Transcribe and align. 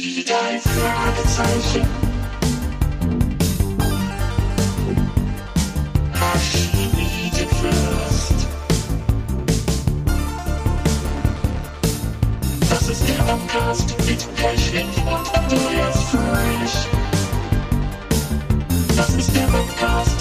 Die 0.00 0.24
drei 0.24 0.60
Fragezeichen. 0.60 1.84
Das 12.70 12.88
ist 12.88 13.08
der 13.08 13.24
Podcast 13.24 13.94
mit 14.06 14.36
Pechling 14.36 14.86
und 15.04 15.34
Andreas 15.36 16.04
Fröhlich. 16.04 16.86
Das 18.96 19.14
ist 19.14 19.34
der 19.34 19.46
Podcast 19.48 20.17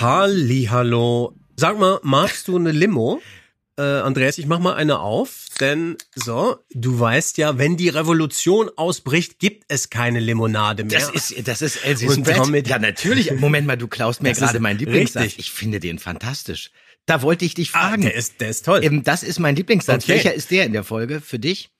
Hallo. 0.00 1.34
Sag 1.56 1.78
mal, 1.78 1.98
magst 2.02 2.46
du 2.46 2.56
eine 2.56 2.70
Limo? 2.70 3.20
Äh, 3.76 3.82
Andreas, 3.82 4.38
ich 4.38 4.46
mach 4.46 4.58
mal 4.58 4.74
eine 4.74 5.00
auf, 5.00 5.46
denn 5.60 5.96
so, 6.14 6.56
du 6.72 6.98
weißt 6.98 7.38
ja, 7.38 7.58
wenn 7.58 7.76
die 7.76 7.88
Revolution 7.88 8.70
ausbricht, 8.76 9.38
gibt 9.38 9.64
es 9.68 9.90
keine 9.90 10.20
Limonade 10.20 10.84
mehr. 10.84 10.98
Das 10.98 11.10
ist, 11.10 11.48
das 11.48 11.62
ist 11.62 11.84
Elsie's 11.84 12.16
Und 12.16 12.24
Brett. 12.24 12.38
damit- 12.38 12.68
ja, 12.68 12.78
natürlich. 12.78 13.32
Moment 13.32 13.66
mal, 13.66 13.76
du 13.76 13.88
klaust 13.88 14.22
mir 14.22 14.32
gerade 14.32 14.60
meinen 14.60 14.78
Lieblingssatz. 14.78 15.22
richtig. 15.22 15.46
Ich 15.46 15.52
finde 15.52 15.80
den 15.80 15.98
fantastisch. 15.98 16.70
Da 17.06 17.22
wollte 17.22 17.44
ich 17.44 17.54
dich 17.54 17.70
ah, 17.74 17.88
fragen. 17.88 18.02
der 18.02 18.14
ist, 18.14 18.40
der 18.40 18.50
ist 18.50 18.64
toll. 18.64 18.84
Ähm, 18.84 19.02
das 19.02 19.22
ist 19.22 19.38
mein 19.38 19.56
Lieblingssatz. 19.56 20.04
Okay. 20.04 20.12
Welcher 20.14 20.34
ist 20.34 20.50
der 20.50 20.64
in 20.64 20.72
der 20.72 20.84
Folge 20.84 21.20
für 21.20 21.38
dich? 21.38 21.70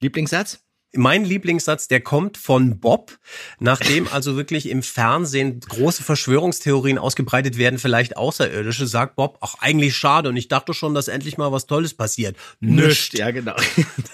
Lieblingssatz? 0.00 0.60
Mein 0.94 1.24
Lieblingssatz, 1.24 1.86
der 1.86 2.00
kommt 2.00 2.38
von 2.38 2.80
Bob, 2.80 3.18
nachdem 3.60 4.08
also 4.08 4.36
wirklich 4.36 4.70
im 4.70 4.82
Fernsehen 4.82 5.60
große 5.60 6.02
Verschwörungstheorien 6.02 6.96
ausgebreitet 6.96 7.58
werden, 7.58 7.78
vielleicht 7.78 8.16
Außerirdische, 8.16 8.86
sagt 8.86 9.16
Bob, 9.16 9.36
ach 9.42 9.56
eigentlich 9.60 9.94
schade 9.94 10.30
und 10.30 10.36
ich 10.38 10.48
dachte 10.48 10.72
schon, 10.72 10.94
dass 10.94 11.08
endlich 11.08 11.36
mal 11.36 11.52
was 11.52 11.66
Tolles 11.66 11.92
passiert. 11.92 12.36
Nischt. 12.60 13.18
Ja, 13.18 13.30
genau. 13.30 13.54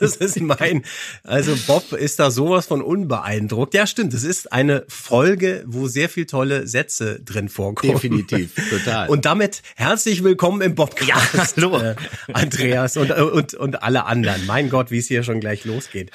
Das 0.01 0.17
ist 0.17 0.41
mein, 0.41 0.85
also 1.23 1.57
Bob 1.67 1.93
ist 1.93 2.19
da 2.19 2.31
sowas 2.31 2.67
von 2.67 2.83
unbeeindruckt. 2.83 3.75
Ja, 3.75 3.87
stimmt. 3.87 4.13
Es 4.13 4.25
ist 4.25 4.53
eine 4.53 4.85
Folge, 4.89 5.65
wo 5.67 5.87
sehr 5.87 6.09
viel 6.09 6.27
tolle 6.27 6.67
Sätze 6.67 7.21
drin 7.21 7.49
vorkommen. 7.49 7.93
Definitiv, 7.93 8.55
total. 8.71 9.09
Und 9.09 9.25
damit 9.25 9.63
herzlich 9.77 10.25
willkommen 10.25 10.61
im 10.63 10.75
Bobcast. 10.75 11.09
Ja, 11.09 11.17
hallo. 11.57 11.79
Äh, 11.79 11.95
Andreas 12.33 12.97
und, 12.97 13.13
und, 13.13 13.55
und 13.55 13.83
alle 13.83 14.05
anderen. 14.07 14.45
Mein 14.47 14.69
Gott, 14.69 14.91
wie 14.91 14.99
es 14.99 15.07
hier 15.07 15.23
schon 15.23 15.39
gleich 15.41 15.65
losgeht. 15.65 16.11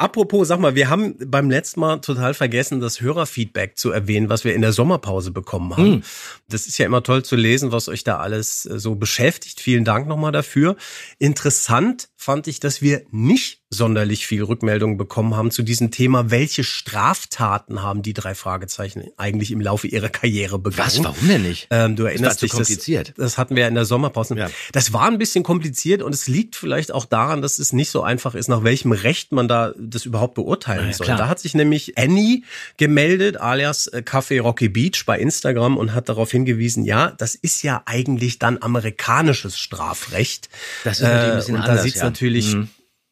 Apropos, 0.00 0.48
sag 0.48 0.60
mal, 0.60 0.74
wir 0.74 0.88
haben 0.88 1.14
beim 1.26 1.50
letzten 1.50 1.80
Mal 1.80 1.98
total 1.98 2.32
vergessen, 2.32 2.80
das 2.80 3.02
Hörerfeedback 3.02 3.76
zu 3.76 3.90
erwähnen, 3.90 4.30
was 4.30 4.44
wir 4.44 4.54
in 4.54 4.62
der 4.62 4.72
Sommerpause 4.72 5.30
bekommen 5.30 5.76
haben. 5.76 5.92
Hm. 5.92 6.02
Das 6.48 6.66
ist 6.66 6.78
ja 6.78 6.86
immer 6.86 7.02
toll 7.02 7.22
zu 7.22 7.36
lesen, 7.36 7.70
was 7.70 7.86
euch 7.86 8.02
da 8.02 8.16
alles 8.16 8.64
äh, 8.64 8.78
so 8.78 8.94
beschäftigt. 8.94 9.60
Vielen 9.60 9.84
Dank 9.84 10.08
nochmal 10.08 10.32
dafür. 10.32 10.76
Interessant 11.18 12.08
fand 12.16 12.46
ich, 12.46 12.60
dass 12.60 12.80
wir 12.80 13.02
nicht 13.10 13.60
sonderlich 13.70 14.26
viel 14.26 14.42
Rückmeldungen 14.42 14.96
bekommen 14.96 15.36
haben 15.36 15.50
zu 15.50 15.62
diesem 15.62 15.90
Thema, 15.90 16.30
welche 16.30 16.64
Straftaten 16.64 17.82
haben 17.82 18.02
die 18.02 18.12
drei 18.12 18.34
Fragezeichen 18.34 19.04
eigentlich 19.16 19.52
im 19.52 19.60
Laufe 19.60 19.86
ihrer 19.86 20.08
Karriere 20.08 20.58
begangen. 20.58 20.88
Was? 20.88 21.04
Warum 21.04 21.28
denn 21.28 21.42
nicht? 21.42 21.68
Ähm, 21.70 21.94
du 21.94 22.02
war 22.02 22.10
erinnerst 22.10 22.40
zu 22.40 22.46
dich, 22.46 22.52
kompliziert. 22.52 23.10
Das, 23.10 23.16
das 23.16 23.38
hatten 23.38 23.54
wir 23.54 23.68
in 23.68 23.74
der 23.74 23.84
Sommerpause. 23.84 24.36
Ja. 24.36 24.50
Das 24.72 24.92
war 24.92 25.06
ein 25.06 25.18
bisschen 25.18 25.44
kompliziert 25.44 26.02
und 26.02 26.12
es 26.12 26.26
liegt 26.26 26.56
vielleicht 26.56 26.92
auch 26.92 27.04
daran, 27.04 27.42
dass 27.42 27.60
es 27.60 27.72
nicht 27.72 27.90
so 27.90 28.02
einfach 28.02 28.34
ist, 28.34 28.48
nach 28.48 28.64
welchem 28.64 28.92
Recht 28.92 29.30
man 29.30 29.46
da 29.46 29.72
das 29.90 30.06
überhaupt 30.06 30.34
beurteilen 30.34 30.86
ja, 30.88 30.92
soll. 30.92 31.04
klar. 31.06 31.18
Da 31.18 31.28
hat 31.28 31.38
sich 31.40 31.54
nämlich 31.54 31.98
Annie 31.98 32.42
gemeldet, 32.76 33.36
alias 33.40 33.86
äh, 33.88 34.02
Café 34.04 34.40
Rocky 34.40 34.68
Beach 34.68 35.04
bei 35.06 35.18
Instagram 35.18 35.76
und 35.76 35.94
hat 35.94 36.08
darauf 36.08 36.30
hingewiesen, 36.30 36.84
ja, 36.84 37.10
das 37.18 37.34
ist 37.34 37.62
ja 37.62 37.82
eigentlich 37.86 38.38
dann 38.38 38.62
amerikanisches 38.62 39.58
Strafrecht. 39.58 40.48
Das 40.84 40.98
ist 41.00 41.02
natürlich 41.02 41.24
ein 41.24 41.32
Äh, 41.32 41.36
bisschen 41.36 41.54
und 41.56 41.60
da 41.62 41.66
anders, 41.68 41.82
sieht's 41.84 41.98
ja. 41.98 42.04
natürlich 42.04 42.54
Mhm. 42.54 42.68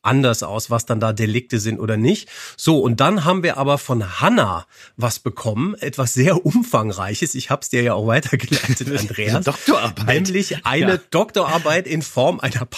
Anders 0.08 0.42
aus, 0.42 0.70
was 0.70 0.86
dann 0.86 1.00
da 1.00 1.12
Delikte 1.12 1.60
sind 1.60 1.78
oder 1.78 1.96
nicht. 1.96 2.28
So, 2.56 2.80
und 2.80 3.00
dann 3.00 3.24
haben 3.24 3.42
wir 3.42 3.56
aber 3.58 3.78
von 3.78 4.20
Hanna 4.20 4.66
was 4.96 5.18
bekommen, 5.18 5.74
etwas 5.80 6.14
sehr 6.14 6.44
umfangreiches. 6.46 7.34
Ich 7.34 7.50
habe 7.50 7.62
es 7.62 7.68
dir 7.68 7.82
ja 7.82 7.94
auch 7.94 8.06
weitergeleitet, 8.06 8.88
Andreas. 8.98 9.34
Eine 9.34 9.44
Doktorarbeit. 9.44 10.22
Nämlich 10.24 10.64
eine 10.66 10.92
Ja. 10.94 11.00
Doktorarbeit 11.10 11.86
in 11.86 12.02
Form 12.02 12.40
einer 12.40 12.64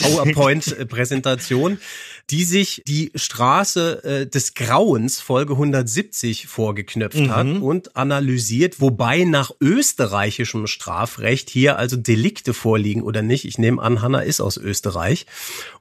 PowerPoint-Präsentation, 0.71 1.79
die 2.31 2.45
sich 2.45 2.83
die 2.87 3.11
Straße 3.15 4.05
äh, 4.05 4.27
des 4.27 4.55
Grauens, 4.55 5.21
Folge 5.21 5.53
170, 5.55 6.47
vorgeknöpft 6.47 7.29
hat 7.29 7.47
Mhm. 7.47 7.63
und 7.63 7.97
analysiert, 7.97 8.81
wobei 8.81 9.25
nach 9.25 9.51
österreichischem 9.61 10.67
Strafrecht 10.67 11.51
hier 11.51 11.77
also 11.79 11.97
Delikte 11.97 12.55
vorliegen 12.55 13.03
oder 13.03 13.23
nicht. 13.23 13.45
Ich 13.45 13.59
nehme 13.59 13.81
an, 13.83 14.03
Hanna 14.03 14.21
ist 14.21 14.41
aus 14.41 14.57
Österreich. 14.57 15.27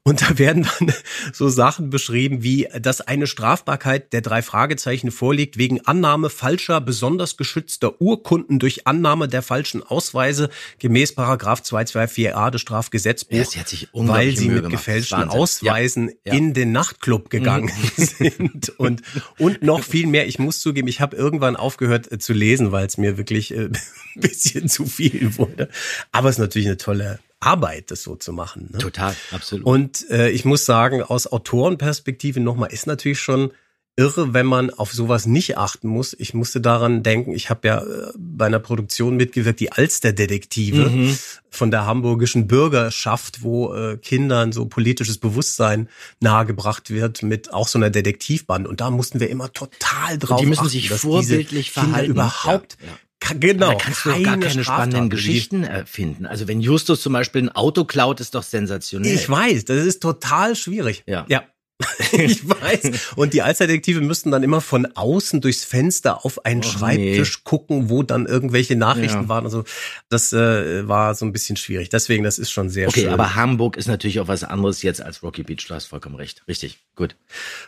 Und 0.03 0.21
da 0.21 0.37
werden 0.39 0.67
dann 0.79 0.93
so 1.39 1.47
Sachen 1.47 1.89
beschrieben, 1.89 2.43
wie, 2.43 2.67
dass 2.81 2.99
eine 2.99 3.25
Strafbarkeit 3.25 4.11
der 4.11 4.19
drei 4.19 4.41
Fragezeichen 4.41 5.09
vorliegt 5.09 5.57
wegen 5.57 5.79
Annahme 5.85 6.29
falscher, 6.29 6.81
besonders 6.81 7.37
geschützter 7.37 8.01
Urkunden 8.01 8.59
durch 8.59 8.85
Annahme 8.87 9.29
der 9.29 9.41
falschen 9.41 9.81
Ausweise 9.81 10.49
gemäß 10.79 11.15
Paragraph 11.15 11.61
224a 11.61 12.51
des 12.51 12.59
Strafgesetzbuchs, 12.59 13.55
Ja, 13.55 13.63
weil 13.93 14.35
sie 14.35 14.49
mit 14.49 14.69
gefälschten. 14.69 15.29
Ausweisen 15.29 16.09
Ja. 16.09 16.33
Ja. 16.33 16.33
in 16.33 16.53
den 16.53 16.73
Nachtclub 16.73 17.29
gegangen 17.29 17.71
sind 17.95 18.69
und 18.77 19.01
und 19.37 19.63
noch 19.63 19.81
viel 19.83 20.07
mehr. 20.07 20.27
Ich 20.27 20.39
muss 20.39 20.59
zugeben, 20.59 20.89
ich 20.89 20.99
habe 20.99 21.15
irgendwann 21.15 21.55
aufgehört 21.55 22.11
äh, 22.11 22.19
zu 22.19 22.33
lesen, 22.33 22.73
weil 22.73 22.85
es 22.85 22.97
mir 22.97 23.17
wirklich 23.17 23.51
äh, 23.55 23.67
ein 23.69 23.77
bisschen 24.15 24.67
zu 24.67 24.85
viel 24.85 25.37
wurde. 25.37 25.69
Aber 26.11 26.27
es 26.27 26.35
ist 26.35 26.39
natürlich 26.39 26.67
eine 26.67 26.75
tolle 26.77 27.19
Arbeit, 27.39 27.91
das 27.91 28.03
so 28.03 28.15
zu 28.15 28.33
machen. 28.33 28.69
Ne? 28.71 28.79
Total, 28.79 29.15
absolut. 29.31 29.65
Und 29.65 30.09
äh, 30.09 30.29
ich 30.29 30.45
muss 30.45 30.65
sagen, 30.65 31.01
aus 31.01 31.27
Autorenperspektive 31.27 32.39
nochmal 32.39 32.71
ist 32.73 32.87
natürlich 32.87 33.19
schon 33.19 33.51
irre, 33.95 34.33
wenn 34.33 34.45
man 34.45 34.69
auf 34.69 34.93
sowas 34.93 35.25
nicht 35.25 35.57
achten 35.57 35.89
muss. 35.89 36.15
Ich 36.17 36.33
musste 36.33 36.61
daran 36.61 37.03
denken, 37.03 37.31
ich 37.33 37.49
habe 37.49 37.67
ja 37.67 37.81
äh, 37.81 38.11
bei 38.17 38.45
einer 38.45 38.59
Produktion 38.59 39.17
mitgewirkt, 39.17 39.59
die 39.59 39.71
Alsterdetektive 39.73 40.89
Mhm. 40.89 41.17
von 41.49 41.69
der 41.69 41.85
hamburgischen 41.85 42.47
Bürgerschaft, 42.47 43.41
wo 43.41 43.73
äh, 43.73 43.97
Kindern 43.97 44.53
so 44.53 44.65
politisches 44.67 45.17
Bewusstsein 45.17 45.89
nahegebracht 46.21 46.89
wird 46.89 47.23
mit 47.23 47.53
auch 47.53 47.67
so 47.67 47.77
einer 47.77 47.89
Detektivband. 47.89 48.67
Und 48.67 48.79
da 48.79 48.89
mussten 48.89 49.19
wir 49.19 49.29
immer 49.29 49.51
total 49.51 50.17
drauf 50.17 50.39
die 50.39 50.45
müssen 50.45 50.61
achten, 50.61 50.69
sich 50.69 50.89
vorbildlich 50.89 51.67
diese 51.73 51.79
Kinder 51.81 51.89
verhalten. 51.89 52.11
überhaupt 52.11 52.77
Ja, 52.79 52.87
ja. 52.87 52.93
Genau 53.39 53.71
da 53.71 53.75
kannst 53.75 54.05
du 54.05 54.09
doch 54.09 54.23
gar 54.23 54.37
keine 54.37 54.49
Straftaten 54.49 54.63
spannenden. 54.63 55.09
Geschichten 55.09 55.63
erfinden. 55.63 56.25
Also 56.25 56.47
wenn 56.47 56.61
Justus 56.61 57.01
zum 57.01 57.13
Beispiel 57.13 57.43
ein 57.43 57.49
Auto 57.49 57.85
klaut, 57.85 58.19
ist 58.19 58.33
doch 58.33 58.43
sensationell. 58.43 59.13
Ich 59.13 59.29
weiß, 59.29 59.65
das 59.65 59.85
ist 59.85 60.01
total 60.01 60.55
schwierig. 60.55 61.03
Ja. 61.05 61.25
Ja. 61.29 61.43
ich 62.11 62.47
weiß. 62.47 63.13
Und 63.15 63.33
die 63.33 63.41
Alsterdetektive 63.41 64.01
müssten 64.01 64.31
dann 64.31 64.43
immer 64.43 64.59
von 64.59 64.85
außen 64.85 65.39
durchs 65.39 65.63
Fenster 65.63 66.25
auf 66.25 66.45
einen 66.45 66.61
Och, 66.61 66.69
Schreibtisch 66.71 67.43
gucken, 67.45 67.89
wo 67.89 68.03
dann 68.03 68.25
irgendwelche 68.25 68.75
Nachrichten 68.75 69.23
Ja. 69.23 69.29
waren. 69.29 69.45
Also 69.45 69.63
das 70.09 70.33
äh, 70.33 70.87
war 70.87 71.15
so 71.15 71.25
ein 71.25 71.31
bisschen 71.31 71.55
schwierig. 71.55 71.87
Deswegen, 71.89 72.23
das 72.25 72.37
ist 72.37 72.51
schon 72.51 72.69
sehr 72.69 72.89
Okay, 72.89 73.01
schön. 73.03 73.13
aber 73.13 73.35
Hamburg 73.35 73.77
ist 73.77 73.87
natürlich 73.87 74.19
auch 74.19 74.27
was 74.27 74.43
anderes 74.43 74.81
jetzt 74.83 75.01
als 75.01 75.23
Rocky 75.23 75.43
Beach. 75.43 75.65
Du 75.67 75.73
hast 75.73 75.85
vollkommen 75.85 76.15
recht. 76.15 76.43
Richtig, 76.49 76.79
gut. 76.95 77.15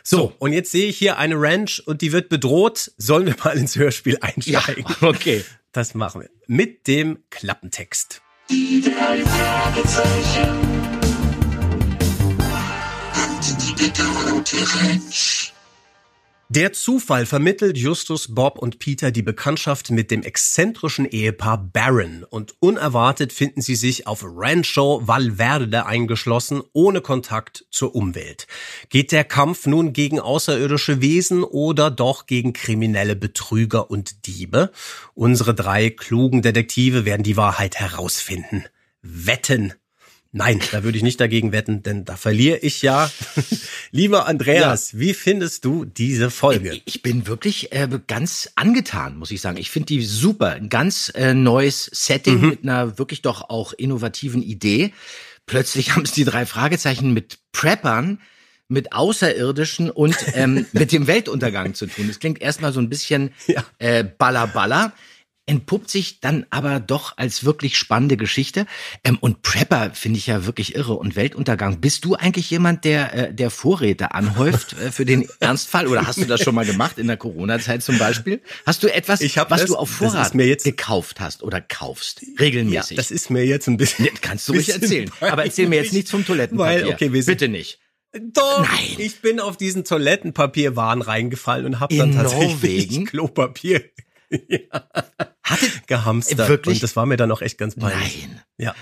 so, 0.02 0.34
und 0.38 0.52
jetzt 0.52 0.70
sehe 0.72 0.88
ich 0.88 0.98
hier 0.98 1.16
eine 1.18 1.36
Ranch 1.40 1.82
und 1.86 2.02
die 2.02 2.12
wird 2.12 2.28
bedroht. 2.28 2.92
Sollen 2.98 3.26
wir 3.26 3.36
mal 3.42 3.56
ins 3.56 3.76
Hörspiel 3.76 4.18
einsteigen? 4.20 4.84
okay. 5.00 5.42
Das 5.72 5.94
machen 5.94 6.20
wir. 6.20 6.30
Mit 6.46 6.86
dem 6.86 7.20
Klappentext. 7.30 8.20
Die 8.50 8.82
drei 8.82 9.24
Fragezeichen. 9.24 10.91
Der 16.48 16.74
Zufall 16.74 17.24
vermittelt 17.24 17.78
Justus, 17.78 18.34
Bob 18.34 18.58
und 18.58 18.78
Peter 18.78 19.10
die 19.10 19.22
Bekanntschaft 19.22 19.90
mit 19.90 20.10
dem 20.10 20.22
exzentrischen 20.22 21.06
Ehepaar 21.06 21.56
Barron 21.56 22.24
und 22.28 22.54
unerwartet 22.60 23.32
finden 23.32 23.62
sie 23.62 23.74
sich 23.74 24.06
auf 24.06 24.22
Rancho 24.22 25.00
Valverde 25.08 25.86
eingeschlossen, 25.86 26.62
ohne 26.74 27.00
Kontakt 27.00 27.64
zur 27.70 27.94
Umwelt. 27.94 28.46
Geht 28.90 29.12
der 29.12 29.24
Kampf 29.24 29.66
nun 29.66 29.94
gegen 29.94 30.20
außerirdische 30.20 31.00
Wesen 31.00 31.42
oder 31.42 31.90
doch 31.90 32.26
gegen 32.26 32.52
kriminelle 32.52 33.16
Betrüger 33.16 33.90
und 33.90 34.26
Diebe? 34.26 34.70
Unsere 35.14 35.54
drei 35.54 35.88
klugen 35.88 36.42
Detektive 36.42 37.04
werden 37.04 37.22
die 37.22 37.38
Wahrheit 37.38 37.76
herausfinden. 37.76 38.64
Wetten! 39.00 39.72
Nein, 40.34 40.60
da 40.72 40.82
würde 40.82 40.96
ich 40.96 41.04
nicht 41.04 41.20
dagegen 41.20 41.52
wetten, 41.52 41.82
denn 41.82 42.06
da 42.06 42.16
verliere 42.16 42.56
ich 42.56 42.80
ja. 42.80 43.10
Lieber 43.90 44.26
Andreas, 44.26 44.98
wie 44.98 45.12
findest 45.12 45.66
du 45.66 45.84
diese 45.84 46.30
Folge? 46.30 46.80
Ich 46.86 47.02
bin 47.02 47.26
wirklich 47.26 47.72
äh, 47.72 47.86
ganz 48.06 48.50
angetan, 48.54 49.18
muss 49.18 49.30
ich 49.30 49.42
sagen. 49.42 49.58
Ich 49.58 49.70
finde 49.70 49.86
die 49.88 50.02
super. 50.02 50.52
Ein 50.52 50.70
ganz 50.70 51.12
äh, 51.14 51.34
neues 51.34 51.84
Setting 51.92 52.40
Mhm. 52.40 52.48
mit 52.48 52.62
einer 52.62 52.98
wirklich 52.98 53.20
doch 53.20 53.50
auch 53.50 53.74
innovativen 53.74 54.42
Idee. 54.42 54.94
Plötzlich 55.44 55.90
haben 55.94 56.04
es 56.04 56.12
die 56.12 56.24
drei 56.24 56.46
Fragezeichen 56.46 57.12
mit 57.12 57.38
Preppern, 57.52 58.18
mit 58.68 58.94
Außerirdischen 58.94 59.90
und 59.90 60.16
ähm, 60.32 60.64
mit 60.72 60.92
dem 60.92 61.06
Weltuntergang 61.08 61.74
zu 61.74 61.86
tun. 61.86 62.08
Das 62.08 62.20
klingt 62.20 62.40
erstmal 62.40 62.72
so 62.72 62.80
ein 62.80 62.88
bisschen 62.88 63.32
Ja. 63.48 63.62
äh, 63.78 64.02
Baller 64.02 64.46
Baller. 64.46 64.94
Entpuppt 65.46 65.90
sich 65.90 66.20
dann 66.20 66.46
aber 66.50 66.78
doch 66.80 67.16
als 67.18 67.44
wirklich 67.44 67.76
spannende 67.76 68.16
Geschichte. 68.16 68.66
Ähm, 69.04 69.18
und 69.20 69.42
Prepper 69.42 69.90
finde 69.92 70.18
ich 70.18 70.26
ja 70.28 70.46
wirklich 70.46 70.74
irre 70.76 70.94
und 70.94 71.16
Weltuntergang. 71.16 71.80
Bist 71.80 72.04
du 72.04 72.14
eigentlich 72.14 72.48
jemand, 72.50 72.84
der, 72.84 73.14
äh, 73.30 73.34
der 73.34 73.50
Vorräte 73.50 74.14
anhäuft 74.14 74.74
äh, 74.74 74.92
für 74.92 75.04
den 75.04 75.28
Ernstfall? 75.40 75.88
Oder 75.88 76.06
hast 76.06 76.18
du 76.18 76.24
das 76.26 76.40
schon 76.42 76.54
mal 76.54 76.64
gemacht 76.64 76.98
in 76.98 77.06
der 77.08 77.16
Corona-Zeit 77.16 77.82
zum 77.82 77.98
Beispiel? 77.98 78.40
Hast 78.66 78.82
du 78.82 78.92
etwas, 78.92 79.20
was 79.20 79.34
das- 79.48 79.64
du 79.66 79.76
auf 79.76 79.90
Vorrat 79.90 80.34
jetzt- 80.36 80.64
gekauft 80.64 81.20
hast 81.20 81.42
oder 81.42 81.60
kaufst? 81.60 82.22
Ja, 82.22 82.28
Regelmäßig? 82.38 82.96
das 82.96 83.10
ist 83.10 83.30
mir 83.30 83.44
jetzt 83.44 83.66
ein 83.68 83.76
bisschen. 83.76 84.08
Kannst 84.20 84.48
du 84.48 84.52
ruhig 84.52 84.68
erzählen. 84.68 85.10
Aber 85.20 85.44
erzähl 85.44 85.68
mir 85.68 85.76
jetzt 85.82 85.92
nichts 85.92 86.10
vom 86.12 86.24
Toilettenpapier. 86.24 86.84
Weil, 86.84 86.88
okay, 86.92 87.12
wir 87.12 87.22
sind, 87.22 87.38
Bitte 87.38 87.48
nicht. 87.50 87.78
Doch, 88.32 88.60
Nein. 88.60 88.96
ich 88.98 89.22
bin 89.22 89.40
auf 89.40 89.56
diesen 89.56 89.84
Toilettenpapierwahn 89.84 91.00
reingefallen 91.02 91.64
und 91.66 91.80
habe 91.80 91.96
dann 91.96 92.10
In 92.10 92.16
tatsächlich 92.16 92.50
Norwegen? 92.52 93.04
Klopapier 93.06 93.82
Hattet, 95.42 95.86
gehamstert. 95.86 96.48
Wirklich? 96.48 96.76
Und 96.76 96.82
das 96.82 96.96
war 96.96 97.06
mir 97.06 97.16
dann 97.16 97.30
auch 97.30 97.42
echt 97.42 97.58
ganz 97.58 97.74
peinlich. 97.74 98.26
nein. 98.28 98.40
Ja. 98.58 98.74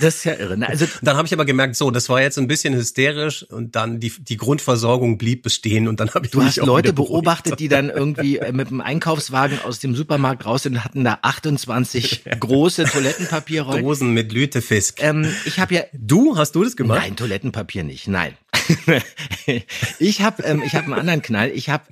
Das 0.00 0.16
ist 0.16 0.24
ja 0.24 0.34
irre. 0.34 0.58
ne? 0.58 0.68
Also, 0.68 0.86
dann 1.02 1.16
habe 1.16 1.26
ich 1.26 1.32
aber 1.32 1.44
gemerkt, 1.44 1.76
so, 1.76 1.90
das 1.90 2.08
war 2.08 2.20
jetzt 2.20 2.36
ein 2.38 2.48
bisschen 2.48 2.74
hysterisch 2.74 3.44
und 3.44 3.76
dann 3.76 3.98
die, 3.98 4.12
die 4.18 4.36
Grundversorgung 4.36 5.16
blieb 5.16 5.42
bestehen 5.42 5.88
und 5.88 6.00
dann 6.00 6.10
habe 6.12 6.26
ich 6.26 6.32
Du 6.32 6.42
hast 6.42 6.56
Leute 6.56 6.92
beobachtet, 6.92 7.60
die 7.60 7.68
dann 7.68 7.88
irgendwie 7.88 8.38
äh, 8.38 8.52
mit 8.52 8.68
dem 8.68 8.80
Einkaufswagen 8.80 9.60
aus 9.60 9.78
dem 9.78 9.94
Supermarkt 9.94 10.44
raus 10.44 10.64
sind 10.64 10.74
und 10.74 10.84
hatten 10.84 11.04
da 11.04 11.18
28 11.22 12.24
große 12.40 12.84
Toilettenpapierrollen. 12.84 13.84
Dosen 13.84 14.12
mit 14.12 14.32
Lütefisk. 14.32 15.02
Ähm, 15.02 15.32
ich 15.46 15.58
habe 15.58 15.74
ja 15.74 15.82
Du, 15.94 16.36
hast 16.36 16.54
du 16.54 16.64
das 16.64 16.76
gemacht? 16.76 17.00
Nein, 17.00 17.16
Toilettenpapier 17.16 17.84
nicht. 17.84 18.06
Nein. 18.06 18.36
ich 19.98 20.22
habe 20.22 20.42
ähm, 20.42 20.62
ich 20.64 20.74
habe 20.74 20.86
einen 20.86 20.94
anderen 20.94 21.22
Knall. 21.22 21.50
Ich 21.50 21.70
habe 21.70 21.84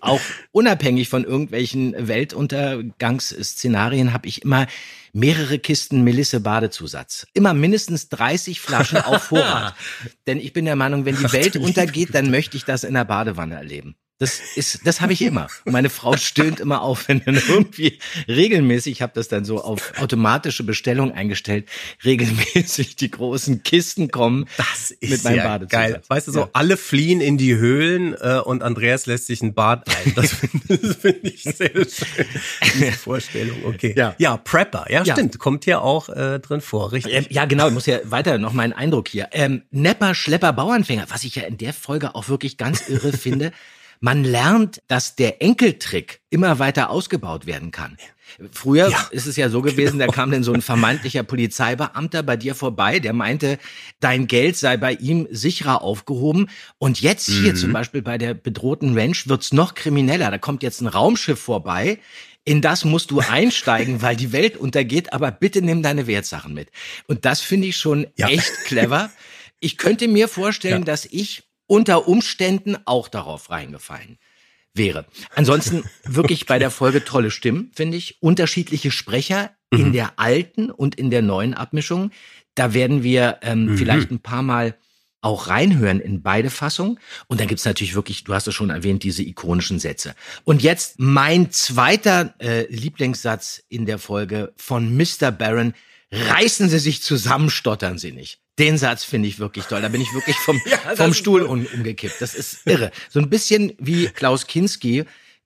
auch 0.00 0.20
unabhängig 0.52 1.08
von 1.08 1.24
irgendwelchen 1.24 1.94
Weltuntergangsszenarien 1.96 4.12
habe 4.12 4.28
ich 4.28 4.42
immer 4.42 4.66
mehrere 5.12 5.58
Kisten 5.58 6.04
Melisse 6.04 6.40
Badezusatz. 6.40 7.26
Immer 7.34 7.54
mindestens 7.54 8.08
30 8.08 8.60
Flaschen 8.60 8.98
auf 8.98 9.24
Vorrat. 9.24 9.74
Denn 10.26 10.38
ich 10.38 10.52
bin 10.52 10.64
der 10.64 10.76
Meinung, 10.76 11.04
wenn 11.04 11.16
die 11.16 11.32
Welt 11.32 11.56
untergeht, 11.56 12.10
dann 12.14 12.30
möchte 12.30 12.56
ich 12.56 12.64
das 12.64 12.84
in 12.84 12.94
der 12.94 13.04
Badewanne 13.04 13.56
erleben. 13.56 13.96
Das 14.20 14.40
ist, 14.56 14.80
das 14.84 15.00
habe 15.00 15.12
ich 15.12 15.22
immer. 15.22 15.46
Meine 15.64 15.90
Frau 15.90 16.16
stöhnt 16.16 16.58
immer 16.58 16.82
auf, 16.82 17.06
wenn 17.06 17.22
dann 17.24 17.36
irgendwie 17.48 18.00
regelmäßig, 18.26 18.92
ich 18.94 19.02
habe 19.02 19.12
das 19.14 19.28
dann 19.28 19.44
so 19.44 19.62
auf 19.62 19.92
automatische 20.00 20.64
Bestellung 20.64 21.12
eingestellt, 21.12 21.68
regelmäßig 22.04 22.96
die 22.96 23.10
großen 23.10 23.62
Kisten 23.62 24.10
kommen 24.10 24.46
Das 24.56 24.90
ist 24.90 25.10
mit 25.10 25.24
meinem 25.24 25.36
ja 25.36 25.44
Badezusatz. 25.44 25.70
geil. 25.92 26.02
Weißt 26.08 26.28
du, 26.28 26.32
so 26.32 26.40
Ja. 26.40 26.48
alle 26.52 26.76
fliehen 26.76 27.20
in 27.20 27.38
die 27.38 27.54
Höhlen 27.56 28.14
äh, 28.14 28.40
und 28.44 28.62
Andreas 28.64 29.06
lässt 29.06 29.26
sich 29.26 29.40
ein 29.42 29.54
Bad 29.54 29.88
ein. 29.88 30.14
Das 30.16 30.32
finde 30.68 30.94
find 30.94 31.24
ich 31.24 31.42
sehr 31.44 31.70
schön. 31.70 32.26
Diese 32.74 32.92
Vorstellung, 32.92 33.64
okay. 33.66 33.94
Ja. 33.96 34.16
ja 34.18 34.36
Prepper, 34.36 34.86
ja, 34.90 35.04
Ja. 35.04 35.14
stimmt. 35.14 35.38
Kommt 35.38 35.64
hier 35.64 35.80
auch 35.82 36.08
äh, 36.08 36.40
drin 36.40 36.60
vor, 36.60 36.90
richtig. 36.92 37.14
Ähm, 37.14 37.26
ja, 37.30 37.44
genau, 37.44 37.68
ich 37.68 37.74
muss 37.74 37.86
ja 37.86 37.98
weiter 38.04 38.38
noch 38.38 38.52
meinen 38.52 38.72
Eindruck 38.72 39.08
hier. 39.08 39.28
Ähm, 39.30 39.62
Nepper, 39.70 40.14
Schlepper, 40.16 40.52
Bauernfänger, 40.52 41.06
was 41.08 41.22
ich 41.24 41.36
ja 41.36 41.44
in 41.44 41.56
der 41.56 41.72
Folge 41.72 42.14
auch 42.16 42.28
wirklich 42.28 42.56
ganz 42.56 42.88
irre 42.88 43.12
finde. 43.12 43.52
Man 44.00 44.22
lernt, 44.24 44.80
dass 44.86 45.16
der 45.16 45.42
Enkeltrick 45.42 46.20
immer 46.30 46.58
weiter 46.58 46.90
ausgebaut 46.90 47.46
werden 47.46 47.70
kann. 47.70 47.96
Früher 48.52 48.90
Ja, 48.90 49.08
ist 49.10 49.26
es 49.26 49.36
ja 49.36 49.48
so 49.48 49.62
gewesen, 49.62 49.98
da 49.98 50.06
kam 50.06 50.30
dann 50.30 50.44
so 50.44 50.52
ein 50.52 50.60
vermeintlicher 50.62 51.22
Polizeibeamter 51.22 52.22
bei 52.22 52.36
dir 52.36 52.54
vorbei, 52.54 52.98
der 52.98 53.12
meinte, 53.14 53.58
dein 54.00 54.26
Geld 54.26 54.56
sei 54.56 54.76
bei 54.76 54.92
ihm 54.92 55.26
sicherer 55.30 55.82
aufgehoben. 55.82 56.48
Und 56.78 57.00
jetzt 57.00 57.28
hier 57.28 57.54
zum 57.54 57.72
Beispiel 57.72 58.02
bei 58.02 58.18
der 58.18 58.34
bedrohten 58.34 58.96
Ranch 58.96 59.28
wird's 59.28 59.52
noch 59.52 59.74
krimineller. 59.74 60.30
Da 60.30 60.38
kommt 60.38 60.62
jetzt 60.62 60.80
ein 60.82 60.86
Raumschiff 60.88 61.40
vorbei, 61.40 61.98
in 62.44 62.60
das 62.60 62.84
musst 62.84 63.10
du 63.10 63.20
einsteigen, 63.28 64.02
weil 64.02 64.14
die 64.14 64.32
Welt 64.32 64.56
untergeht, 64.58 65.12
aber 65.12 65.30
bitte 65.30 65.62
nimm 65.62 65.82
deine 65.82 66.06
Wertsachen 66.06 66.52
mit. 66.54 66.68
Und 67.06 67.24
das 67.24 67.40
finde 67.40 67.66
ich 67.68 67.76
schon 67.78 68.06
Ja. 68.16 68.28
echt 68.28 68.52
clever. 68.66 69.10
Ich 69.60 69.76
könnte 69.78 70.06
mir 70.06 70.28
vorstellen, 70.28 70.80
Ja. 70.82 70.84
dass 70.84 71.06
ich 71.06 71.44
unter 71.68 72.08
Umständen 72.08 72.76
auch 72.84 73.06
darauf 73.06 73.50
reingefallen 73.50 74.18
wäre. 74.74 75.06
Ansonsten 75.34 75.84
wirklich 76.04 76.46
bei 76.46 76.58
der 76.58 76.72
Folge 76.72 77.04
tolle 77.04 77.30
Stimmen, 77.30 77.70
finde 77.74 77.96
ich. 77.96 78.20
Unterschiedliche 78.20 78.90
Sprecher 78.90 79.52
in 79.70 79.92
der 79.92 80.18
alten 80.18 80.70
und 80.70 80.94
in 80.94 81.10
der 81.10 81.22
neuen 81.22 81.54
Abmischung. 81.54 82.10
Da 82.54 82.74
werden 82.74 83.02
wir 83.02 83.38
ähm, 83.42 83.76
vielleicht 83.76 84.10
ein 84.10 84.20
paar 84.20 84.42
Mal 84.42 84.76
auch 85.20 85.48
reinhören 85.48 86.00
in 86.00 86.22
beide 86.22 86.48
Fassungen. 86.48 86.98
Und 87.26 87.40
dann 87.40 87.48
gibt's 87.48 87.64
natürlich 87.64 87.94
wirklich, 87.94 88.24
du 88.24 88.34
hast 88.34 88.48
es 88.48 88.54
schon 88.54 88.70
erwähnt, 88.70 89.02
diese 89.02 89.22
ikonischen 89.22 89.78
Sätze. 89.78 90.14
Und 90.44 90.62
jetzt 90.62 90.94
mein 90.98 91.50
zweiter 91.50 92.34
äh, 92.38 92.66
Lieblingssatz 92.72 93.62
in 93.68 93.84
der 93.84 93.98
Folge 93.98 94.52
von 94.56 94.96
Mr. 94.96 95.30
Barron. 95.30 95.74
Reißen 96.10 96.70
Sie 96.70 96.78
sich 96.78 97.02
zusammen, 97.02 97.50
stottern 97.50 97.98
Sie 97.98 98.12
nicht. 98.12 98.40
Den 98.58 98.76
Satz 98.78 99.04
finde 99.04 99.28
ich 99.28 99.38
wirklich 99.38 99.66
toll. 99.66 99.80
Da 99.80 99.88
bin 99.88 100.00
ich 100.00 100.12
wirklich 100.12 100.36
vom, 100.36 100.60
das 100.84 100.98
vom 100.98 101.14
Stuhl 101.14 101.42
um, 101.42 101.66
umgekippt. 101.66 102.20
Das 102.20 102.34
ist 102.34 102.66
irre. 102.66 102.90
So 103.08 103.20
ein 103.20 103.30
bisschen 103.30 103.72
wie 103.78 104.08
Klaus 104.08 104.46
Kinski, 104.46 105.04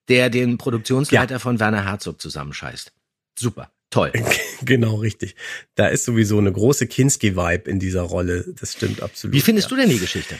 der 0.08 0.30
den 0.30 0.58
Produktionsleiter 0.58 1.38
von 1.40 1.60
Werner 1.60 1.84
Herzog 1.84 2.20
zusammenscheißt. 2.20 2.92
Super. 3.38 3.70
Toll. 3.90 4.12
Genau, 4.64 4.94
richtig. 4.94 5.34
Da 5.74 5.88
ist 5.88 6.04
sowieso 6.04 6.38
eine 6.38 6.52
große 6.52 6.86
Kinski-Vibe 6.86 7.68
in 7.68 7.80
dieser 7.80 8.02
Rolle. 8.02 8.44
Das 8.60 8.74
stimmt 8.74 9.02
absolut. 9.02 9.34
Wie 9.34 9.40
findest 9.40 9.68
ja. 9.68 9.76
du 9.76 9.82
denn 9.82 9.90
die 9.90 9.98
Geschichte? 9.98 10.36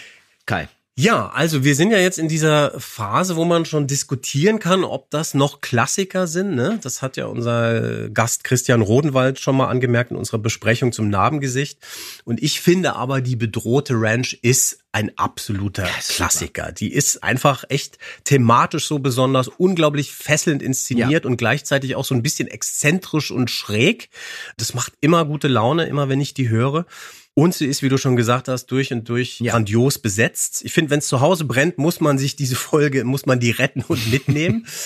Kai. 0.47 0.69
Ja, 0.95 1.31
also 1.31 1.65
wir 1.65 1.75
sind 1.75 1.91
ja 1.91 1.97
jetzt 1.97 2.19
in 2.19 2.29
dieser 2.29 2.79
Phase, 2.79 3.37
wo 3.37 3.47
man 3.47 3.65
schon 3.65 3.87
diskutieren 3.87 4.59
kann, 4.59 4.85
ob 4.85 5.11
das 5.11 5.33
noch 5.33 5.63
Klassiker 5.63 6.27
sind. 6.27 6.55
Ne? 6.55 6.81
Das 6.83 7.01
hat 7.01 7.17
ja 7.17 7.27
unser 7.27 8.11
Gast 8.11 8.45
Christian 8.45 8.83
Rodenwald 8.83 9.41
schon 9.41 9.57
mal 9.57 9.69
angemerkt 9.69 10.11
in 10.11 10.19
unserer 10.19 10.39
Besprechung 10.39 10.93
zum 10.93 11.09
Narbengesicht. 11.09 11.79
Und 12.25 12.43
ich 12.43 12.61
finde 12.61 12.95
aber, 12.95 13.23
die 13.23 13.37
bedrohte 13.37 13.95
Ranch 13.97 14.39
ist 14.43 14.82
ein 14.93 15.17
absoluter 15.17 15.89
Klassiker. 16.09 16.71
Die 16.71 16.93
ist 16.93 17.23
einfach 17.23 17.65
echt 17.71 17.99
thematisch 18.25 18.87
so 18.87 18.99
besonders, 18.99 19.49
unglaublich 19.49 20.13
fesselnd 20.13 20.63
inszeniert 20.63 21.25
und 21.27 21.39
gleichzeitig 21.39 21.97
auch 21.97 22.05
so 22.05 22.15
ein 22.15 22.23
bisschen 22.23 22.47
exzentrisch 22.49 23.31
und 23.31 23.51
schräg. 23.51 24.11
Das 24.59 24.75
macht 24.75 24.93
immer 25.01 25.25
gute 25.25 25.49
Laune, 25.49 25.87
immer 25.87 26.09
wenn 26.11 26.21
ich 26.21 26.35
die 26.35 26.51
höre. 26.51 26.87
Und 27.35 27.55
sie 27.55 27.65
ist, 27.67 27.83
wie 27.83 27.89
du 27.89 27.97
schon 27.97 28.17
gesagt 28.17 28.49
hast, 28.49 28.67
durch 28.67 28.93
und 28.93 29.09
durch 29.09 29.41
Ja. 29.41 29.53
grandios 29.53 29.99
besetzt. 29.99 30.61
Ich 30.65 30.75
finde, 30.75 30.91
wenn 30.91 30.99
es 30.99 31.09
zu 31.09 31.23
Hause 31.23 31.47
brennt, 31.47 31.79
muss 31.79 32.01
man 32.01 32.19
sich 32.19 32.37
diese 32.37 32.57
Folge, 32.57 33.05
muss 33.05 33.25
man 33.25 33.41
die 33.41 33.51
retten 33.51 33.83
und 33.89 34.11
mitnehmen. 34.11 34.67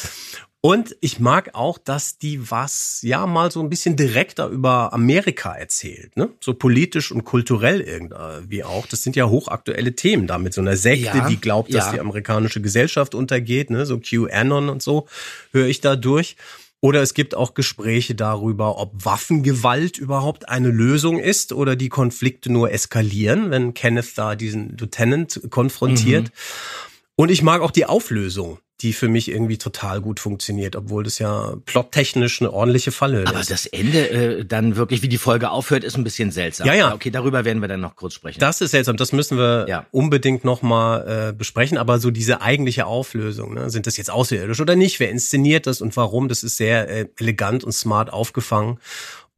Und 0.62 0.96
ich 1.00 1.20
mag 1.20 1.50
auch, 1.54 1.78
dass 1.78 2.18
die 2.18 2.50
was, 2.50 2.98
ja, 3.02 3.26
mal 3.26 3.52
so 3.52 3.60
ein 3.60 3.68
bisschen 3.68 3.94
direkter 3.94 4.48
über 4.48 4.92
Amerika 4.92 5.52
erzählt, 5.52 6.16
ne? 6.16 6.30
So 6.40 6.54
politisch 6.54 7.12
und 7.12 7.24
kulturell 7.24 7.80
irgendwie 7.80 8.64
auch. 8.64 8.86
Das 8.86 9.02
sind 9.02 9.14
ja 9.14 9.28
hochaktuelle 9.28 9.94
Themen 9.94 10.26
da 10.26 10.38
mit 10.38 10.54
so 10.54 10.60
einer 10.60 10.76
Sekte, 10.76 11.18
Ja, 11.18 11.28
die 11.28 11.40
glaubt, 11.40 11.72
dass 11.72 11.86
ja. 11.86 11.92
die 11.92 12.00
amerikanische 12.00 12.60
Gesellschaft 12.60 13.14
untergeht, 13.14 13.70
ne? 13.70 13.86
So 13.86 14.00
QAnon 14.00 14.68
und 14.68 14.82
so 14.82 15.06
höre 15.52 15.68
ich 15.68 15.80
da 15.80 15.94
durch. 15.94 16.36
Oder 16.80 17.00
es 17.00 17.14
gibt 17.14 17.34
auch 17.34 17.54
Gespräche 17.54 18.14
darüber, 18.14 18.78
ob 18.78 19.04
Waffengewalt 19.04 19.98
überhaupt 19.98 20.48
eine 20.48 20.68
Lösung 20.68 21.18
ist 21.18 21.52
oder 21.52 21.74
die 21.74 21.88
Konflikte 21.88 22.52
nur 22.52 22.70
eskalieren, 22.70 23.50
wenn 23.50 23.72
Kenneth 23.74 24.16
da 24.16 24.36
diesen 24.36 24.76
Lieutenant 24.76 25.40
konfrontiert. 25.50 26.24
Mhm. 26.24 26.30
Und 27.16 27.30
ich 27.30 27.42
mag 27.42 27.62
auch 27.62 27.70
die 27.70 27.86
Auflösung, 27.86 28.58
die 28.82 28.92
für 28.92 29.08
mich 29.08 29.30
irgendwie 29.30 29.56
total 29.56 30.02
gut 30.02 30.20
funktioniert, 30.20 30.76
obwohl 30.76 31.02
das 31.04 31.18
ja 31.18 31.54
plottechnisch 31.64 32.42
eine 32.42 32.52
ordentliche 32.52 32.92
Aber 33.26 33.40
ist. 33.40 33.50
das 33.50 33.64
Ende 33.66 34.10
äh, 34.10 34.44
dann 34.44 34.76
wirklich, 34.76 35.02
wie 35.02 35.08
die 35.08 35.16
Folge 35.16 35.50
aufhört, 35.50 35.82
ist 35.82 35.96
ein 35.96 36.04
bisschen 36.04 36.30
seltsam. 36.30 36.66
Ja, 36.66 36.74
ja. 36.74 36.94
Okay, 36.94 37.10
darüber 37.10 37.44
werden 37.46 37.62
wir 37.62 37.68
dann 37.68 37.80
noch 37.80 37.96
kurz 37.96 38.12
sprechen. 38.14 38.38
Das 38.38 38.60
ist 38.60 38.72
seltsam, 38.72 38.98
das 38.98 39.12
müssen 39.12 39.38
wir 39.38 39.66
Ja. 39.68 39.86
unbedingt 39.92 40.44
nochmal 40.44 41.28
äh, 41.30 41.32
besprechen. 41.32 41.78
Aber 41.78 41.98
so 41.98 42.10
diese 42.10 42.42
eigentliche 42.42 42.84
Auflösung, 42.86 43.54
ne? 43.54 43.70
sind 43.70 43.86
das 43.86 43.96
jetzt 43.96 44.10
außerirdisch 44.10 44.60
oder 44.60 44.76
nicht? 44.76 45.00
Wer 45.00 45.10
inszeniert 45.10 45.66
das 45.66 45.80
und 45.80 45.96
warum? 45.96 46.28
Das 46.28 46.42
ist 46.42 46.58
sehr 46.58 46.88
äh, 46.90 47.06
elegant 47.18 47.64
und 47.64 47.72
smart 47.72 48.12
aufgefangen. 48.12 48.78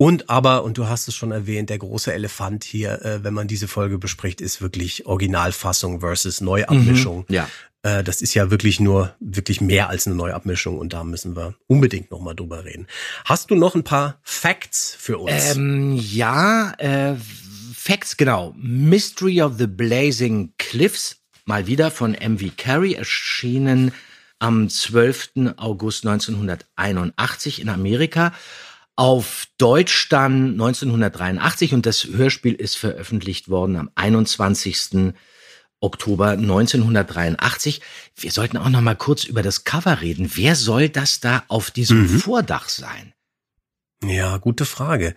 Und 0.01 0.31
aber, 0.31 0.63
und 0.63 0.79
du 0.79 0.89
hast 0.89 1.09
es 1.09 1.17
schon 1.17 1.33
erwähnt, 1.33 1.71
der 1.71 1.79
große 1.79 2.13
Elefant 2.13 2.63
hier, 2.63 3.05
äh, 3.05 3.25
wenn 3.25 3.35
man 3.35 3.49
diese 3.49 3.67
Folge 3.67 3.99
bespricht, 3.99 4.41
ist 4.41 4.63
wirklich 4.63 5.07
Originalfassung 5.07 6.01
versus 6.01 6.41
Neuabmischung. 6.41 7.27
Mhm. 7.29 7.35
Ja. 7.35 7.49
Äh, 7.83 8.05
das 8.05 8.23
ist 8.23 8.33
ja 8.35 8.53
wirklich 8.53 8.79
nur, 8.79 9.17
wirklich 9.19 9.61
mehr 9.61 9.89
als 9.89 10.07
eine 10.07 10.15
Neuabmischung 10.15 10.79
und 10.79 10.93
da 10.93 11.03
müssen 11.03 11.35
wir 11.35 11.55
unbedingt 11.67 12.13
nochmal 12.13 12.37
drüber 12.37 12.65
reden. 12.65 12.87
Hast 13.25 13.51
du 13.51 13.57
noch 13.57 13.75
ein 13.75 13.83
paar 13.83 14.21
Facts 14.23 14.97
für 14.97 15.19
uns? 15.19 15.57
Ähm, 15.57 15.95
ja, 15.95 16.75
äh, 16.79 17.17
Facts, 17.75 18.17
genau. 18.17 18.55
Mystery 18.57 19.43
of 19.43 19.55
the 19.59 19.67
Blazing 19.67 20.53
Cliffs, 20.59 21.17
mal 21.45 21.67
wieder 21.67 21.91
von 21.91 22.15
M.V. 22.15 22.53
Carey, 22.57 22.95
erschienen 22.95 23.93
am 24.39 24.69
12. 24.69 25.55
August 25.57 26.07
1981 26.07 27.61
in 27.61 27.69
Amerika. 27.69 28.33
Auf 28.99 29.47
Deutsch 29.59 30.09
dann 30.09 30.55
1983 30.55 31.73
und 31.73 31.87
das 31.87 32.05
Hörspiel 32.05 32.55
ist 32.55 32.75
veröffentlicht 32.77 33.49
worden 33.49 33.77
am 33.77 33.91
21. 33.95 35.13
Oktober 35.79 36.31
1983. 36.31 37.81
Wir 38.17 38.33
sollten 38.33 38.57
auch 38.57 38.69
noch 38.71 38.81
mal 38.81 38.97
kurz 38.97 39.23
über 39.23 39.43
das 39.43 39.63
Cover 39.63 40.01
reden. 40.01 40.33
Wer 40.35 40.57
soll 40.57 40.89
das 40.89 41.21
da 41.21 41.45
auf 41.47 41.71
diesem 41.71 42.09
Vordach 42.09 42.69
sein? 42.69 43.13
Ja, 44.05 44.37
gute 44.39 44.65
Frage. 44.65 45.15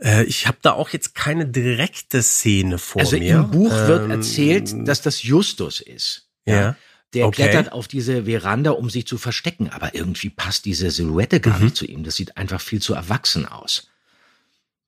Äh, 0.00 0.22
ich 0.22 0.46
habe 0.46 0.58
da 0.62 0.74
auch 0.74 0.90
jetzt 0.90 1.16
keine 1.16 1.44
direkte 1.44 2.22
Szene 2.22 2.78
vor 2.78 3.00
Also 3.00 3.18
mir. 3.18 3.34
im 3.34 3.50
Buch 3.50 3.72
wird 3.72 4.04
Ähm, 4.04 4.10
erzählt, 4.12 4.72
dass 4.86 5.02
das 5.02 5.24
Justus 5.24 5.80
ist. 5.80 6.28
Ja. 6.46 6.76
Der 7.14 7.26
Okay. 7.26 7.42
klettert 7.42 7.72
auf 7.72 7.88
diese 7.88 8.24
Veranda, 8.26 8.72
um 8.72 8.90
sich 8.90 9.06
zu 9.06 9.16
verstecken, 9.16 9.70
aber 9.70 9.94
irgendwie 9.94 10.28
passt 10.30 10.64
diese 10.66 10.90
Silhouette 10.90 11.36
Mhm. 11.36 11.42
gar 11.42 11.58
nicht 11.58 11.76
zu 11.76 11.86
ihm. 11.86 12.04
Das 12.04 12.16
sieht 12.16 12.36
einfach 12.36 12.60
viel 12.60 12.82
zu 12.82 12.92
erwachsen 12.94 13.46
aus. 13.46 13.88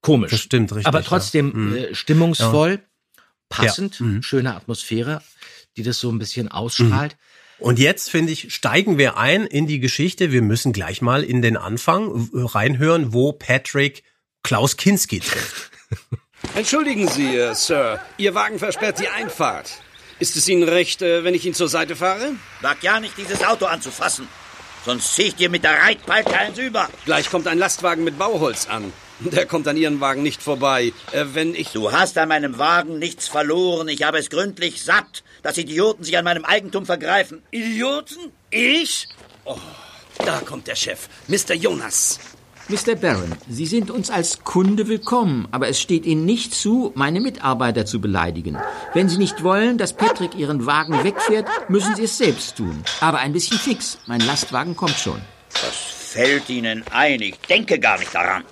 Komisch. 0.01 0.31
Das 0.31 0.39
stimmt, 0.41 0.71
richtig, 0.71 0.87
Aber 0.87 0.99
ja. 0.99 1.05
trotzdem 1.07 1.51
Mhm. 1.69 1.75
äh, 1.75 1.95
stimmungsvoll, 1.95 2.79
passend, 3.49 3.99
Ja. 3.99 4.05
Mhm. 4.05 4.23
schöne 4.23 4.55
Atmosphäre, 4.55 5.21
die 5.77 5.83
das 5.83 5.99
so 5.99 6.11
ein 6.11 6.19
bisschen 6.19 6.47
ausstrahlt. 6.47 7.17
Und 7.59 7.77
jetzt, 7.77 8.09
finde 8.09 8.31
ich, 8.33 8.53
steigen 8.53 8.97
wir 8.97 9.17
ein 9.17 9.45
in 9.45 9.67
die 9.67 9.79
Geschichte. 9.79 10.31
Wir 10.31 10.41
müssen 10.41 10.73
gleich 10.73 11.01
mal 11.03 11.23
in 11.23 11.41
den 11.43 11.57
Anfang 11.57 12.29
äh, 12.33 12.39
reinhören, 12.41 13.13
wo 13.13 13.31
Patrick 13.33 14.03
Klaus 14.43 14.77
Kinski 14.77 15.19
trifft. 15.19 15.69
Entschuldigen 16.55 17.07
Sie, 17.07 17.35
äh, 17.35 17.53
Sir. 17.53 17.99
Ihr 18.17 18.33
Wagen 18.33 18.57
versperrt 18.57 18.99
die 18.99 19.07
Einfahrt. 19.09 19.71
Ist 20.21 20.35
es 20.35 20.47
Ihnen 20.47 20.69
recht, 20.69 21.01
äh, 21.01 21.23
wenn 21.23 21.33
ich 21.33 21.47
ihn 21.47 21.55
zur 21.55 21.67
Seite 21.67 21.95
fahre? 21.95 22.35
Wag 22.61 22.83
ja 22.83 22.99
nicht, 22.99 23.17
dieses 23.17 23.43
Auto 23.43 23.65
anzufassen. 23.65 24.27
Sonst 24.85 25.15
zieh 25.15 25.23
ich 25.23 25.35
dir 25.35 25.49
mit 25.49 25.63
der 25.63 25.81
Reitpeitsche 25.81 26.37
eins 26.37 26.59
über. 26.59 26.87
Gleich 27.05 27.31
kommt 27.31 27.47
ein 27.47 27.57
Lastwagen 27.57 28.03
mit 28.03 28.19
Bauholz 28.19 28.67
an. 28.67 28.93
Der 29.19 29.47
kommt 29.47 29.67
an 29.67 29.77
Ihren 29.77 29.99
Wagen 29.99 30.21
nicht 30.21 30.43
vorbei. 30.43 30.93
Äh, 31.11 31.25
wenn 31.33 31.55
ich... 31.55 31.69
Du 31.69 31.91
hast 31.91 32.19
an 32.19 32.29
meinem 32.29 32.59
Wagen 32.59 32.99
nichts 32.99 33.29
verloren. 33.29 33.87
Ich 33.87 34.03
habe 34.03 34.19
es 34.19 34.29
gründlich 34.29 34.83
satt, 34.83 35.23
dass 35.41 35.57
Idioten 35.57 36.03
sich 36.03 36.15
an 36.19 36.23
meinem 36.23 36.45
Eigentum 36.45 36.85
vergreifen. 36.85 37.41
Idioten? 37.49 38.31
Ich? 38.51 39.07
Oh, 39.45 39.57
da 40.23 40.41
kommt 40.41 40.67
der 40.67 40.75
Chef. 40.75 41.09
Mr. 41.29 41.55
Jonas. 41.55 42.19
Mr. 42.69 42.95
Barron, 42.95 43.33
Sie 43.49 43.65
sind 43.65 43.91
uns 43.91 44.09
als 44.09 44.43
Kunde 44.43 44.87
willkommen, 44.87 45.47
aber 45.51 45.67
es 45.67 45.81
steht 45.81 46.05
Ihnen 46.05 46.25
nicht 46.25 46.53
zu, 46.53 46.91
meine 46.95 47.19
Mitarbeiter 47.19 47.85
zu 47.85 47.99
beleidigen. 47.99 48.57
Wenn 48.93 49.09
Sie 49.09 49.17
nicht 49.17 49.43
wollen, 49.43 49.77
dass 49.77 49.93
Patrick 49.93 50.35
Ihren 50.35 50.65
Wagen 50.65 51.03
wegfährt, 51.03 51.47
müssen 51.69 51.95
Sie 51.95 52.03
es 52.05 52.17
selbst 52.17 52.55
tun. 52.57 52.83
Aber 53.01 53.19
ein 53.19 53.33
bisschen 53.33 53.57
fix. 53.57 53.97
Mein 54.07 54.21
Lastwagen 54.21 54.75
kommt 54.75 54.95
schon. 54.97 55.21
Was 55.51 55.75
fällt 55.75 56.49
Ihnen 56.49 56.83
ein? 56.91 57.21
Ich 57.21 57.37
denke 57.49 57.77
gar 57.79 57.99
nicht 57.99 58.13
daran. 58.15 58.43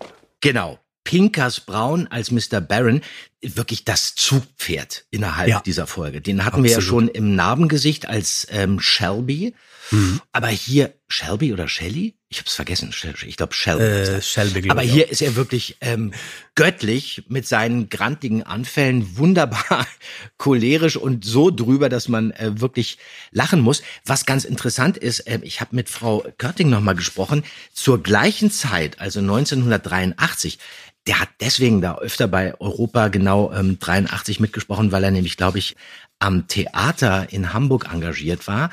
Genau. 0.42 0.80
Pinkers 1.06 1.62
Braun 1.62 2.08
als 2.08 2.30
Mr. 2.30 2.62
Barron, 2.62 3.02
wirklich 3.42 3.84
das 3.86 4.14
Zugpferd 4.16 5.06
innerhalb 5.12 5.48
Ja. 5.50 5.62
dieser 5.66 5.88
Folge. 5.88 6.22
Den 6.22 6.44
hatten 6.46 6.62
wir 6.64 6.70
ja 6.72 6.78
Absolut. 6.78 7.06
schon 7.06 7.16
im 7.16 7.36
Narbengesicht 7.36 8.08
als 8.08 8.46
ähm, 8.52 8.80
Shelby. 8.80 9.56
Mhm. 9.92 10.22
Aber 10.32 10.48
hier, 10.50 10.94
Shelby 11.08 11.54
oder 11.54 11.68
Shelly? 11.68 12.16
Ich 12.30 12.40
hab's 12.40 12.54
vergessen. 12.54 12.92
Shel- 12.94 13.16
Ich 13.26 13.38
glaube 13.38 13.54
Shelby. 13.54 13.84
Äh. 13.84 14.22
Shelby, 14.22 14.62
glaub 14.62 14.78
Aber 14.78 14.86
hier 14.86 15.06
auch. 15.06 15.10
ist 15.10 15.22
er 15.22 15.36
wirklich 15.36 15.78
ähm, 15.82 16.14
göttlich 16.54 17.24
mit 17.28 17.48
seinen 17.48 17.90
grantigen 17.90 18.44
Anfällen 18.44 19.18
wunderbar 19.18 19.88
cholerisch 20.38 20.96
und 20.96 21.26
so 21.26 21.50
drüber, 21.50 21.90
dass 21.90 22.08
man 22.08 22.32
äh, 22.32 22.60
wirklich 22.62 23.00
lachen 23.32 23.62
muss. 23.62 23.82
Was 24.06 24.26
ganz 24.28 24.46
interessant 24.46 24.96
ist, 24.98 25.22
äh, 25.22 25.40
ich 25.42 25.60
habe 25.62 25.76
mit 25.76 25.90
Frau 25.90 26.24
Körting 26.38 26.70
nochmal 26.70 26.96
gesprochen, 26.96 27.44
zur 27.74 28.04
gleichen 28.04 28.52
Zeit, 28.52 29.00
also 29.00 29.20
1983, 29.22 30.60
der 31.08 31.20
hat 31.22 31.30
deswegen 31.40 31.82
da 31.82 31.98
öfter 31.98 32.28
bei 32.28 32.54
Europa 32.60 33.08
genau 33.08 33.52
ähm, 33.54 33.80
83 33.80 34.40
mitgesprochen, 34.40 34.92
weil 34.92 35.04
er 35.04 35.12
nämlich, 35.12 35.38
glaube 35.38 35.58
ich, 35.58 35.76
am 36.20 36.48
Theater 36.48 37.32
in 37.32 37.54
Hamburg 37.54 37.88
engagiert 37.92 38.46
war. 38.48 38.70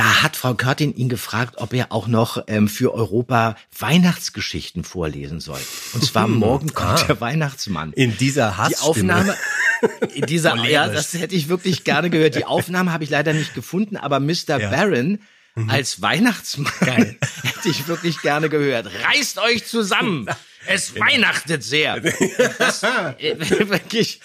Da 0.00 0.22
hat 0.22 0.34
Frau 0.34 0.54
Körting 0.54 0.94
ihn 0.94 1.10
gefragt, 1.10 1.56
ob 1.58 1.74
er 1.74 1.92
auch 1.92 2.06
noch 2.06 2.42
ähm, 2.46 2.68
für 2.68 2.94
Europa 2.94 3.54
Weihnachtsgeschichten 3.78 4.82
vorlesen 4.82 5.40
soll. 5.40 5.60
Und 5.92 6.02
zwar 6.02 6.26
morgen 6.46 6.72
kommt 6.72 7.00
Ah. 7.00 7.04
der 7.06 7.20
Weihnachtsmann. 7.20 7.92
In 7.92 8.16
dieser 8.16 8.48
Die 8.48 8.56
Hassstimme. 8.56 9.14
Aufnahme, 9.14 9.36
in 10.14 10.24
dieser, 10.24 10.56
ja, 10.64 10.88
das 10.88 11.12
hätte 11.12 11.34
ich 11.34 11.48
wirklich 11.48 11.84
gerne 11.84 12.08
gehört. 12.08 12.34
Die 12.34 12.44
Aufnahme 12.46 12.94
habe 12.94 13.04
ich 13.04 13.10
leider 13.10 13.34
nicht 13.34 13.54
gefunden, 13.54 13.98
aber 13.98 14.20
Mr. 14.20 14.58
Ja. 14.58 14.70
Barron 14.70 15.18
als 15.68 16.00
Weihnachtsmann 16.00 16.72
hätte 16.80 17.68
ich 17.68 17.86
wirklich 17.86 18.22
gerne 18.22 18.48
gehört. 18.48 18.86
Reißt 19.04 19.36
euch 19.36 19.66
zusammen! 19.66 20.26
Es 20.66 20.98
weihnachtet 20.98 21.62
sehr! 21.62 22.00
Das, 22.58 22.82
äh, 22.82 23.68
wirklich, 23.68 24.20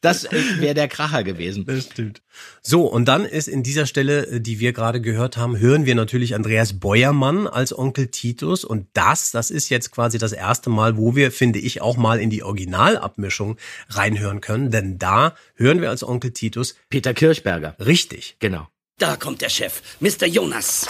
das 0.00 0.24
äh, 0.24 0.42
wäre 0.58 0.74
der 0.74 0.88
Kracher 0.88 1.22
gewesen. 1.24 1.66
Das 1.66 1.84
stimmt. 1.84 2.22
So, 2.62 2.86
und 2.86 3.06
dann 3.06 3.24
ist 3.24 3.48
in 3.48 3.62
dieser 3.62 3.86
Stelle, 3.86 4.26
äh, 4.26 4.40
die 4.40 4.58
wir 4.58 4.72
gerade 4.72 5.00
gehört 5.00 5.36
haben, 5.36 5.58
hören 5.58 5.84
wir 5.84 5.94
natürlich 5.94 6.34
Andreas 6.34 6.80
Beuermann 6.80 7.46
als 7.46 7.76
Onkel 7.76 8.08
Titus. 8.08 8.64
Und 8.64 8.86
das, 8.94 9.30
das 9.30 9.50
ist 9.50 9.68
jetzt 9.68 9.90
quasi 9.90 10.18
das 10.18 10.32
erste 10.32 10.70
Mal, 10.70 10.96
wo 10.96 11.16
wir, 11.16 11.32
finde 11.32 11.58
ich, 11.58 11.82
auch 11.82 11.96
mal 11.96 12.18
in 12.18 12.30
die 12.30 12.42
Originalabmischung 12.42 13.56
reinhören 13.88 14.40
können. 14.40 14.70
Denn 14.70 14.98
da 14.98 15.34
hören 15.54 15.80
wir 15.80 15.90
als 15.90 16.02
Onkel 16.02 16.32
Titus 16.32 16.76
Peter 16.88 17.12
Kirchberger. 17.14 17.76
richtig. 17.78 18.36
Genau. 18.38 18.68
Da 18.98 19.16
kommt 19.16 19.40
der 19.40 19.48
Chef. 19.48 19.80
Mr. 20.00 20.26
Jonas. 20.26 20.86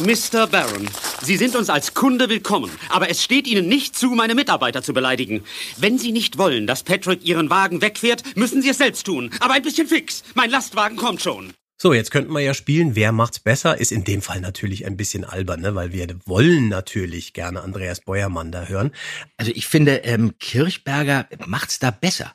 Mr. 0.00 0.46
Barron, 0.46 0.88
Sie 1.22 1.36
sind 1.36 1.54
uns 1.54 1.68
als 1.68 1.92
Kunde 1.94 2.28
willkommen, 2.28 2.70
aber 2.88 3.10
es 3.10 3.22
steht 3.22 3.46
Ihnen 3.46 3.68
nicht 3.68 3.96
zu, 3.96 4.10
meine 4.10 4.34
Mitarbeiter 4.34 4.82
zu 4.82 4.94
beleidigen. 4.94 5.44
Wenn 5.76 5.98
Sie 5.98 6.12
nicht 6.12 6.38
wollen, 6.38 6.66
dass 6.66 6.82
Patrick 6.82 7.24
Ihren 7.24 7.50
Wagen 7.50 7.82
wegfährt, 7.82 8.36
müssen 8.36 8.62
Sie 8.62 8.70
es 8.70 8.78
selbst 8.78 9.04
tun. 9.04 9.30
Aber 9.40 9.54
ein 9.54 9.62
bisschen 9.62 9.86
fix. 9.86 10.24
Mein 10.34 10.50
Lastwagen 10.50 10.96
kommt 10.96 11.22
schon. 11.22 11.52
So, 11.76 11.92
jetzt 11.92 12.10
könnten 12.10 12.32
wir 12.32 12.40
ja 12.40 12.54
spielen, 12.54 12.96
wer 12.96 13.12
macht's 13.12 13.38
besser, 13.38 13.78
ist 13.78 13.92
in 13.92 14.04
dem 14.04 14.22
Fall 14.22 14.40
natürlich 14.40 14.86
ein 14.86 14.96
bisschen 14.96 15.24
albern, 15.24 15.60
ne? 15.60 15.74
weil 15.74 15.92
wir 15.92 16.08
wollen 16.24 16.68
natürlich 16.68 17.32
gerne 17.32 17.60
Andreas 17.62 18.00
Beuermann 18.00 18.50
da 18.50 18.64
hören. 18.66 18.92
Also 19.36 19.52
ich 19.54 19.66
finde, 19.66 19.96
ähm, 20.04 20.34
Kirchberger 20.38 21.28
macht's 21.46 21.78
da 21.78 21.90
besser. 21.90 22.34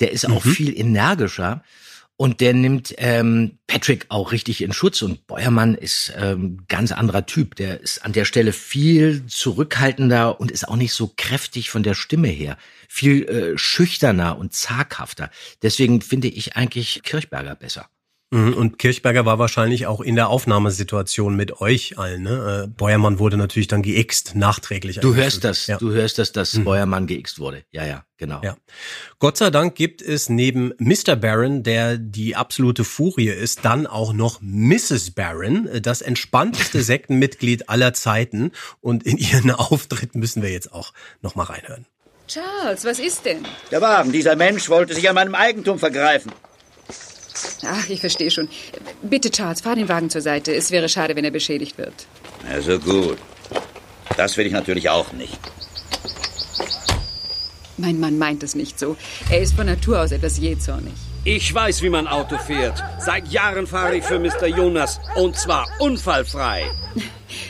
Der 0.00 0.10
ist 0.10 0.28
auch 0.28 0.42
viel 0.42 0.76
energischer 0.76 1.62
und 2.16 2.40
der 2.40 2.54
nimmt 2.54 2.94
ähm, 2.98 3.58
Patrick 3.66 4.06
auch 4.08 4.30
richtig 4.30 4.62
in 4.62 4.72
Schutz 4.72 5.02
und 5.02 5.26
Beuermann 5.26 5.74
ist 5.74 6.12
ähm, 6.16 6.64
ganz 6.68 6.92
anderer 6.92 7.26
Typ. 7.26 7.56
Der 7.56 7.80
ist 7.80 8.04
an 8.04 8.12
der 8.12 8.24
Stelle 8.24 8.52
viel 8.52 9.26
zurückhaltender 9.26 10.40
und 10.40 10.52
ist 10.52 10.68
auch 10.68 10.76
nicht 10.76 10.92
so 10.92 11.12
kräftig 11.16 11.70
von 11.70 11.82
der 11.82 11.94
Stimme 11.94 12.28
her. 12.28 12.56
Viel 12.88 13.24
äh, 13.24 13.58
schüchterner 13.58 14.38
und 14.38 14.52
zaghafter. 14.52 15.30
Deswegen 15.62 16.02
finde 16.02 16.28
ich 16.28 16.56
eigentlich 16.56 17.02
Kirchberger 17.02 17.56
besser. 17.56 17.88
Mhm, 18.30 18.54
Und 18.54 18.78
Kirchberger 18.78 19.24
war 19.26 19.38
wahrscheinlich 19.38 19.86
auch 19.86 20.00
in 20.00 20.16
der 20.16 20.28
Aufnahmesituation 20.28 21.36
mit 21.36 21.60
euch 21.60 21.98
allen. 21.98 22.22
Ne? 22.22 22.64
Äh, 22.64 22.68
Beuermann 22.68 23.18
wurde 23.18 23.36
natürlich 23.36 23.68
dann 23.68 23.82
geixt, 23.82 24.34
nachträglich. 24.34 24.98
Du 25.00 25.14
hörst 25.14 25.44
das, 25.44 25.66
Ja. 25.66 25.76
du 25.78 25.92
hörst 25.92 26.18
das, 26.18 26.32
dass 26.32 26.58
Beuermann 26.64 27.06
geixt 27.06 27.38
wurde. 27.38 27.62
Ja, 27.70 27.84
ja, 27.86 28.04
genau. 28.16 28.40
Ja. 28.42 28.56
Gott 29.20 29.36
sei 29.36 29.50
Dank 29.50 29.74
gibt 29.76 30.02
es 30.02 30.28
neben 30.28 30.72
Mr. 30.78 31.14
Barron, 31.16 31.62
der 31.62 31.96
die 31.98 32.34
absolute 32.34 32.82
Furie 32.82 33.28
ist, 33.28 33.64
dann 33.64 33.86
auch 33.86 34.12
noch 34.12 34.40
Mrs. 34.40 35.12
Barron, 35.12 35.66
äh, 35.68 35.80
das 35.80 36.02
entspannteste 36.02 36.82
Sektenmitglied 36.82 37.68
aller 37.68 37.92
Zeiten. 37.94 38.50
Und 38.80 39.04
in 39.04 39.16
ihren 39.18 39.50
Auftritt 39.52 40.14
müssen 40.16 40.42
wir 40.42 40.50
jetzt 40.50 40.72
auch 40.72 40.92
noch 41.22 41.34
mal 41.36 41.44
reinhören. 41.44 41.86
Charles, 42.26 42.84
was 42.86 42.98
ist 42.98 43.26
denn? 43.26 43.44
Der 43.70 43.80
Wagen, 43.82 44.10
dieser 44.10 44.34
Mensch 44.34 44.70
wollte 44.70 44.94
sich 44.94 45.08
an 45.08 45.14
meinem 45.14 45.34
Eigentum 45.34 45.78
vergreifen. 45.78 46.32
Ach, 47.66 47.88
ich 47.88 48.00
verstehe 48.00 48.30
schon. 48.30 48.48
Bitte, 49.02 49.30
Charles, 49.30 49.60
fahr 49.60 49.76
den 49.76 49.88
Wagen 49.88 50.10
zur 50.10 50.20
Seite. 50.20 50.54
Es 50.54 50.70
wäre 50.70 50.88
schade, 50.88 51.16
wenn 51.16 51.24
er 51.24 51.30
beschädigt 51.30 51.78
wird. 51.78 52.06
Also 52.48 52.78
gut. 52.78 53.18
Das 54.16 54.36
will 54.36 54.46
ich 54.46 54.52
natürlich 54.52 54.88
auch 54.88 55.12
nicht. 55.12 55.38
Mein 57.76 57.98
Mann 57.98 58.18
meint 58.18 58.42
es 58.42 58.54
nicht 58.54 58.78
so. 58.78 58.96
Er 59.30 59.40
ist 59.40 59.54
von 59.54 59.66
Natur 59.66 60.00
aus 60.00 60.12
etwas 60.12 60.38
jähzornig. 60.38 60.94
Ich 61.24 61.52
weiß, 61.52 61.82
wie 61.82 61.88
man 61.88 62.06
Auto 62.06 62.38
fährt. 62.38 62.82
Seit 63.00 63.28
Jahren 63.28 63.66
fahre 63.66 63.96
ich 63.96 64.04
für 64.04 64.18
Mr. 64.18 64.46
Jonas. 64.46 65.00
Und 65.16 65.36
zwar 65.36 65.66
unfallfrei. 65.80 66.70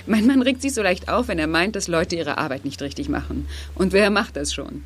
Mein 0.07 0.27
Mann 0.27 0.43
regt 0.43 0.63
sich 0.63 0.73
so 0.73 0.83
leicht 0.83 1.09
auf, 1.09 1.29
wenn 1.29 1.39
er 1.39 1.47
meint, 1.47 1.77
dass 1.77 1.89
Leute 1.89 2.17
ihre 2.17 2.39
Arbeit 2.39 2.65
nicht 2.65 2.81
richtig 2.81 3.09
machen. 3.09 3.49
Und 3.75 3.93
wer 3.93 4.11
macht 4.11 4.37
das 4.37 4.55
schon? 4.55 4.85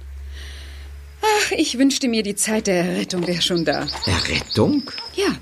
Ich 1.57 1.78
wünschte 1.78 2.09
mir, 2.09 2.23
die 2.23 2.35
Zeit 2.35 2.67
der 2.67 2.85
Errettung 2.85 3.26
wäre 3.26 3.43
schon 3.43 3.64
da. 3.64 3.87
Errettung? 4.07 4.83
Ja, 5.14 5.37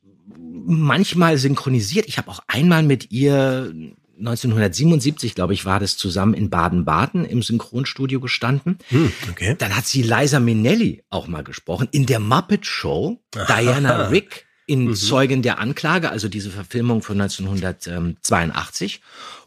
manchmal 0.64 1.38
synchronisiert. 1.38 2.07
Ich 2.07 2.19
habe 2.19 2.30
auch 2.30 2.40
einmal 2.47 2.83
mit 2.83 3.11
ihr 3.11 3.73
1977, 4.19 5.35
glaube 5.35 5.54
ich, 5.54 5.64
war 5.64 5.80
das 5.80 5.97
zusammen 5.97 6.35
in 6.35 6.50
Baden-Baden 6.50 7.25
im 7.25 7.42
Synchronstudio 7.42 8.21
gestanden. 8.21 8.78
Hm, 8.88 9.12
okay. 9.30 9.57
Dann 9.59 9.75
hat 9.75 9.87
sie 9.87 10.02
Liza 10.02 10.40
Minnelli 10.40 11.02
auch 11.11 11.26
mal 11.26 11.42
gesprochen. 11.42 11.88
In 11.90 12.07
der 12.07 12.21
Muppet 12.21 12.66
Show, 12.66 13.21
Diana 13.33 14.09
Rick 14.09 14.47
in 14.66 14.95
Zeugen 14.95 15.42
der 15.42 15.59
Anklage, 15.59 16.11
also 16.11 16.28
diese 16.28 16.50
Verfilmung 16.50 17.02
von 17.02 17.21
1982. 17.21 19.00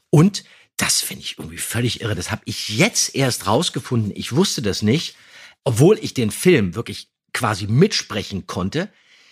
Und 0.09 0.43
das 0.75 1.01
finde 1.01 1.23
ich 1.23 1.37
irgendwie 1.37 1.57
völlig 1.57 2.01
irre. 2.01 2.15
Das 2.15 2.31
habe 2.31 2.41
ich 2.45 2.69
jetzt 2.69 3.15
erst 3.15 3.47
rausgefunden. 3.47 4.11
Ich 4.15 4.35
wusste 4.35 4.61
das 4.61 4.81
nicht, 4.81 5.15
obwohl 5.63 5.97
ich 6.01 6.13
den 6.13 6.31
Film 6.31 6.75
wirklich 6.75 7.12
quasi 7.33 7.67
mitsprechen 7.67 8.47
konnte. 8.47 8.89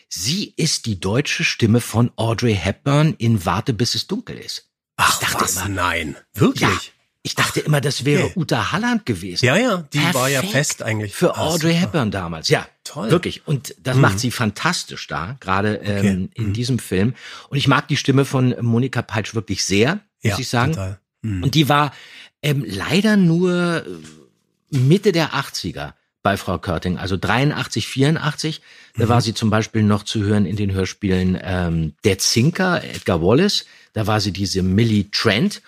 Sie 0.09 0.53
ist 0.57 0.85
die 0.87 0.99
deutsche 0.99 1.43
Stimme 1.43 1.79
von 1.79 2.11
Audrey 2.17 2.55
Hepburn 2.55 3.15
in 3.17 3.45
Warte, 3.45 3.73
bis 3.73 3.95
es 3.95 4.07
dunkel 4.07 4.37
ist. 4.37 4.69
Ach, 4.97 5.13
ich 5.21 5.27
dachte 5.27 5.43
was? 5.43 5.55
immer, 5.55 5.69
Nein. 5.69 6.15
Wirklich? 6.33 6.61
ja, 6.69 6.79
ich 7.23 7.35
dachte 7.35 7.59
immer, 7.61 7.79
das 7.81 8.03
wäre 8.03 8.25
okay. 8.25 8.33
Uta 8.35 8.71
Halland 8.71 9.05
gewesen. 9.05 9.45
Ja, 9.45 9.55
ja, 9.55 9.77
die 9.93 9.99
war 10.13 10.27
ja 10.27 10.41
Perfekt 10.41 10.51
fest 10.57 10.83
eigentlich. 10.83 11.13
Für 11.13 11.35
Ah, 11.37 11.41
Audrey 11.47 11.71
super. 11.73 11.81
Hepburn 11.81 12.11
damals. 12.11 12.49
Ja, 12.49 12.67
Toll. 12.83 13.07
Mhm. 13.07 13.11
Wirklich. 13.11 13.47
Und 13.47 13.75
das 13.81 13.95
macht 13.95 14.19
sie 14.19 14.31
fantastisch 14.31 15.07
da, 15.07 15.37
gerade 15.39 15.75
ähm, 15.75 15.97
Okay. 15.97 16.13
Mhm. 16.15 16.29
in 16.33 16.53
diesem 16.53 16.79
Film. 16.79 17.13
Und 17.49 17.57
ich 17.57 17.67
mag 17.67 17.87
die 17.87 17.95
Stimme 17.95 18.25
von 18.25 18.55
Monika 18.61 19.01
Peitsch 19.03 19.33
wirklich 19.35 19.63
sehr, 19.63 19.95
muss 20.23 20.31
Ja, 20.33 20.39
ich 20.39 20.49
sagen. 20.49 20.73
total. 20.73 20.99
Mhm. 21.21 21.43
Und 21.43 21.55
die 21.55 21.69
war 21.69 21.93
ähm, 22.41 22.65
leider 22.67 23.15
nur 23.17 23.85
äh, 23.85 24.77
Mitte 24.77 25.11
der 25.11 25.33
80er 25.35 25.93
bei 26.23 26.37
Frau 26.37 26.57
Körting, 26.57 26.97
also 26.97 27.17
83, 27.17 27.87
84. 27.87 28.61
Da 28.97 29.05
Mhm. 29.05 29.09
war 29.09 29.21
sie 29.21 29.33
zum 29.33 29.49
Beispiel 29.49 29.83
noch 29.83 30.03
zu 30.03 30.21
hören 30.23 30.45
in 30.45 30.55
den 30.55 30.71
Hörspielen 30.73 31.37
ähm, 31.41 31.93
Der 32.03 32.17
Zinker, 32.19 32.83
Edgar 32.83 33.21
Wallace. 33.21 33.65
Da 33.93 34.07
war 34.07 34.19
sie 34.21 34.31
diese 34.31 34.61
Millie 34.63 35.09
Trent. 35.11 35.61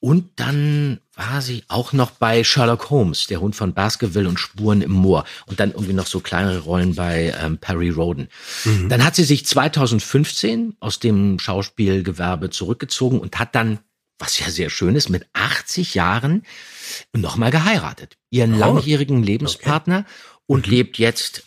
Und 0.00 0.30
dann 0.36 0.98
war 1.14 1.40
sie 1.42 1.62
auch 1.68 1.92
noch 1.92 2.10
bei 2.10 2.42
Sherlock 2.42 2.90
Holmes, 2.90 3.28
der 3.28 3.40
Hund 3.40 3.54
von 3.54 3.72
Baskerville 3.72 4.28
und 4.28 4.40
Spuren 4.40 4.82
im 4.82 4.90
Moor. 4.90 5.24
Und 5.46 5.60
dann 5.60 5.70
irgendwie 5.70 5.92
noch 5.92 6.06
so 6.08 6.18
kleinere 6.18 6.58
Rollen 6.60 6.96
bei 6.96 7.32
ähm, 7.40 7.58
Perry 7.58 7.90
Roden. 7.90 8.28
Dann 8.88 9.04
hat 9.04 9.14
sie 9.14 9.22
sich 9.22 9.46
2015 9.46 10.76
aus 10.80 10.98
dem 10.98 11.38
Schauspielgewerbe 11.38 12.50
zurückgezogen 12.50 13.20
und 13.20 13.38
hat 13.38 13.54
dann, 13.54 13.78
was 14.22 14.38
ja 14.38 14.50
sehr 14.50 14.70
schön 14.70 14.94
ist, 14.94 15.08
mit 15.08 15.26
80 15.32 15.94
Jahren 15.94 16.44
nochmal 17.12 17.50
geheiratet. 17.50 18.16
Ihren 18.30 18.54
Oh, 18.54 18.58
langjährigen 18.58 19.20
Lebenspartner 19.22 20.06
und 20.46 20.68
lebt 20.68 20.96
jetzt 20.96 21.42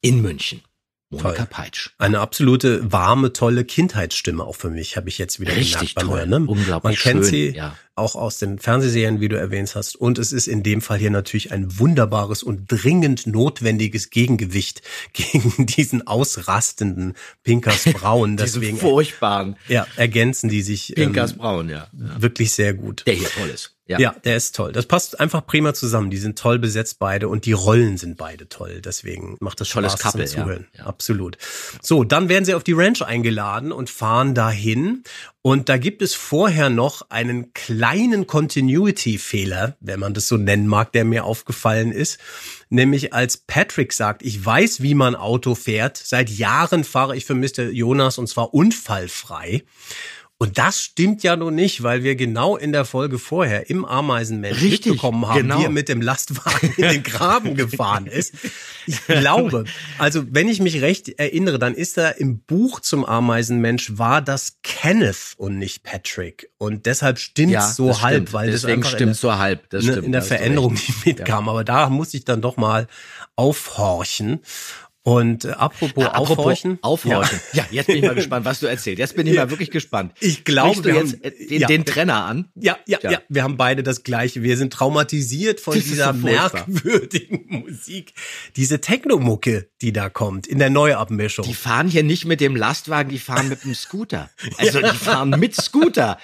in 0.00 0.22
München. 0.22 0.62
Monika 1.10 1.32
Toll. 1.32 1.46
Peitsch. 1.50 1.90
Eine 1.98 2.20
absolute 2.20 2.92
warme, 2.92 3.32
tolle 3.32 3.64
Kindheitsstimme 3.64 4.44
auch 4.44 4.54
für 4.54 4.70
mich, 4.70 4.96
habe 4.96 5.08
ich 5.08 5.18
jetzt 5.18 5.40
wieder 5.40 5.56
Richtig 5.56 5.96
gemerkt 5.96 6.10
toll. 6.10 6.26
Ne? 6.28 6.36
Unglaublich 6.46 6.82
Man 6.82 6.94
kennt 6.94 7.24
schön, 7.24 7.30
sie 7.30 7.48
ja. 7.48 7.76
auch 7.96 8.14
aus 8.14 8.38
den 8.38 8.60
Fernsehserien, 8.60 9.20
wie 9.20 9.28
du 9.28 9.36
erwähnt 9.36 9.74
hast. 9.74 9.96
Und 9.96 10.18
es 10.18 10.30
ist 10.30 10.46
in 10.46 10.62
dem 10.62 10.80
Fall 10.80 10.98
hier 10.98 11.10
natürlich 11.10 11.50
ein 11.50 11.80
wunderbares 11.80 12.44
und 12.44 12.66
dringend 12.68 13.26
notwendiges 13.26 14.10
Gegengewicht 14.10 14.82
gegen 15.12 15.66
diesen 15.66 16.06
ausrastenden 16.06 17.14
Pinkers 17.42 17.84
Braun. 17.92 18.36
Deswegen 18.38 18.78
furchtbaren 18.78 19.56
ja, 19.66 19.88
ergänzen 19.96 20.48
die 20.48 20.62
sich 20.62 20.92
Pinkers 20.94 21.32
ähm, 21.32 21.38
Braun, 21.38 21.68
ja. 21.68 21.88
ja. 21.92 22.22
wirklich 22.22 22.52
sehr 22.52 22.72
gut. 22.72 23.04
Der 23.08 23.14
hier 23.14 23.28
toll 23.28 23.48
ist. 23.48 23.74
Ja. 23.90 23.98
Ja. 23.98 24.14
der 24.24 24.36
ist 24.36 24.54
toll. 24.54 24.70
Das 24.70 24.86
passt 24.86 25.18
einfach 25.18 25.44
prima 25.44 25.74
zusammen. 25.74 26.10
Die 26.10 26.18
sind 26.18 26.38
toll 26.38 26.60
besetzt 26.60 27.00
beide 27.00 27.28
und 27.28 27.44
die 27.44 27.52
Rollen 27.52 27.96
sind 27.96 28.16
beide 28.16 28.48
toll. 28.48 28.80
Deswegen 28.80 29.36
macht 29.40 29.60
das 29.60 29.68
Tolles 29.68 29.94
Spaß 29.94 30.12
Couple, 30.12 30.26
zum 30.26 30.38
ja. 30.38 30.44
Zuhören. 30.44 30.66
Ja. 30.78 30.86
Absolut. 30.86 31.38
So, 31.82 32.04
dann 32.04 32.28
werden 32.28 32.44
sie 32.44 32.54
auf 32.54 32.62
die 32.62 32.72
Ranch 32.72 33.02
eingeladen 33.02 33.72
und 33.72 33.90
fahren 33.90 34.36
dahin. 34.36 35.02
Und 35.42 35.68
da 35.68 35.76
gibt 35.76 36.02
es 36.02 36.14
vorher 36.14 36.70
noch 36.70 37.10
einen 37.10 37.52
kleinen 37.52 38.28
Continuity-Fehler, 38.28 39.76
wenn 39.80 39.98
man 39.98 40.14
das 40.14 40.28
so 40.28 40.36
nennen 40.36 40.68
mag, 40.68 40.92
der 40.92 41.04
mir 41.04 41.24
aufgefallen 41.24 41.90
ist. 41.90 42.18
Nämlich 42.68 43.12
als 43.12 43.38
Patrick 43.38 43.92
sagt, 43.92 44.22
ich 44.22 44.44
weiß, 44.44 44.82
wie 44.82 44.94
man 44.94 45.16
Auto 45.16 45.56
fährt. 45.56 45.96
Seit 45.96 46.30
Jahren 46.30 46.84
fahre 46.84 47.16
ich 47.16 47.24
für 47.24 47.34
Mr. 47.34 47.70
Jonas 47.70 48.18
und 48.18 48.28
zwar 48.28 48.54
unfallfrei. 48.54 49.64
Und 50.42 50.56
das 50.56 50.80
stimmt 50.80 51.22
ja 51.22 51.36
nun 51.36 51.54
nicht, 51.54 51.82
weil 51.82 52.02
wir 52.02 52.16
genau 52.16 52.56
in 52.56 52.72
der 52.72 52.86
Folge 52.86 53.18
vorher 53.18 53.68
im 53.68 53.84
Ameisenmensch 53.84 54.62
Richtig, 54.62 54.86
mitbekommen 54.92 55.28
haben, 55.28 55.42
genau. 55.42 55.58
wie 55.58 55.64
er 55.64 55.70
mit 55.70 55.90
dem 55.90 56.00
Lastwagen 56.00 56.72
in 56.78 56.88
den 56.88 57.02
Graben 57.02 57.54
gefahren 57.56 58.06
ist. 58.06 58.32
Ich 58.86 59.04
glaube, 59.06 59.64
also 59.98 60.24
wenn 60.30 60.48
ich 60.48 60.58
mich 60.60 60.80
recht 60.80 61.10
erinnere, 61.20 61.58
dann 61.58 61.74
ist 61.74 61.98
er 61.98 62.18
im 62.20 62.38
Buch 62.40 62.80
zum 62.80 63.04
Ameisenmensch 63.04 63.98
war 63.98 64.22
das 64.22 64.56
Kenneth 64.62 65.34
und 65.36 65.58
nicht 65.58 65.82
Patrick. 65.82 66.50
Und 66.56 66.86
deshalb 66.86 67.18
stimmt 67.18 67.52
Ja, 67.52 67.68
so 67.68 67.88
das 67.88 68.00
halb, 68.00 68.14
stimmt. 68.14 68.32
weil 68.32 68.50
das 68.50 68.62
Deswegen 68.62 68.78
einfach 68.78 68.90
stimmt 68.96 69.16
so 69.16 69.36
halb. 69.36 69.68
Das 69.68 69.84
der, 69.84 69.92
stimmt. 69.92 70.06
in 70.06 70.12
der 70.12 70.22
Veränderung 70.22 70.72
nicht 70.72 71.04
mitkam. 71.04 71.50
Aber 71.50 71.64
da 71.64 71.90
muss 71.90 72.14
ich 72.14 72.24
dann 72.24 72.40
doch 72.40 72.56
mal 72.56 72.88
aufhorchen. 73.36 74.40
Und 75.02 75.46
äh, 75.46 75.52
apropos, 75.52 76.04
Apropos 76.04 76.38
aufhorchen. 76.38 76.78
Aufhorchen. 76.82 77.40
Ja. 77.54 77.64
jetzt 77.70 77.86
bin 77.86 77.96
ich 77.96 78.02
mal 78.02 78.14
gespannt, 78.16 78.44
was 78.44 78.60
du 78.60 78.66
erzählst. 78.66 78.98
Jetzt 78.98 79.16
bin 79.16 79.26
ich 79.26 79.34
mal 79.34 79.48
wirklich 79.48 79.70
gespannt. 79.70 80.12
Ich 80.20 80.44
glaube, 80.44 80.84
wir 80.84 80.94
jetzt 80.96 81.14
haben- 81.14 81.22
äh, 81.24 81.30
den, 81.48 81.60
ja. 81.62 81.66
den 81.68 81.84
Trenner 81.86 82.26
an? 82.26 82.50
Ja, 82.54 82.76
ja, 82.86 82.98
Ja. 83.02 83.12
ja, 83.12 83.18
wir 83.30 83.42
haben 83.42 83.56
beide 83.56 83.82
das 83.82 84.02
Gleiche. 84.02 84.42
Wir 84.42 84.58
sind 84.58 84.74
traumatisiert 84.74 85.60
von 85.60 85.74
Das 85.74 85.84
dieser 85.84 86.12
so 86.12 86.18
merkwürdigen 86.20 87.44
Musik. 87.48 88.12
Diese 88.56 88.80
Technomucke, 88.82 89.70
die 89.80 89.92
da 89.94 90.10
kommt, 90.10 90.46
in 90.46 90.58
der 90.58 90.68
Neuabmischung. 90.68 91.46
Die 91.46 91.54
fahren 91.54 91.88
hier 91.88 92.02
nicht 92.02 92.26
mit 92.26 92.42
dem 92.42 92.54
Lastwagen, 92.54 93.10
die 93.10 93.18
fahren 93.18 93.48
mit 93.48 93.64
dem 93.64 93.74
Scooter. 93.74 94.28
Also 94.58 94.80
die 94.80 94.96
fahren 94.96 95.30
mit 95.30 95.56
Scooter. 95.56 96.18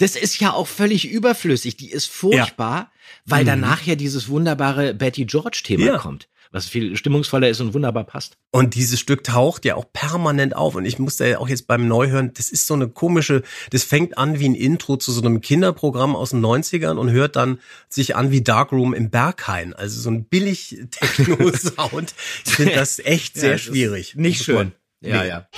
Das 0.00 0.16
ist 0.16 0.40
ja 0.40 0.52
auch 0.52 0.66
völlig 0.66 1.08
überflüssig. 1.08 1.76
Die 1.76 1.90
ist 1.92 2.06
furchtbar, 2.06 2.90
weil 3.26 3.44
danach 3.44 3.82
ja 3.82 3.94
dieses 3.94 4.28
wunderbare 4.28 4.92
Betty 4.94 5.24
George-Thema 5.24 5.86
Ja. 5.86 5.98
kommt. 5.98 6.28
Was 6.50 6.66
viel 6.66 6.96
stimmungsvoller 6.96 7.48
ist 7.48 7.60
und 7.60 7.74
wunderbar 7.74 8.04
passt. 8.04 8.36
Und 8.50 8.74
dieses 8.74 8.98
Stück 8.98 9.24
taucht 9.24 9.64
ja 9.64 9.74
auch 9.74 9.84
permanent 9.92 10.56
auf. 10.56 10.74
Und 10.74 10.84
ich 10.84 10.98
musste 10.98 11.28
ja 11.28 11.38
auch 11.38 11.48
jetzt 11.48 11.66
beim 11.66 11.86
Neuhören, 11.88 12.32
das 12.34 12.50
ist 12.50 12.66
so 12.66 12.74
eine 12.74 12.88
komische, 12.88 13.42
das 13.70 13.84
fängt 13.84 14.16
an 14.18 14.38
wie 14.38 14.48
ein 14.48 14.54
Intro 14.54 14.96
zu 14.96 15.12
so 15.12 15.20
einem 15.20 15.40
Kinderprogramm 15.40 16.16
aus 16.16 16.30
den 16.30 16.40
90ern 16.44 16.96
und 16.96 17.10
hört 17.10 17.36
dann 17.36 17.58
sich 17.88 18.16
an 18.16 18.30
wie 18.30 18.42
Darkroom 18.42 18.94
im 18.94 19.10
Berghain. 19.10 19.74
Also 19.74 20.00
so 20.00 20.10
ein 20.10 20.24
billig 20.24 20.78
Techno-Sound. 20.90 22.14
Ich 22.46 22.54
finde 22.54 22.74
das 22.74 22.98
echt 22.98 23.36
sehr 23.36 23.54
ist 23.54 23.62
schwierig. 23.62 24.14
Nicht 24.16 24.42
schön. 24.44 24.72
Ja, 25.00 25.22
Nee. 25.22 25.28
ja. 25.28 25.48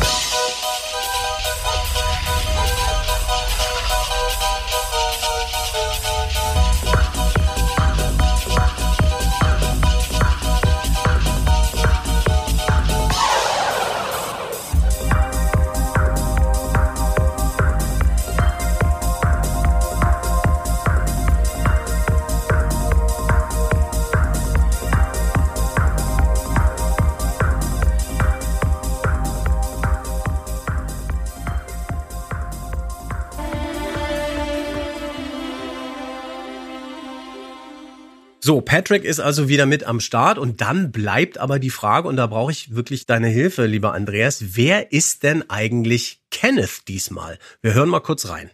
So, 38.50 38.60
Patrick 38.60 39.04
ist 39.04 39.20
also 39.20 39.48
wieder 39.48 39.64
mit 39.64 39.84
am 39.84 40.00
Start 40.00 40.36
und 40.36 40.60
dann 40.60 40.90
bleibt 40.90 41.38
aber 41.38 41.60
die 41.60 41.70
Frage, 41.70 42.08
und 42.08 42.16
da 42.16 42.26
brauche 42.26 42.50
ich 42.50 42.74
wirklich 42.74 43.06
deine 43.06 43.28
Hilfe, 43.28 43.64
lieber 43.66 43.94
Andreas, 43.94 44.56
wer 44.56 44.90
ist 44.90 45.22
denn 45.22 45.48
eigentlich 45.48 46.20
Kenneth 46.32 46.88
diesmal? 46.88 47.38
Wir 47.62 47.74
hören 47.74 47.88
mal 47.88 48.00
kurz 48.00 48.28
rein. 48.28 48.50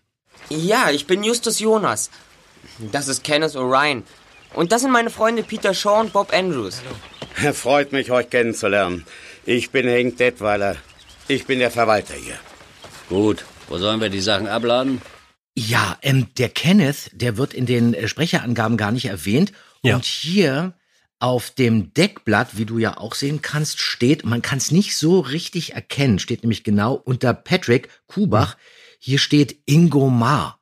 Ja, 0.50 0.90
ich 0.90 1.06
bin 1.06 1.24
Justus 1.24 1.60
Jonas. 1.60 2.10
Das 2.92 3.08
ist 3.08 3.24
Kenneth 3.24 3.56
O'Ryan. 3.56 4.02
Und 4.52 4.70
das 4.70 4.82
sind 4.82 4.90
meine 4.90 5.08
Freunde 5.08 5.42
Peter 5.42 5.72
Shaw 5.72 6.00
und 6.00 6.12
Bob 6.12 6.30
Andrews. 6.30 6.82
Freut 7.54 7.92
mich, 7.92 8.10
euch 8.10 8.28
kennenzulernen. 8.28 9.06
Ich 9.46 9.70
bin 9.70 9.88
Henk 9.88 10.18
Detweiler. 10.18 10.76
Ich 11.26 11.46
bin 11.46 11.58
der 11.58 11.70
Verwalter 11.70 12.12
hier. 12.12 12.36
Gut, 13.08 13.46
wo 13.68 13.78
sollen 13.78 14.02
wir 14.02 14.10
die 14.10 14.20
Sachen 14.20 14.46
abladen? 14.46 15.00
Ja, 15.58 15.96
ähm, 16.02 16.26
der 16.36 16.50
Kenneth, 16.50 17.10
der 17.14 17.38
wird 17.38 17.54
in 17.54 17.64
den 17.64 17.94
äh, 17.94 18.08
Sprecherangaben 18.08 18.76
gar 18.76 18.92
nicht 18.92 19.06
erwähnt. 19.06 19.52
Ja. 19.86 19.96
Und 19.96 20.04
hier 20.04 20.74
auf 21.18 21.50
dem 21.50 21.94
Deckblatt, 21.94 22.58
wie 22.58 22.66
du 22.66 22.78
ja 22.78 22.98
auch 22.98 23.14
sehen 23.14 23.40
kannst, 23.40 23.80
steht, 23.80 24.24
man 24.24 24.42
kann 24.42 24.58
es 24.58 24.70
nicht 24.70 24.96
so 24.96 25.20
richtig 25.20 25.72
erkennen, 25.74 26.18
steht 26.18 26.42
nämlich 26.42 26.62
genau 26.64 26.94
unter 26.94 27.32
Patrick 27.32 27.88
Kubach, 28.06 28.56
hier 28.98 29.18
steht 29.18 29.62
Ingo 29.66 30.10
Maar. 30.10 30.60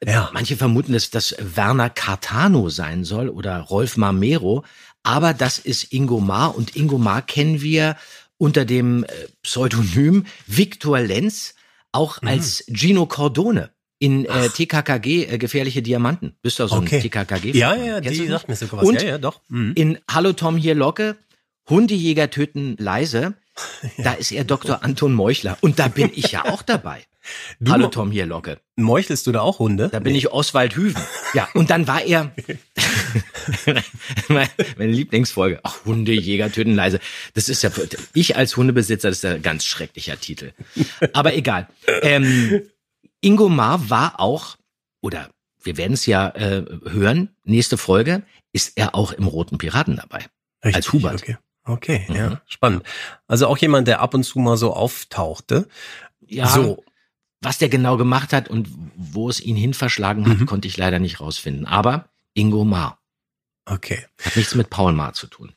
Äh, 0.00 0.12
Ja. 0.12 0.30
Manche 0.32 0.56
vermuten, 0.56 0.92
dass 0.92 1.10
das 1.10 1.34
Werner 1.38 1.90
Cartano 1.90 2.68
sein 2.68 3.04
soll 3.04 3.28
oder 3.28 3.58
Rolf 3.60 3.96
Marmero, 3.96 4.64
aber 5.02 5.34
das 5.34 5.58
ist 5.58 5.92
Ingo 5.92 6.20
Maar 6.20 6.54
und 6.56 6.76
Ingo 6.76 6.98
Maar 6.98 7.22
kennen 7.22 7.60
wir 7.62 7.96
unter 8.38 8.64
dem 8.64 9.04
äh, 9.04 9.08
Pseudonym 9.42 10.26
Victor 10.46 11.00
Lenz, 11.00 11.54
auch 11.92 12.20
Mhm. 12.22 12.28
als 12.28 12.64
Gino 12.68 13.06
Cordone 13.06 13.70
in 13.98 14.24
äh, 14.26 14.48
TKKG 14.48 15.24
äh, 15.24 15.38
Gefährliche 15.38 15.82
Diamanten. 15.82 16.34
Bist 16.42 16.58
du 16.58 16.64
auch 16.64 16.68
so 16.68 16.76
Okay. 16.76 16.96
ein 16.96 17.02
TKKG? 17.02 17.52
Ja, 17.56 17.74
ja, 17.74 17.84
ja, 17.84 18.00
Kennst 18.00 18.20
die 18.20 18.26
sagt 18.26 18.48
mir 18.48 18.56
sogar 18.56 18.80
was. 18.80 18.88
Und 18.88 19.02
ja, 19.02 19.08
ja, 19.10 19.18
doch. 19.18 19.40
Mhm. 19.48 19.72
in 19.74 19.98
Hallo 20.10 20.32
Tom 20.32 20.56
hier 20.56 20.74
Locke, 20.74 21.16
Hundejäger 21.68 22.30
töten 22.30 22.76
leise, 22.78 23.34
da 23.98 24.12
ist 24.12 24.32
er 24.32 24.44
Dr. 24.44 24.84
Anton 24.84 25.14
Meuchler 25.14 25.56
und 25.62 25.78
da 25.78 25.88
bin 25.88 26.10
ich 26.14 26.32
ja 26.32 26.44
auch 26.46 26.62
dabei. 26.62 27.02
Du- 27.58 27.72
Hallo 27.72 27.88
Tom 27.88 28.12
hier 28.12 28.24
Locke. 28.24 28.60
Meuchelst 28.76 29.26
du 29.26 29.32
da 29.32 29.40
auch 29.40 29.58
Hunde? 29.58 29.88
Da 29.90 29.98
bin 29.98 30.14
ich 30.14 30.30
Oswald 30.30 30.76
Hüven. 30.76 31.02
Ja, 31.34 31.48
und 31.54 31.70
dann 31.70 31.88
war 31.88 32.00
er 32.04 32.30
meine 34.28 34.92
Lieblingsfolge. 34.92 35.58
Ach, 35.64 35.84
Hundejäger 35.84 36.52
töten 36.52 36.76
leise. 36.76 37.00
Das 37.34 37.48
ist 37.48 37.62
ja 37.62 37.70
ich 38.14 38.36
als 38.36 38.56
Hundebesitzer, 38.56 39.08
das 39.08 39.18
ist 39.18 39.24
ja 39.24 39.32
ein 39.32 39.42
ganz 39.42 39.64
schrecklicher 39.64 40.20
Titel. 40.20 40.52
Aber 41.14 41.34
egal. 41.34 41.66
Ähm, 42.02 42.62
Ingo 43.20 43.48
Maar 43.48 43.90
war 43.90 44.20
auch, 44.20 44.56
oder 45.00 45.30
wir 45.62 45.76
werden 45.76 45.94
es 45.94 46.06
ja 46.06 46.28
äh, 46.30 46.64
hören, 46.84 47.34
nächste 47.44 47.76
Folge, 47.76 48.22
ist 48.52 48.72
er 48.76 48.94
auch 48.94 49.12
im 49.12 49.26
Roten 49.26 49.58
Piraten 49.58 49.96
dabei. 49.96 50.24
als 50.62 50.92
Hubert. 50.92 51.22
Okay, 51.22 51.36
okay 51.64 52.06
Mhm. 52.08 52.14
ja, 52.14 52.42
spannend. 52.46 52.82
Also 53.26 53.46
auch 53.46 53.58
jemand, 53.58 53.86
der 53.88 54.00
ab 54.00 54.14
und 54.14 54.24
zu 54.24 54.38
mal 54.38 54.56
so 54.56 54.72
auftauchte. 54.74 55.68
Ja, 56.20 56.48
So. 56.48 56.82
was 57.40 57.58
der 57.58 57.68
genau 57.68 57.96
gemacht 57.96 58.32
hat 58.32 58.48
und 58.48 58.68
wo 58.96 59.28
es 59.28 59.40
ihn 59.40 59.56
hin 59.56 59.74
verschlagen 59.74 60.28
hat, 60.28 60.38
Mhm. 60.40 60.46
konnte 60.46 60.66
ich 60.68 60.76
leider 60.76 60.98
nicht 60.98 61.20
rausfinden. 61.20 61.66
Aber 61.66 62.08
Ingo 62.34 62.64
Maar 62.64 62.98
Okay. 63.68 64.06
hat 64.24 64.36
nichts 64.36 64.54
mit 64.54 64.70
Paul 64.70 64.92
Maar 64.92 65.12
zu 65.14 65.26
tun. 65.26 65.52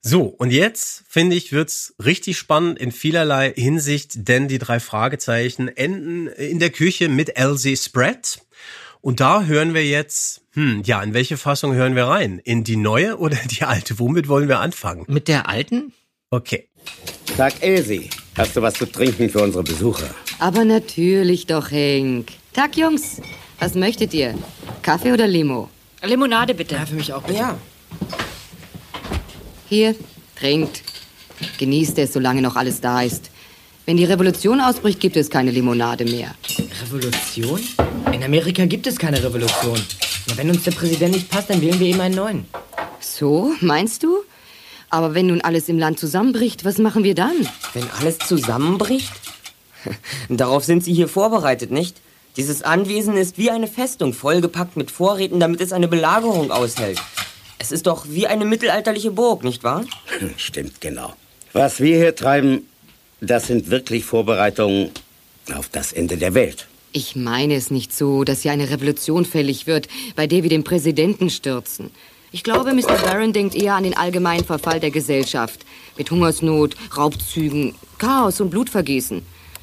So, 0.00 0.22
und 0.22 0.50
jetzt, 0.50 1.04
finde 1.08 1.36
ich, 1.36 1.52
wird's 1.52 1.94
richtig 2.02 2.38
spannend 2.38 2.78
in 2.78 2.92
vielerlei 2.92 3.52
Hinsicht, 3.54 4.28
denn 4.28 4.48
die 4.48 4.58
drei 4.58 4.80
Fragezeichen 4.80 5.68
enden 5.68 6.28
in 6.28 6.58
der 6.58 6.70
Küche 6.70 7.08
mit 7.08 7.36
Elsie 7.36 7.76
Spread. 7.76 8.40
Und 9.00 9.20
da 9.20 9.44
hören 9.44 9.74
wir 9.74 9.84
jetzt, 9.84 10.42
hm, 10.52 10.82
ja, 10.84 11.02
in 11.02 11.14
welche 11.14 11.36
Fassung 11.36 11.72
hören 11.74 11.94
wir 11.94 12.04
rein? 12.04 12.40
In 12.42 12.64
die 12.64 12.76
neue 12.76 13.18
oder 13.18 13.38
die 13.50 13.62
alte? 13.62 13.98
Womit 13.98 14.28
wollen 14.28 14.48
wir 14.48 14.60
anfangen? 14.60 15.04
Mit 15.08 15.28
der 15.28 15.48
alten? 15.48 15.92
Okay. 16.30 16.68
Tag, 17.36 17.54
Elsie. 17.60 18.10
Hast 18.36 18.56
du 18.56 18.62
was 18.62 18.74
zu 18.74 18.86
trinken 18.86 19.30
für 19.30 19.40
unsere 19.40 19.62
Besucher? 19.62 20.14
Aber 20.38 20.64
natürlich 20.64 21.46
doch, 21.46 21.70
Henk. 21.70 22.28
Tag, 22.52 22.76
Jungs. 22.76 23.20
Was 23.58 23.74
möchtet 23.74 24.14
ihr? 24.14 24.34
Kaffee 24.82 25.12
oder 25.12 25.26
Limo? 25.26 25.68
Limonade 26.02 26.54
bitte. 26.54 26.76
Ja, 26.76 26.86
für 26.86 26.94
mich 26.94 27.12
auch. 27.12 27.28
Ja. 27.28 27.58
Hier, 29.68 29.94
trinkt. 30.38 30.82
Genießt 31.58 31.98
es, 31.98 32.14
solange 32.14 32.40
noch 32.40 32.56
alles 32.56 32.80
da 32.80 33.02
ist. 33.02 33.30
Wenn 33.84 33.98
die 33.98 34.04
Revolution 34.04 34.60
ausbricht, 34.60 34.98
gibt 34.98 35.16
es 35.16 35.28
keine 35.28 35.50
Limonade 35.50 36.04
mehr. 36.04 36.34
Revolution? 36.84 37.60
In 38.12 38.22
Amerika 38.24 38.64
gibt 38.64 38.86
es 38.86 38.98
keine 38.98 39.22
Revolution. 39.22 39.78
Na, 40.26 40.36
wenn 40.38 40.48
uns 40.48 40.62
der 40.62 40.70
Präsident 40.70 41.14
nicht 41.14 41.30
passt, 41.30 41.50
dann 41.50 41.60
wählen 41.60 41.78
wir 41.78 41.86
eben 41.86 42.00
einen 42.00 42.14
neuen. 42.14 42.46
So, 43.00 43.52
meinst 43.60 44.02
du? 44.02 44.16
Aber 44.88 45.14
wenn 45.14 45.26
nun 45.26 45.42
alles 45.42 45.68
im 45.68 45.78
Land 45.78 45.98
zusammenbricht, 45.98 46.64
was 46.64 46.78
machen 46.78 47.04
wir 47.04 47.14
dann? 47.14 47.36
Wenn 47.74 47.90
alles 47.98 48.18
zusammenbricht? 48.18 49.12
Darauf 50.30 50.64
sind 50.64 50.82
Sie 50.82 50.94
hier 50.94 51.08
vorbereitet, 51.08 51.70
nicht? 51.70 52.00
Dieses 52.38 52.62
Anwesen 52.62 53.16
ist 53.18 53.36
wie 53.36 53.50
eine 53.50 53.66
Festung, 53.66 54.14
vollgepackt 54.14 54.78
mit 54.78 54.90
Vorräten, 54.90 55.40
damit 55.40 55.60
es 55.60 55.72
eine 55.72 55.88
Belagerung 55.88 56.50
aushält. 56.50 57.00
Es 57.58 57.72
ist 57.72 57.86
doch 57.86 58.06
wie 58.08 58.26
eine 58.26 58.44
mittelalterliche 58.44 59.10
Burg, 59.10 59.44
nicht 59.44 59.64
wahr? 59.64 59.84
Stimmt, 60.36 60.80
genau. 60.80 61.14
Was 61.52 61.80
wir 61.80 61.96
hier 61.96 62.14
treiben, 62.14 62.68
das 63.20 63.48
sind 63.48 63.70
wirklich 63.70 64.04
Vorbereitungen 64.04 64.90
auf 65.54 65.68
das 65.68 65.92
Ende 65.92 66.16
der 66.16 66.34
Welt. 66.34 66.68
Ich 66.92 67.16
meine 67.16 67.54
es 67.54 67.70
nicht 67.70 67.94
so, 67.94 68.24
dass 68.24 68.42
hier 68.42 68.52
eine 68.52 68.70
Revolution 68.70 69.24
fällig 69.24 69.66
wird, 69.66 69.88
bei 70.16 70.26
der 70.26 70.42
wir 70.42 70.50
den 70.50 70.64
Präsidenten 70.64 71.30
stürzen. 71.30 71.90
Ich 72.30 72.44
glaube, 72.44 72.74
Mr. 72.74 72.96
Barron 73.02 73.32
denkt 73.32 73.54
eher 73.54 73.74
an 73.74 73.84
den 73.84 73.96
allgemeinen 73.96 74.44
Verfall 74.44 74.80
der 74.80 74.90
Gesellschaft. 74.90 75.64
Mit 75.96 76.10
Hungersnot, 76.10 76.76
Raubzügen, 76.96 77.74
Chaos 77.98 78.40
und 78.40 78.50
Blutvergießen. 78.50 79.22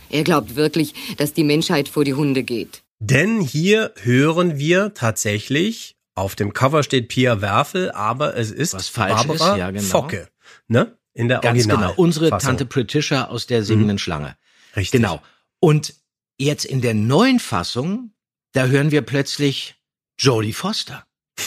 Er 0.10 0.24
glaubt 0.24 0.56
wirklich, 0.56 0.94
dass 1.18 1.34
die 1.34 1.44
Menschheit 1.44 1.88
vor 1.88 2.04
die 2.04 2.14
Hunde 2.14 2.44
geht. 2.44 2.82
Denn 3.00 3.42
hier 3.42 3.92
hören 4.02 4.58
wir 4.58 4.94
tatsächlich, 4.94 5.95
auf 6.16 6.36
dem 6.36 6.54
Cover 6.54 6.82
steht 6.82 7.10
Pia 7.10 7.42
Werfel, 7.42 7.92
aber 7.92 8.36
es 8.36 8.50
ist 8.50 8.74
Was 8.74 8.88
falsch 8.88 9.28
Barbara 9.28 9.52
ist, 9.52 9.58
ja, 9.60 9.72
genau. 9.72 9.84
Focke. 9.84 10.30
Ne? 10.68 10.98
In 11.14 11.28
der 11.28 11.40
Ganz 11.40 11.58
Original 11.58 11.78
genau. 11.78 11.94
Unsere 11.98 12.30
Fassung. 12.30 12.48
Tante 12.48 12.66
Patricia 12.66 13.26
aus 13.26 13.48
der 13.48 13.64
singenden 13.64 14.00
Schlange. 14.00 14.38
Richtig. 14.76 15.02
Genau. 15.02 15.22
Und 15.60 15.94
jetzt 16.38 16.66
in 16.66 16.82
der 16.82 16.94
neuen 16.94 17.40
Fassung, 17.40 18.12
da 18.54 18.66
hören 18.66 18.92
wir 18.92 19.02
plötzlich 19.02 19.76
Jodie 20.18 20.54
Foster. 20.54 21.06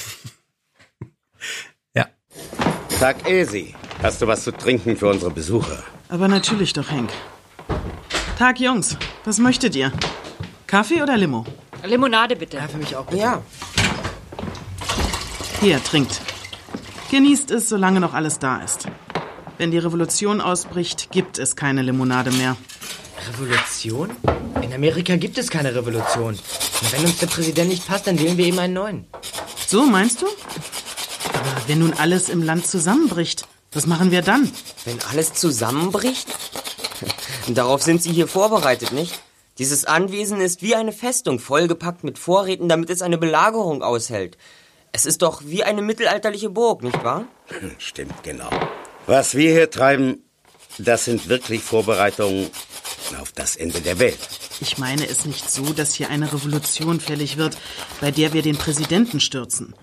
Ja. 1.94 2.08
Tag, 2.98 3.28
Elsie. 3.28 3.74
Hast 4.02 4.20
du 4.20 4.26
was 4.26 4.42
zu 4.42 4.52
trinken 4.52 4.96
für 4.96 5.08
unsere 5.08 5.30
Besucher? 5.30 5.82
Aber 6.08 6.26
natürlich 6.28 6.72
doch, 6.72 6.90
Henk. 6.90 7.10
Tag, 8.38 8.60
Jungs. 8.60 8.96
Was 9.24 9.38
möchtet 9.38 9.76
ihr? 9.76 9.92
Kaffee 10.66 11.02
oder 11.02 11.16
Limo? 11.16 11.46
Limonade 11.84 12.36
bitte. 12.36 12.56
Ja, 12.56 12.68
für 12.68 12.78
mich 12.78 12.94
auch. 12.96 13.10
Ja. 13.12 13.42
Hier, 15.60 15.82
trinkt. 15.82 16.20
Genießt 17.10 17.50
es, 17.50 17.68
solange 17.68 17.98
noch 17.98 18.14
alles 18.14 18.38
da 18.38 18.62
ist. 18.62 18.86
Wenn 19.56 19.72
die 19.72 19.78
Revolution 19.78 20.40
ausbricht, 20.40 21.10
gibt 21.10 21.38
es 21.40 21.56
keine 21.56 21.82
Limonade 21.82 22.30
mehr. 22.30 22.56
Revolution? 23.32 24.10
In 24.62 24.72
Amerika 24.72 25.16
gibt 25.16 25.36
es 25.36 25.50
keine 25.50 25.74
Revolution. 25.74 26.38
Na, 26.82 26.92
wenn 26.92 27.06
uns 27.06 27.18
der 27.18 27.26
Präsident 27.26 27.70
nicht 27.70 27.88
passt, 27.88 28.06
dann 28.06 28.20
wählen 28.20 28.36
wir 28.36 28.46
eben 28.46 28.58
einen 28.60 28.74
neuen. 28.74 29.06
So, 29.66 29.84
meinst 29.84 30.22
du? 30.22 30.26
Aber 31.32 31.56
wenn 31.66 31.80
nun 31.80 31.92
alles 31.94 32.28
im 32.28 32.44
Land 32.44 32.68
zusammenbricht, 32.68 33.48
was 33.72 33.86
machen 33.86 34.12
wir 34.12 34.22
dann? 34.22 34.52
Wenn 34.84 34.98
alles 35.10 35.34
zusammenbricht? 35.34 36.28
Darauf 37.48 37.82
sind 37.82 38.00
Sie 38.00 38.12
hier 38.12 38.28
vorbereitet, 38.28 38.92
nicht? 38.92 39.18
Dieses 39.58 39.86
Anwesen 39.86 40.40
ist 40.40 40.62
wie 40.62 40.76
eine 40.76 40.92
Festung, 40.92 41.40
vollgepackt 41.40 42.04
mit 42.04 42.16
Vorräten, 42.16 42.68
damit 42.68 42.90
es 42.90 43.02
eine 43.02 43.18
Belagerung 43.18 43.82
aushält. 43.82 44.38
Es 44.92 45.06
ist 45.06 45.22
doch 45.22 45.42
wie 45.44 45.64
eine 45.64 45.82
mittelalterliche 45.82 46.50
Burg, 46.50 46.82
nicht 46.82 47.02
wahr? 47.04 47.26
Stimmt, 47.78 48.22
genau. 48.22 48.50
Was 49.06 49.34
wir 49.34 49.50
hier 49.50 49.70
treiben, 49.70 50.22
das 50.78 51.04
sind 51.04 51.28
wirklich 51.28 51.62
Vorbereitungen 51.62 52.50
auf 53.20 53.32
das 53.32 53.56
Ende 53.56 53.80
der 53.80 53.98
Welt. 53.98 54.18
Ich 54.60 54.78
meine 54.78 55.06
es 55.06 55.24
nicht 55.24 55.50
so, 55.50 55.72
dass 55.72 55.94
hier 55.94 56.10
eine 56.10 56.32
Revolution 56.32 57.00
fällig 57.00 57.36
wird, 57.36 57.56
bei 58.00 58.10
der 58.10 58.32
wir 58.32 58.42
den 58.42 58.56
Präsidenten 58.56 59.20
stürzen. 59.20 59.74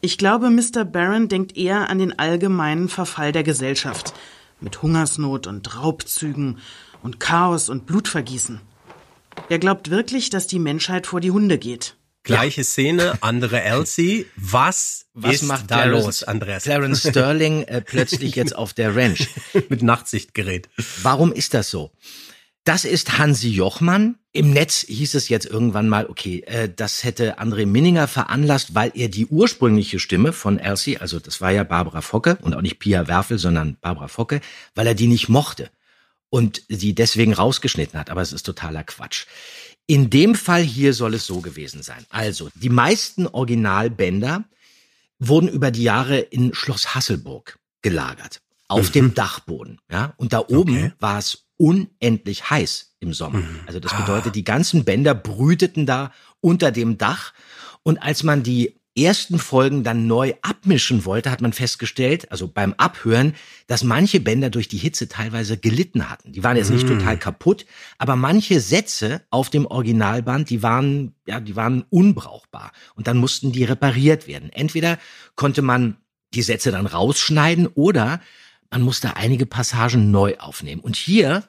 Ich 0.00 0.18
glaube, 0.18 0.50
Mr. 0.50 0.84
Barron 0.84 1.28
denkt 1.28 1.56
eher 1.56 1.88
an 1.88 1.98
den 1.98 2.18
allgemeinen 2.18 2.88
Verfall 2.88 3.32
der 3.32 3.42
Gesellschaft. 3.42 4.14
Mit 4.60 4.82
Hungersnot 4.82 5.46
und 5.46 5.76
Raubzügen 5.76 6.58
und 7.02 7.20
Chaos 7.20 7.68
und 7.68 7.86
Blutvergießen. 7.86 8.60
Er 9.48 9.58
glaubt 9.58 9.90
wirklich, 9.90 10.30
dass 10.30 10.46
die 10.46 10.58
Menschheit 10.58 11.06
vor 11.06 11.20
die 11.20 11.30
Hunde 11.30 11.58
geht. 11.58 11.96
Gleiche 12.26 12.64
Szene, 12.64 13.18
andere 13.22 13.62
Elsie. 13.62 14.26
Was, 14.36 15.06
Was 15.14 15.34
ist 15.36 15.42
macht 15.44 15.70
da 15.70 15.82
Clarence- 15.84 16.04
los, 16.04 16.22
Andreas? 16.24 16.62
Clarence 16.64 17.00
Sterling 17.08 17.62
äh, 17.62 17.80
plötzlich 17.80 18.34
jetzt 18.34 18.54
auf 18.54 18.74
der 18.74 18.94
Ranch? 18.94 19.28
Mit 19.68 19.82
Nachtsichtgerät. 19.82 20.68
Warum 21.02 21.32
ist 21.32 21.54
das 21.54 21.70
so? 21.70 21.92
Das 22.64 22.84
ist 22.84 23.18
Hansi 23.18 23.50
Jochmann. 23.50 24.16
Im 24.32 24.50
Netz 24.50 24.84
hieß 24.88 25.14
es 25.14 25.28
jetzt 25.28 25.46
irgendwann 25.46 25.88
mal, 25.88 26.06
okay, 26.10 26.40
äh, 26.46 26.68
das 26.68 27.04
hätte 27.04 27.38
André 27.38 27.64
Minninger 27.64 28.08
veranlasst, 28.08 28.74
weil 28.74 28.90
er 28.94 29.08
die 29.08 29.26
ursprüngliche 29.26 29.98
Stimme 30.00 30.32
von 30.32 30.58
Elsie, 30.58 30.98
also 30.98 31.20
das 31.20 31.40
war 31.40 31.52
ja 31.52 31.62
Barbara 31.62 32.00
Focke 32.02 32.36
und 32.42 32.54
auch 32.54 32.60
nicht 32.60 32.80
Pia 32.80 33.06
Werfel, 33.06 33.38
sondern 33.38 33.76
Barbara 33.80 34.08
Focke, 34.08 34.40
weil 34.74 34.88
er 34.88 34.94
die 34.94 35.06
nicht 35.06 35.28
mochte 35.28 35.70
und 36.28 36.60
sie 36.68 36.92
deswegen 36.94 37.32
rausgeschnitten 37.34 37.98
hat. 37.98 38.10
Aber 38.10 38.20
es 38.20 38.32
ist 38.32 38.42
totaler 38.42 38.82
Quatsch. 38.82 39.26
In 39.86 40.10
dem 40.10 40.34
Fall 40.34 40.62
hier 40.62 40.92
soll 40.94 41.14
es 41.14 41.26
so 41.26 41.40
gewesen 41.40 41.82
sein. 41.82 42.04
Also, 42.10 42.48
die 42.54 42.68
meisten 42.70 43.26
Originalbänder 43.26 44.44
wurden 45.18 45.48
über 45.48 45.70
die 45.70 45.84
Jahre 45.84 46.18
in 46.18 46.54
Schloss 46.54 46.94
Hasselburg 46.94 47.58
gelagert. 47.82 48.40
Auf 48.68 48.88
Mhm. 48.88 48.92
dem 48.92 49.14
Dachboden, 49.14 49.80
ja. 49.90 50.12
Und 50.16 50.32
da 50.32 50.40
oben 50.40 50.76
Okay. 50.76 50.92
war 50.98 51.18
es 51.18 51.44
unendlich 51.56 52.50
heiß 52.50 52.96
im 52.98 53.14
Sommer. 53.14 53.38
Mhm. 53.38 53.60
Also 53.66 53.78
das 53.78 53.92
Ah. 53.92 54.00
bedeutet, 54.00 54.34
die 54.34 54.44
ganzen 54.44 54.84
Bänder 54.84 55.14
brüteten 55.14 55.86
da 55.86 56.12
unter 56.40 56.72
dem 56.72 56.98
Dach. 56.98 57.32
Und 57.84 58.02
als 58.02 58.24
man 58.24 58.42
die 58.42 58.74
ersten 58.96 59.38
Folgen 59.38 59.84
dann 59.84 60.06
neu 60.06 60.34
abmischen 60.42 61.04
wollte, 61.04 61.30
hat 61.30 61.40
man 61.40 61.52
festgestellt, 61.52 62.30
also 62.30 62.48
beim 62.48 62.72
Abhören, 62.74 63.34
dass 63.66 63.84
manche 63.84 64.20
Bänder 64.20 64.50
durch 64.50 64.68
die 64.68 64.78
Hitze 64.78 65.08
teilweise 65.08 65.58
gelitten 65.58 66.08
hatten. 66.08 66.32
Die 66.32 66.42
waren 66.42 66.56
jetzt 66.56 66.70
nicht 66.70 66.86
Mm. 66.86 66.98
total 66.98 67.18
kaputt, 67.18 67.66
aber 67.98 68.16
manche 68.16 68.60
Sätze 68.60 69.22
auf 69.30 69.50
dem 69.50 69.66
Originalband, 69.66 70.50
die 70.50 70.62
waren, 70.62 71.14
ja, 71.26 71.40
die 71.40 71.56
waren 71.56 71.84
unbrauchbar. 71.90 72.72
Und 72.94 73.06
dann 73.06 73.18
mussten 73.18 73.52
die 73.52 73.64
repariert 73.64 74.26
werden. 74.26 74.50
Entweder 74.52 74.98
konnte 75.34 75.62
man 75.62 75.96
die 76.34 76.42
Sätze 76.42 76.70
dann 76.70 76.86
rausschneiden 76.86 77.66
oder 77.66 78.20
man 78.70 78.82
musste 78.82 79.16
einige 79.16 79.46
Passagen 79.46 80.10
neu 80.10 80.36
aufnehmen. 80.38 80.80
Und 80.80 80.96
hier 80.96 81.44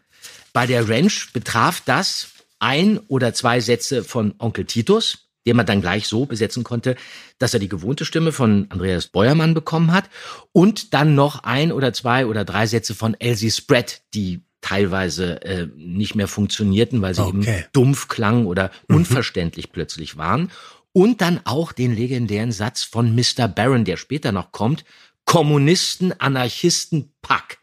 bei 0.53 0.65
der 0.65 0.88
Ranch 0.89 1.31
betraf 1.33 1.81
das 1.86 2.29
ein 2.60 2.99
oder 3.07 3.33
zwei 3.33 3.60
Sätze 3.60 4.03
von 4.03 4.33
Onkel 4.39 4.65
Titus, 4.65 5.26
den 5.47 5.55
man 5.55 5.65
dann 5.65 5.81
gleich 5.81 6.07
so 6.07 6.25
besetzen 6.27 6.63
konnte, 6.63 6.95
dass 7.39 7.53
er 7.55 7.60
die 7.60 7.69
gewohnte 7.69 8.05
Stimme 8.05 8.31
von 8.31 8.67
Andreas 8.69 9.07
Beuermann 9.07 9.55
bekommen 9.55 9.91
hat 9.91 10.10
und 10.51 10.93
dann 10.93 11.15
noch 11.15 11.43
ein 11.43 11.71
oder 11.71 11.93
zwei 11.93 12.27
oder 12.27 12.45
drei 12.45 12.67
Sätze 12.67 12.93
von 12.93 13.15
Elsie 13.19 13.49
Spread, 13.49 14.01
die 14.13 14.41
teilweise 14.62 15.41
äh, 15.43 15.67
nicht 15.75 16.15
mehr 16.15 16.27
funktionierten, 16.27 17.01
weil 17.01 17.15
sie 17.15 17.21
Okay. 17.21 17.38
eben 17.60 17.65
dumpf 17.73 18.07
klangen 18.07 18.45
oder 18.45 18.69
unverständlich 18.89 19.71
plötzlich 19.71 20.17
waren. 20.17 20.51
Und 20.93 21.21
dann 21.21 21.39
auch 21.45 21.71
den 21.71 21.95
legendären 21.95 22.51
Satz 22.51 22.83
von 22.83 23.15
Mr. 23.15 23.47
Barron, 23.47 23.86
der 23.86 23.97
später 23.97 24.31
noch 24.31 24.51
kommt, 24.51 24.83
Kommunisten, 25.25 26.19
Anarchisten, 26.19 27.13
Pack. 27.21 27.60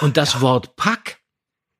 Und 0.00 0.16
das 0.16 0.40
Wort 0.40 0.74
Pack, 0.76 1.18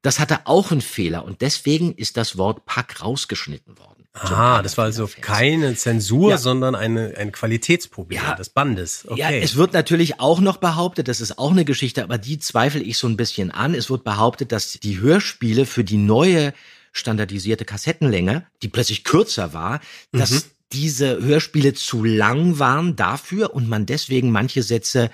das 0.02 0.20
hatte 0.20 0.40
auch 0.46 0.70
einen 0.70 0.80
Fehler 0.82 1.24
und 1.24 1.40
deswegen 1.40 1.92
ist 1.94 2.16
das 2.16 2.38
Wort 2.38 2.66
Pack 2.66 3.02
rausgeschnitten 3.02 3.76
worden. 3.78 3.95
Ah, 4.18 4.62
das 4.62 4.78
war 4.78 4.84
also 4.86 5.08
keine 5.20 5.74
Zensur, 5.74 6.30
Ja. 6.30 6.38
sondern 6.38 6.74
eine, 6.74 7.14
ein 7.16 7.32
Qualitätsproblem 7.32 8.20
des 8.38 8.48
Bandes. 8.48 9.04
Okay. 9.06 9.20
Ja, 9.20 9.30
es 9.30 9.56
wird 9.56 9.72
natürlich 9.72 10.20
auch 10.20 10.40
noch 10.40 10.56
behauptet, 10.56 11.08
das 11.08 11.20
ist 11.20 11.38
auch 11.38 11.50
eine 11.50 11.64
Geschichte, 11.64 12.02
aber 12.02 12.16
die 12.18 12.38
zweifle 12.38 12.80
ich 12.82 12.96
so 12.98 13.06
ein 13.08 13.16
bisschen 13.16 13.50
an. 13.50 13.74
Es 13.74 13.90
wird 13.90 14.04
behauptet, 14.04 14.52
dass 14.52 14.72
die 14.72 14.98
Hörspiele 15.00 15.66
für 15.66 15.84
die 15.84 15.98
neue 15.98 16.52
standardisierte 16.92 17.64
Kassettenlänge, 17.66 18.46
die 18.62 18.68
plötzlich 18.68 19.04
kürzer 19.04 19.52
war, 19.52 19.80
dass 20.12 20.30
Mhm. 20.30 20.42
diese 20.72 21.22
Hörspiele 21.22 21.74
zu 21.74 22.02
lang 22.04 22.58
waren 22.58 22.96
dafür 22.96 23.54
und 23.54 23.68
man 23.68 23.84
deswegen 23.86 24.30
manche 24.30 24.62
Sätze 24.62 25.10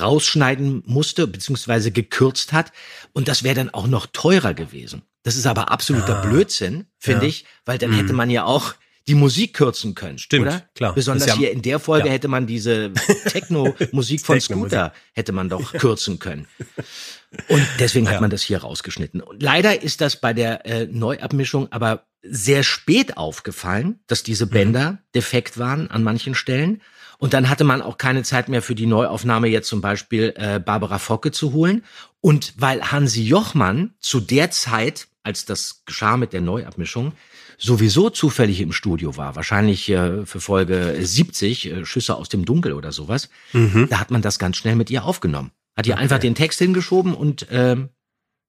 rausschneiden 0.00 0.82
musste, 0.86 1.26
beziehungsweise 1.26 1.90
gekürzt 1.90 2.52
hat. 2.52 2.72
Und 3.12 3.28
das 3.28 3.42
wäre 3.42 3.54
dann 3.54 3.70
auch 3.70 3.86
noch 3.86 4.06
teurer 4.06 4.54
gewesen. 4.54 5.02
Das 5.22 5.36
ist 5.36 5.46
aber 5.46 5.70
absoluter 5.70 6.18
Ah, 6.18 6.26
Blödsinn, 6.26 6.86
finde 6.98 7.22
ja. 7.22 7.28
ich, 7.28 7.44
weil 7.64 7.78
dann 7.78 7.90
Mhm. 7.90 7.96
hätte 7.96 8.12
man 8.12 8.28
ja 8.30 8.44
auch 8.44 8.74
die 9.06 9.14
Musik 9.14 9.52
kürzen 9.54 9.94
können. 9.94 10.18
Stimmt, 10.18 10.46
oder? 10.46 10.62
klar. 10.74 10.94
Besonders 10.94 11.26
ja- 11.28 11.36
hier 11.36 11.50
in 11.52 11.60
der 11.62 11.78
Folge 11.78 12.06
ja. 12.08 12.12
hätte 12.14 12.28
man 12.28 12.46
diese 12.46 12.92
Techno-Musik 13.28 14.20
von 14.24 14.38
Techno-Musik. 14.38 14.70
Scooter 14.72 14.92
hätte 15.12 15.32
man 15.32 15.48
doch 15.48 15.72
kürzen 15.74 16.18
können. 16.18 16.46
Und 17.48 17.66
deswegen 17.80 18.08
hat 18.08 18.20
man 18.20 18.30
das 18.30 18.42
hier 18.42 18.58
rausgeschnitten. 18.58 19.20
Und 19.20 19.42
leider 19.42 19.82
ist 19.82 20.00
das 20.00 20.20
bei 20.20 20.32
der 20.32 20.64
äh, 20.66 20.86
Neuabmischung 20.86 21.70
aber 21.72 22.06
sehr 22.22 22.62
spät 22.62 23.16
aufgefallen, 23.18 24.00
dass 24.06 24.22
diese 24.22 24.46
Bänder 24.46 24.98
defekt 25.14 25.58
waren 25.58 25.90
an 25.90 26.02
manchen 26.02 26.34
Stellen. 26.34 26.80
Und 27.24 27.32
dann 27.32 27.48
hatte 27.48 27.64
man 27.64 27.80
auch 27.80 27.96
keine 27.96 28.22
Zeit 28.22 28.50
mehr 28.50 28.60
für 28.60 28.74
die 28.74 28.84
Neuaufnahme 28.84 29.48
jetzt 29.48 29.68
zum 29.68 29.80
Beispiel 29.80 30.34
äh, 30.36 30.60
Barbara 30.60 30.98
Focke 30.98 31.32
zu 31.32 31.54
holen. 31.54 31.82
Und 32.20 32.52
weil 32.58 32.82
Hansi 32.92 33.22
Jochmann 33.22 33.94
zu 33.98 34.20
der 34.20 34.50
Zeit, 34.50 35.08
als 35.22 35.46
das 35.46 35.84
geschah 35.86 36.18
mit 36.18 36.34
der 36.34 36.42
Neuabmischung, 36.42 37.12
sowieso 37.56 38.10
zufällig 38.10 38.60
im 38.60 38.72
Studio 38.72 39.16
war, 39.16 39.36
wahrscheinlich 39.36 39.88
äh, 39.88 40.26
für 40.26 40.38
Folge 40.38 40.96
70, 41.00 41.64
äh, 41.72 41.86
Schüsse 41.86 42.14
aus 42.14 42.28
dem 42.28 42.44
Dunkel 42.44 42.74
oder 42.74 42.92
sowas, 42.92 43.30
Mhm. 43.54 43.86
da 43.88 44.00
hat 44.00 44.10
man 44.10 44.20
das 44.20 44.38
ganz 44.38 44.58
schnell 44.58 44.76
mit 44.76 44.90
ihr 44.90 45.04
aufgenommen. 45.04 45.50
Hat 45.78 45.86
ihr 45.86 45.96
einfach 45.96 46.18
den 46.18 46.34
Text 46.34 46.58
hingeschoben 46.58 47.14
und 47.14 47.46
ähm, 47.50 47.88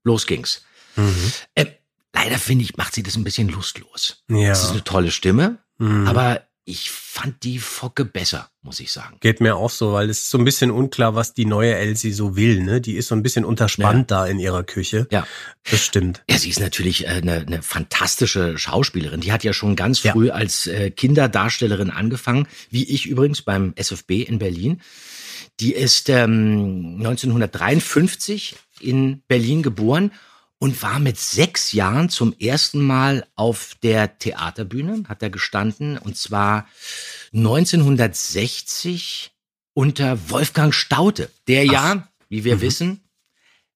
los 0.04 0.28
ging's. 0.28 0.66
Mhm. 0.98 1.32
Äh, 1.54 1.66
leider 2.14 2.38
finde 2.40 2.66
ich, 2.66 2.76
macht 2.76 2.94
sie 2.94 3.04
das 3.04 3.16
ein 3.16 3.24
bisschen 3.24 3.48
lustlos. 3.48 4.24
Ja. 4.30 4.50
Das 4.50 4.64
ist 4.66 4.72
eine 4.72 4.84
tolle 4.84 5.12
Stimme, 5.12 5.60
Mhm. 5.78 6.08
aber 6.08 6.42
ich 6.68 6.90
fand 6.90 7.44
die 7.44 7.60
Focke 7.60 8.06
besser, 8.06 8.50
muss 8.64 8.80
ich 8.80 8.92
sagen. 8.92 9.18
Geht 9.20 9.40
mir 9.40 9.56
auch 9.56 9.70
so, 9.70 9.94
weil 9.94 10.10
es 10.10 10.22
ist 10.22 10.30
so 10.32 10.40
ein 10.40 10.46
bisschen 10.46 10.72
unklar, 10.72 11.14
was 11.14 11.36
die 11.36 11.46
neue 11.46 11.76
Elsie 11.76 12.12
so 12.12 12.36
will. 12.36 12.64
Ne? 12.64 12.82
Die 12.82 12.96
ist 12.96 13.08
so 13.08 13.16
ein 13.16 13.22
bisschen 13.22 13.46
unterspannt 13.46 14.10
da 14.10 14.26
in 14.26 14.40
ihrer 14.40 14.64
Küche. 14.64 15.08
Ja. 15.12 15.28
Das 15.70 15.86
stimmt. 15.86 16.24
Ja, 16.28 16.40
sie 16.40 16.50
ist 16.50 16.60
natürlich 16.60 17.06
äh, 17.06 17.10
eine, 17.10 17.38
eine 17.38 17.62
fantastische 17.62 18.58
Schauspielerin. 18.58 19.22
Die 19.22 19.32
hat 19.32 19.44
ja 19.44 19.54
schon 19.54 19.76
ganz 19.76 20.00
früh 20.00 20.32
als 20.32 20.66
äh, 20.66 20.90
Kinderdarstellerin 20.90 21.92
angefangen, 21.92 22.48
wie 22.72 22.84
ich 22.84 23.06
übrigens 23.06 23.44
beim 23.44 23.74
SFB 23.76 24.24
in 24.24 24.40
Berlin. 24.40 24.82
Die 25.60 25.74
ist 25.74 26.10
ähm, 26.10 26.96
1953 26.98 28.56
in 28.80 29.22
Berlin 29.28 29.62
geboren 29.62 30.12
und 30.66 30.82
war 30.82 30.98
mit 30.98 31.20
sechs 31.20 31.74
Jahren 31.74 32.10
zum 32.10 32.34
ersten 32.40 32.82
Mal 32.82 33.28
auf 33.36 33.76
der 33.84 34.18
Theaterbühne, 34.18 35.04
hat 35.08 35.22
er 35.22 35.30
gestanden, 35.30 36.00
und 36.00 36.18
zwar 36.18 36.68
1960 37.36 39.32
unter 39.76 40.18
Wolfgang 40.32 40.74
Staudte, 40.74 41.30
der 41.48 41.66
ja, 41.66 42.08
wie 42.30 42.46
wir 42.46 42.62
wissen, 42.62 43.02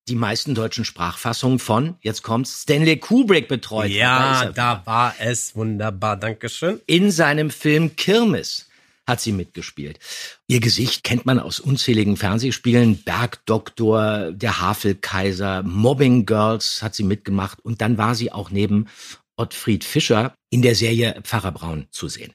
die 0.07 0.15
meisten 0.15 0.55
deutschen 0.55 0.83
Sprachfassungen 0.83 1.59
von, 1.59 1.95
jetzt 2.01 2.23
kommt's, 2.23 2.63
Stanley 2.63 2.97
Kubrick 2.97 3.47
betreut. 3.47 3.91
Ja, 3.91 4.45
er 4.45 4.53
da 4.53 4.81
war 4.85 5.13
es 5.19 5.55
wunderbar. 5.55 6.17
Dankeschön. 6.17 6.81
in 6.87 7.11
seinem 7.11 7.51
Film 7.51 7.97
Kirmes 7.97 8.67
hat 9.09 9.19
sie 9.19 9.33
mitgespielt. 9.33 9.99
Ihr 10.47 10.61
Gesicht 10.61 11.03
kennt 11.03 11.25
man 11.25 11.39
aus 11.39 11.59
unzähligen 11.59 12.15
Fernsehspielen. 12.15 13.03
Bergdoktor, 13.03 14.31
der 14.31 14.61
Havelkaiser, 14.61 15.63
Mobbing 15.63 16.25
Girls 16.25 16.81
hat 16.81 16.95
sie 16.95 17.03
mitgemacht. 17.03 17.59
Und 17.59 17.81
dann 17.81 17.97
war 17.97 18.15
sie 18.15 18.31
auch 18.31 18.51
neben 18.51 18.87
Ottfried 19.35 19.85
Fischer 19.85 20.35
in 20.49 20.61
der 20.61 20.75
Serie 20.75 21.21
Pfarrer 21.23 21.53
Braun 21.53 21.87
zu 21.91 22.09
sehen. 22.09 22.33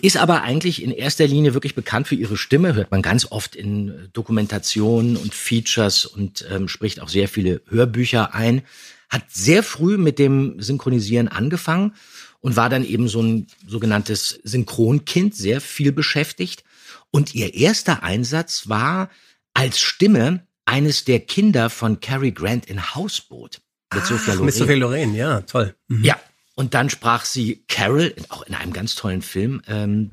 Ist 0.00 0.16
aber 0.16 0.42
eigentlich 0.42 0.82
in 0.82 0.90
erster 0.90 1.26
Linie 1.26 1.52
wirklich 1.52 1.74
bekannt 1.74 2.08
für 2.08 2.14
ihre 2.14 2.38
Stimme, 2.38 2.74
hört 2.74 2.90
man 2.90 3.02
ganz 3.02 3.30
oft 3.30 3.54
in 3.54 4.08
Dokumentationen 4.14 5.16
und 5.16 5.34
Features 5.34 6.06
und 6.06 6.46
ähm, 6.50 6.68
spricht 6.68 7.00
auch 7.00 7.08
sehr 7.08 7.28
viele 7.28 7.60
Hörbücher 7.68 8.34
ein. 8.34 8.62
Hat 9.10 9.24
sehr 9.28 9.62
früh 9.62 9.98
mit 9.98 10.18
dem 10.18 10.60
Synchronisieren 10.60 11.28
angefangen 11.28 11.92
und 12.40 12.56
war 12.56 12.68
dann 12.68 12.84
eben 12.84 13.08
so 13.08 13.22
ein 13.22 13.46
sogenanntes 13.66 14.40
Synchronkind, 14.44 15.34
sehr 15.34 15.60
viel 15.60 15.92
beschäftigt. 15.92 16.64
Und 17.10 17.34
ihr 17.34 17.54
erster 17.54 18.02
Einsatz 18.02 18.68
war 18.68 19.10
als 19.54 19.80
Stimme 19.80 20.46
eines 20.64 21.04
der 21.04 21.20
Kinder 21.20 21.70
von 21.70 22.00
Cary 22.00 22.32
Grant 22.32 22.66
in 22.66 22.94
Hausboot. 22.94 23.60
Mit 23.94 24.04
Sophia 24.04 24.34
Ach, 24.34 24.40
mit 24.40 24.54
Loren. 24.54 24.58
Sophia 24.58 24.76
Loren, 24.76 25.14
ja, 25.14 25.40
toll. 25.42 25.74
Mhm. 25.88 26.04
Ja, 26.04 26.20
und 26.54 26.74
dann 26.74 26.90
sprach 26.90 27.24
sie 27.24 27.64
Carol, 27.68 28.14
auch 28.28 28.42
in 28.42 28.54
einem 28.54 28.72
ganz 28.72 28.94
tollen 28.94 29.22
Film, 29.22 29.62
ähm, 29.66 30.12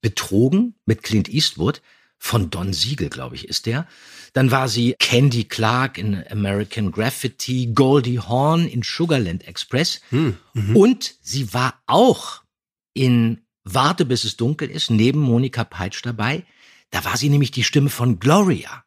Betrogen 0.00 0.74
mit 0.86 1.02
Clint 1.02 1.28
Eastwood, 1.28 1.82
von 2.20 2.50
Don 2.50 2.72
Siegel, 2.72 3.08
glaube 3.08 3.34
ich, 3.34 3.48
ist 3.48 3.66
der. 3.66 3.88
Dann 4.34 4.52
war 4.52 4.68
sie 4.68 4.94
Candy 4.98 5.44
Clark 5.44 5.98
in 5.98 6.22
American 6.30 6.92
Graffiti, 6.92 7.72
Goldie 7.74 8.20
Hawn 8.20 8.68
in 8.68 8.82
Sugarland 8.84 9.48
Express. 9.48 10.00
Hm, 10.10 10.36
mhm. 10.52 10.76
Und 10.76 11.14
sie 11.22 11.52
war 11.52 11.82
auch 11.86 12.42
in 12.92 13.40
Warte, 13.64 14.04
bis 14.04 14.24
es 14.24 14.36
dunkel 14.36 14.70
ist, 14.70 14.90
neben 14.90 15.20
Monika 15.20 15.64
Peitsch 15.64 16.00
dabei. 16.04 16.44
Da 16.90 17.04
war 17.04 17.16
sie 17.16 17.30
nämlich 17.30 17.50
die 17.50 17.64
Stimme 17.64 17.90
von 17.90 18.18
Gloria. 18.20 18.84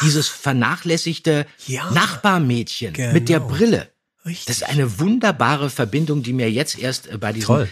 Dieses 0.00 0.28
vernachlässigte 0.28 1.46
Ja, 1.66 1.90
Nachbarmädchen 1.90 2.94
genau. 2.94 3.12
mit 3.12 3.28
der 3.28 3.40
Brille. 3.40 3.92
Richtig. 4.24 4.46
Das 4.46 4.56
ist 4.56 4.62
eine 4.62 4.98
wunderbare 4.98 5.68
Verbindung, 5.68 6.22
die 6.22 6.32
mir 6.32 6.50
jetzt 6.50 6.78
erst 6.78 7.08
äh, 7.08 7.18
bei 7.18 7.32
diesen 7.32 7.46
Toll. 7.46 7.68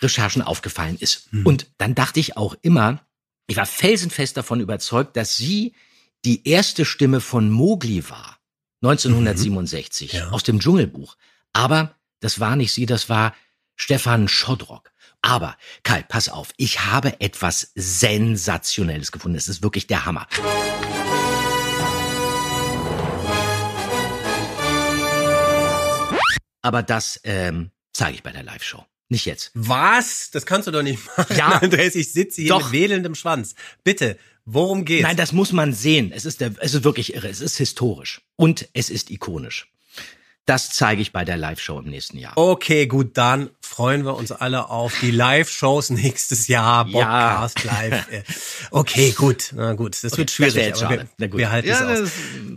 Recherchen 0.00 0.42
aufgefallen 0.42 0.96
ist. 0.98 1.28
Hm. 1.30 1.44
Und 1.44 1.66
dann 1.78 1.94
dachte 1.94 2.20
ich 2.20 2.36
auch 2.36 2.54
immer, 2.62 3.00
ich 3.48 3.56
war 3.56 3.66
felsenfest 3.66 4.36
davon 4.36 4.60
überzeugt, 4.60 5.16
dass 5.16 5.36
sie 5.36 5.74
die 6.24 6.46
erste 6.46 6.84
Stimme 6.84 7.20
von 7.20 7.50
Mowgli 7.50 8.08
war. 8.08 8.38
1967 8.82 10.12
Mhm. 10.12 10.18
Ja. 10.18 10.28
aus 10.30 10.42
dem 10.44 10.60
Dschungelbuch. 10.60 11.16
Aber 11.52 11.94
das 12.20 12.38
war 12.38 12.54
nicht 12.56 12.72
sie, 12.72 12.86
das 12.86 13.08
war 13.08 13.34
Stefan 13.74 14.28
Schodrock. 14.28 14.92
Aber, 15.22 15.56
Kai, 15.82 16.02
pass 16.02 16.28
auf, 16.28 16.50
ich 16.58 16.84
habe 16.86 17.20
etwas 17.20 17.72
Sensationelles 17.74 19.10
gefunden. 19.10 19.36
Es 19.36 19.48
ist 19.48 19.62
wirklich 19.62 19.86
der 19.88 20.04
Hammer. 20.04 20.28
Aber 26.62 26.82
das 26.82 27.20
ähm, 27.24 27.70
zeige 27.92 28.16
ich 28.16 28.22
bei 28.22 28.32
der 28.32 28.42
Live-Show. 28.42 28.84
Nicht 29.08 29.24
jetzt. 29.26 29.50
Was? 29.54 30.30
Das 30.32 30.44
kannst 30.44 30.66
du 30.68 30.70
doch 30.70 30.82
nicht 30.82 31.00
machen. 31.16 31.36
Ja. 31.36 31.48
Andreas, 31.62 31.94
ich 31.94 32.12
sitze 32.12 32.42
hier 32.42 32.50
Doch. 32.50 32.64
mit 32.64 32.72
wedelndem 32.72 33.14
Schwanz. 33.14 33.54
Bitte, 33.82 34.18
worum 34.44 34.84
geht's? 34.84 35.02
Nein, 35.02 35.16
das 35.16 35.32
muss 35.32 35.52
man 35.52 35.72
sehen. 35.72 36.12
Es 36.14 36.24
ist, 36.26 36.40
der, 36.40 36.52
es 36.60 36.74
ist 36.74 36.84
wirklich 36.84 37.14
irre. 37.14 37.28
Es 37.28 37.40
ist 37.40 37.56
historisch. 37.56 38.20
Und 38.36 38.68
es 38.74 38.90
ist 38.90 39.10
ikonisch. 39.10 39.68
Das 40.44 40.70
zeige 40.70 41.02
ich 41.02 41.12
bei 41.12 41.26
der 41.26 41.36
Live-Show 41.36 41.78
im 41.80 41.90
nächsten 41.90 42.16
Jahr. 42.18 42.32
Okay, 42.36 42.86
gut, 42.86 43.18
dann 43.18 43.50
freuen 43.60 44.06
wir 44.06 44.14
uns 44.16 44.32
alle 44.32 44.70
auf 44.70 44.94
die 45.00 45.10
Live-Shows 45.10 45.90
nächstes 45.90 46.48
Jahr. 46.48 46.86
Podcast 46.86 47.64
live. 47.64 48.10
Äh, 48.10 48.22
Okay, 48.70 49.12
gut. 49.12 49.52
Na 49.54 49.74
gut, 49.74 49.92
das 50.02 50.16
wird 50.16 50.28
Das 50.30 50.34
schwierig. 50.34 50.54
wäre 50.54 50.66
jetzt 50.68 50.82
aber 50.82 50.94
schade. 50.96 51.08
Wir, 51.18 51.32
wir 51.34 51.50
halten 51.50 51.68
Ja, 51.68 51.92
es 51.92 52.00
aus. 52.00 52.08
das- 52.08 52.12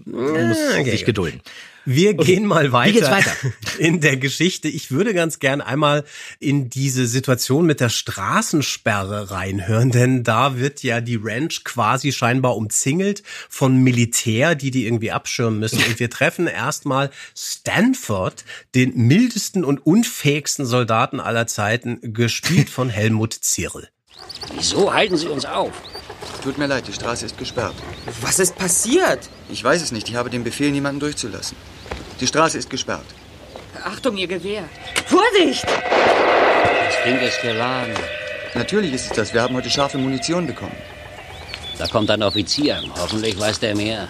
Man 0.05 0.47
muss 0.49 0.57
Okay. 0.79 0.91
sich 0.91 1.03
gedulden. 1.05 1.41
Wir 1.85 2.11
Okay. 2.11 2.23
gehen 2.35 2.45
mal 2.45 2.71
weiter, 2.71 2.89
Wie 2.89 2.93
geht's 2.99 3.09
weiter? 3.09 3.35
in 3.79 4.01
der 4.01 4.17
Geschichte. 4.17 4.67
Ich 4.67 4.91
würde 4.91 5.13
ganz 5.13 5.39
gern 5.39 5.61
einmal 5.61 6.03
in 6.39 6.69
diese 6.69 7.07
Situation 7.07 7.65
mit 7.65 7.79
der 7.79 7.89
Straßensperre 7.89 9.31
reinhören, 9.31 9.91
denn 9.91 10.23
da 10.23 10.57
wird 10.59 10.83
ja 10.83 11.01
die 11.01 11.19
Ranch 11.21 11.63
quasi 11.63 12.11
scheinbar 12.11 12.55
umzingelt 12.55 13.23
von 13.49 13.77
Militär, 13.77 14.55
die 14.55 14.71
die 14.71 14.85
irgendwie 14.85 15.11
abschirmen 15.11 15.59
müssen. 15.59 15.79
Und 15.83 15.99
wir 15.99 16.09
treffen 16.11 16.47
erstmal 16.47 17.09
Stanford, 17.35 18.45
den 18.75 18.95
mildesten 19.07 19.63
und 19.63 19.85
unfähigsten 19.85 20.65
Soldaten 20.65 21.19
aller 21.19 21.47
Zeiten, 21.47 21.99
gespielt 22.13 22.69
von 22.69 22.89
Helmut 22.89 23.33
Zierl. 23.33 23.87
Wieso 24.55 24.93
halten 24.93 25.17
Sie 25.17 25.27
uns 25.27 25.45
auf? 25.45 25.71
Tut 26.43 26.58
mir 26.58 26.67
leid, 26.67 26.88
die 26.88 26.93
Straße 26.93 27.25
ist 27.25 27.38
gesperrt. 27.38 27.75
Was 28.21 28.39
ist 28.39 28.56
passiert? 28.56 29.30
Ich 29.49 29.63
weiß 29.63 29.82
es 29.82 29.91
nicht. 29.91 30.10
Ich 30.10 30.15
habe 30.15 30.30
den 30.30 30.43
Befehl, 30.43 30.71
niemanden 30.71 30.99
durchzulassen. 30.99 31.56
Die 32.19 32.27
Straße 32.27 32.58
ist 32.58 32.69
gesperrt. 32.69 33.06
Achtung, 33.84 34.17
Ihr 34.17 34.27
Gewehr. 34.27 34.63
Vorsicht! 35.06 35.65
Das 35.65 37.04
Ding 37.06 37.19
ist 37.19 37.41
geladen. 37.41 37.93
Natürlich 38.56 38.93
ist 38.93 39.12
es 39.12 39.13
das. 39.13 39.34
Wir 39.34 39.41
haben 39.43 39.56
heute 39.56 39.69
scharfe 39.69 39.97
Munition 39.97 40.47
bekommen. 40.47 40.75
Da 41.77 41.88
kommt 41.88 42.10
ein 42.10 42.21
Offizier. 42.23 42.82
Hoffentlich 42.95 43.39
weiß 43.39 43.60
der 43.60 43.75
mehr. 43.75 44.08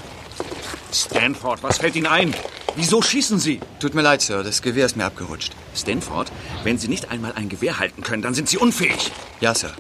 Stanford, 0.93 1.61
was 1.63 1.77
fällt 1.77 1.95
Ihnen 1.95 2.07
ein? 2.07 2.33
Wieso 2.75 3.01
schießen 3.01 3.39
Sie? 3.39 3.59
Tut 3.79 3.93
mir 3.93 4.01
leid, 4.01 4.21
Sir. 4.21 4.43
Das 4.43 4.61
Gewehr 4.61 4.85
ist 4.85 4.95
mir 4.97 5.05
abgerutscht. 5.05 5.53
Stanford, 5.75 6.31
wenn 6.63 6.77
Sie 6.77 6.87
nicht 6.87 7.11
einmal 7.11 7.33
ein 7.33 7.49
Gewehr 7.49 7.79
halten 7.79 8.01
können, 8.03 8.21
dann 8.21 8.33
sind 8.33 8.49
Sie 8.49 8.57
unfähig. 8.57 9.11
Ja, 9.41 9.53
Sir. 9.53 9.73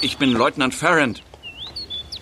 Ich 0.00 0.18
bin 0.18 0.32
Leutnant 0.32 0.74
Farrand. 0.74 1.22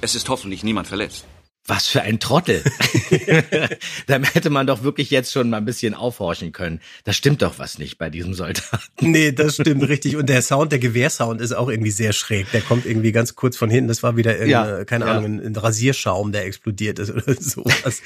Es 0.03 0.15
ist 0.15 0.29
hoffentlich 0.29 0.65
niemand 0.65 0.89
verletzt. 0.89 1.27
Was 1.67 1.87
für 1.87 2.03
ein 2.03 2.19
Trottel. 2.19 2.65
da 4.07 4.19
hätte 4.19 4.51
man 4.51 4.67
doch 4.67 4.83
wirklich 4.83 5.11
jetzt 5.11 5.31
schon 5.31 5.51
mal 5.51 5.59
ein 5.59 5.67
bisschen 5.67 5.95
aufhorchen 5.95 6.53
können. 6.53 6.81
Da 7.05 7.13
stimmt 7.13 7.43
doch 7.43 7.59
was 7.59 7.79
nicht 7.79 7.99
bei 7.99 8.09
diesem 8.11 8.35
Soldaten. 8.35 8.79
Nee, 9.01 9.31
das 9.31 9.55
stimmt 9.57 9.87
richtig. 9.87 10.17
Und 10.17 10.29
der 10.29 10.43
Sound, 10.43 10.73
der 10.73 10.79
Gewehrsound 10.79 11.41
ist 11.41 11.53
auch 11.53 11.69
irgendwie 11.69 11.91
sehr 11.91 12.13
schräg. 12.13 12.51
Der 12.51 12.63
kommt 12.63 12.87
irgendwie 12.87 13.13
ganz 13.13 13.37
kurz 13.37 13.57
von 13.57 13.71
hinten. 13.71 13.89
Das 13.89 14.03
war 14.03 14.17
wieder 14.17 14.45
Ja, 14.47 14.85
keine 14.85 15.05
ja. 15.05 15.13
Ahnung, 15.13 15.25
ein, 15.27 15.47
ein 15.47 15.55
Rasierschaum, 15.55 16.33
der 16.33 16.47
explodiert 16.47 16.99
ist 16.99 17.11
oder 17.15 17.35
sowas. 17.35 18.03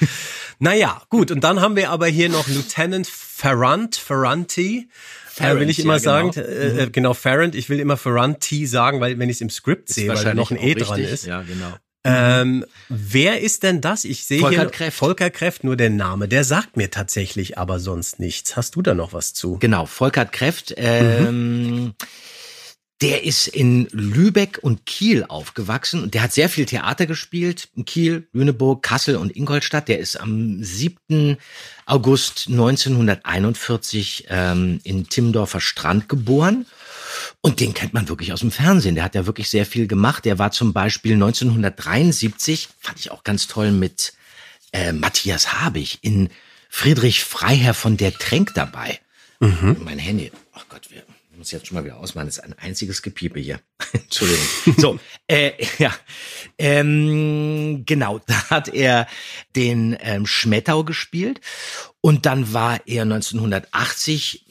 naja, 0.59 1.01
gut. 1.09 1.31
Und 1.31 1.43
dann 1.43 1.61
haben 1.61 1.75
wir 1.75 1.89
aber 1.89 2.07
hier 2.07 2.29
noch 2.29 2.47
Lieutenant 2.47 3.07
Ferrant, 3.07 3.95
Ferranti. 3.95 4.77
Äh, 4.77 4.79
will 4.79 4.87
Ferrant, 5.27 5.69
ich 5.71 5.79
immer 5.79 5.93
ja, 5.93 5.99
sagen, 5.99 6.31
genau. 6.31 6.47
äh, 6.47 6.83
äh, 6.83 6.89
genau, 6.91 7.13
Ferrant. 7.13 7.55
Ich 7.55 7.69
will 7.69 7.79
immer 7.79 7.97
Ferranti 7.97 8.67
sagen, 8.67 8.99
weil 8.99 9.17
wenn 9.17 9.29
ich 9.29 9.37
es 9.37 9.41
im 9.41 9.49
Skript 9.49 9.89
sehe, 9.89 10.09
weil 10.09 10.23
da 10.23 10.33
noch 10.33 10.51
ein 10.51 10.57
E 10.57 10.75
dran 10.75 10.95
richtig. 10.95 11.13
ist. 11.13 11.25
Ja, 11.25 11.41
genau. 11.41 11.73
Ähm, 12.05 12.65
wer 12.87 13.41
ist 13.41 13.63
denn 13.63 13.81
das? 13.81 14.05
Ich 14.05 14.25
sehe 14.25 14.39
Volker 14.39 14.61
hier 14.61 14.69
Kräft. 14.69 14.97
Volker 14.97 15.29
Kräft, 15.31 15.63
nur 15.63 15.75
der 15.75 15.89
Name. 15.89 16.27
Der 16.27 16.43
sagt 16.43 16.77
mir 16.77 16.91
tatsächlich 16.91 17.57
aber 17.57 17.79
sonst 17.79 18.19
nichts. 18.19 18.55
Hast 18.55 18.75
du 18.75 18.81
da 18.81 18.93
noch 18.93 19.11
was 19.11 19.33
zu? 19.33 19.57
Genau, 19.59 19.85
Volkert 19.87 20.31
Kräft. 20.31 20.73
Ähm, 20.77 21.95
Der 23.01 23.23
ist 23.25 23.47
in 23.47 23.87
Lübeck 23.91 24.59
und 24.61 24.85
Kiel 24.85 25.25
aufgewachsen 25.27 26.01
und 26.01 26.13
der 26.13 26.21
hat 26.23 26.31
sehr 26.31 26.47
viel 26.47 26.65
Theater 26.65 27.05
gespielt. 27.05 27.67
In 27.75 27.83
Kiel, 27.83 28.27
Lüneburg, 28.31 28.81
Kassel 28.83 29.17
und 29.17 29.35
Ingolstadt. 29.35 29.89
Der 29.89 29.99
ist 29.99 30.15
am 30.15 30.63
7. 30.63 31.35
August 31.85 32.47
1941 32.49 34.27
ähm, 34.29 34.79
in 34.83 35.09
Timmendorfer 35.09 35.59
Strand 35.59 36.07
geboren. 36.07 36.65
Und 37.41 37.59
den 37.59 37.73
kennt 37.73 37.93
man 37.93 38.09
wirklich 38.09 38.33
aus 38.33 38.41
dem 38.41 38.51
Fernsehen. 38.51 38.95
Der 38.95 39.03
hat 39.03 39.15
ja 39.15 39.25
wirklich 39.25 39.49
sehr 39.49 39.65
viel 39.65 39.87
gemacht. 39.87 40.25
Der 40.25 40.39
war 40.39 40.51
zum 40.51 40.73
Beispiel 40.73 41.13
1973, 41.13 42.69
fand 42.79 42.99
ich 42.99 43.11
auch 43.11 43.23
ganz 43.23 43.47
toll, 43.47 43.71
mit 43.71 44.13
äh, 44.71 44.91
Matthias 44.91 45.53
Habig 45.53 45.99
in 46.01 46.29
Friedrich 46.69 47.23
Freiherr 47.23 47.73
von 47.73 47.97
der 47.97 48.13
Tränk 48.13 48.53
dabei. 48.53 48.99
Mein 49.39 49.99
Handy. 49.99 50.31
Ach 50.53 50.65
Gott, 50.69 50.89
wir 50.89 51.03
muss 51.37 51.51
jetzt 51.51 51.67
schon 51.67 51.75
mal 51.75 51.85
wieder 51.85 51.97
ausmachen. 51.97 52.27
Das 52.27 52.37
ist 52.37 52.43
ein 52.43 52.53
einziges 52.53 53.01
Gepiepe 53.01 53.39
hier. 53.39 53.59
Entschuldigung. 53.93 54.45
So, 54.77 54.99
äh, 55.27 55.51
ja. 55.77 55.93
Ähm, 56.57 57.83
genau, 57.85 58.19
da 58.27 58.49
hat 58.49 58.67
er 58.69 59.07
den 59.55 59.97
ähm, 59.99 60.25
Schmettau 60.25 60.83
gespielt 60.83 61.41
und 62.01 62.25
dann 62.25 62.53
war 62.53 62.81
er 62.87 63.03
1980 63.03 64.45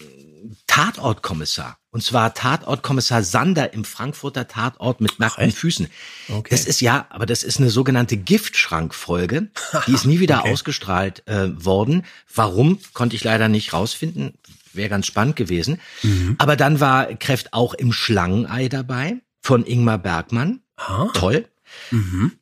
Tatortkommissar. 0.66 1.78
Und 1.94 2.02
zwar 2.02 2.34
Tatortkommissar 2.34 3.22
Sander 3.22 3.72
im 3.72 3.84
Frankfurter 3.84 4.48
Tatort 4.48 5.00
mit 5.00 5.20
nackten 5.20 5.52
Füßen. 5.52 5.86
Okay. 6.28 6.48
Das 6.50 6.64
ist 6.64 6.80
ja, 6.80 7.06
aber 7.10 7.24
das 7.24 7.44
ist 7.44 7.60
eine 7.60 7.70
sogenannte 7.70 8.16
Giftschrankfolge. 8.16 9.46
Die 9.86 9.92
ist 9.92 10.04
nie 10.04 10.18
wieder 10.18 10.38
Okay. 10.40 10.52
ausgestrahlt 10.52 11.22
äh, 11.28 11.50
worden. 11.64 12.04
Warum, 12.34 12.80
konnte 12.94 13.14
ich 13.14 13.22
leider 13.22 13.46
nicht 13.48 13.72
rausfinden. 13.72 14.34
Wäre 14.72 14.88
ganz 14.88 15.06
spannend 15.06 15.36
gewesen. 15.36 15.80
Aber 16.38 16.56
dann 16.56 16.80
war 16.80 17.06
Kräft 17.14 17.52
auch 17.52 17.74
im 17.74 17.92
Schlangenei 17.92 18.68
dabei 18.68 19.18
von 19.40 19.64
Ingmar 19.64 19.98
Bergmann. 19.98 20.62
Toll. 21.12 21.46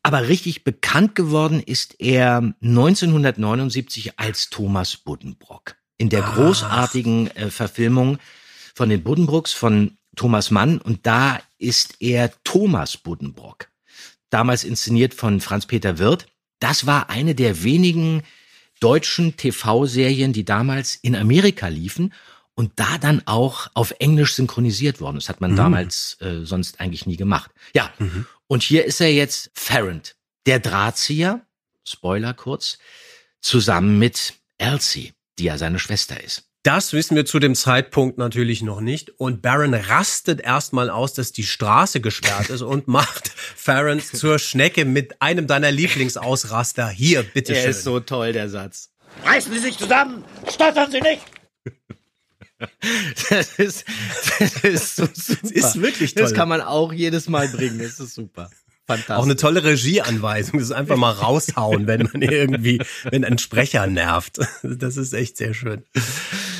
Aber 0.02 0.28
richtig 0.28 0.64
bekannt 0.64 1.14
geworden 1.14 1.60
ist 1.60 2.00
er 2.00 2.54
1979 2.62 4.18
als 4.18 4.48
Thomas 4.48 4.96
Buddenbrock. 4.96 5.74
In 5.98 6.08
der 6.08 6.22
großartigen 6.22 7.30
äh, 7.36 7.50
Verfilmung 7.50 8.18
von 8.74 8.88
den 8.88 9.02
Buddenbrooks 9.02 9.52
von 9.52 9.96
Thomas 10.16 10.50
Mann. 10.50 10.78
Und 10.78 11.06
da 11.06 11.40
ist 11.58 11.96
er 12.00 12.32
Thomas 12.44 12.96
Buddenbrock. 12.96 13.68
Damals 14.30 14.64
inszeniert 14.64 15.14
von 15.14 15.40
Franz-Peter 15.40 15.98
Wirth. 15.98 16.26
Das 16.60 16.86
war 16.86 17.10
eine 17.10 17.34
der 17.34 17.62
wenigen 17.64 18.22
deutschen 18.80 19.36
TV-Serien, 19.36 20.32
die 20.32 20.44
damals 20.44 20.96
in 20.96 21.14
Amerika 21.14 21.68
liefen 21.68 22.12
und 22.54 22.72
da 22.76 22.98
dann 22.98 23.22
auch 23.26 23.68
auf 23.74 23.92
Englisch 23.98 24.34
synchronisiert 24.34 25.00
worden. 25.00 25.16
Das 25.16 25.28
hat 25.28 25.40
man 25.40 25.52
Mhm. 25.52 25.56
damals 25.56 26.16
äh, 26.20 26.44
sonst 26.44 26.80
eigentlich 26.80 27.06
nie 27.06 27.16
gemacht. 27.16 27.50
Ja, 27.74 27.92
und 28.46 28.62
hier 28.62 28.84
ist 28.84 29.00
er 29.00 29.12
jetzt 29.12 29.50
Farrant, 29.54 30.16
der 30.46 30.60
Drahtzieher, 30.60 31.40
Spoiler 31.86 32.34
kurz, 32.34 32.78
zusammen 33.40 33.98
mit 33.98 34.34
Elsie, 34.58 35.12
die 35.38 35.44
ja 35.44 35.58
seine 35.58 35.78
Schwester 35.78 36.22
ist. 36.22 36.44
Das 36.64 36.92
wissen 36.92 37.16
wir 37.16 37.24
zu 37.24 37.40
dem 37.40 37.56
Zeitpunkt 37.56 38.18
natürlich 38.18 38.62
noch 38.62 38.80
nicht. 38.80 39.10
Und 39.18 39.42
Baron 39.42 39.74
rastet 39.74 40.40
erstmal 40.40 40.90
aus, 40.90 41.12
dass 41.12 41.32
die 41.32 41.42
Straße 41.42 42.00
gesperrt 42.00 42.50
ist 42.50 42.62
und 42.62 42.86
macht 42.86 43.30
Farron 43.30 44.00
zur 44.00 44.38
Schnecke 44.38 44.84
mit 44.84 45.20
einem 45.20 45.48
deiner 45.48 45.72
Lieblingsausraster. 45.72 46.88
Hier, 46.88 47.24
bitteschön. 47.24 47.64
Er 47.64 47.70
ist 47.70 47.82
so 47.82 47.98
toll, 47.98 48.32
der 48.32 48.48
Satz. 48.48 48.90
Reißen 49.24 49.52
Sie 49.52 49.58
sich 49.58 49.76
zusammen! 49.76 50.24
Stottern 50.52 50.90
Sie 50.90 51.00
nicht! 51.00 51.22
Das 53.28 53.58
ist, 53.58 53.84
das 54.38 54.62
ist 54.62 54.96
so 54.96 55.08
super. 55.12 55.52
ist 55.52 55.82
wirklich 55.82 56.14
toll. 56.14 56.22
Das 56.22 56.32
kann 56.32 56.48
man 56.48 56.60
auch 56.60 56.92
jedes 56.92 57.28
Mal 57.28 57.48
bringen. 57.48 57.80
Das 57.80 57.98
ist 57.98 58.14
super. 58.14 58.50
Fantastisch. 58.86 59.16
Auch 59.16 59.24
eine 59.24 59.36
tolle 59.36 59.64
Regieanweisung. 59.64 60.60
Das 60.60 60.68
ist 60.68 60.72
einfach 60.72 60.96
mal 60.96 61.10
raushauen, 61.10 61.88
wenn 61.88 62.02
man 62.12 62.22
irgendwie, 62.22 62.80
wenn 63.10 63.24
ein 63.24 63.38
Sprecher 63.38 63.86
nervt. 63.88 64.38
Das 64.62 64.96
ist 64.96 65.12
echt 65.12 65.38
sehr 65.38 65.54
schön. 65.54 65.82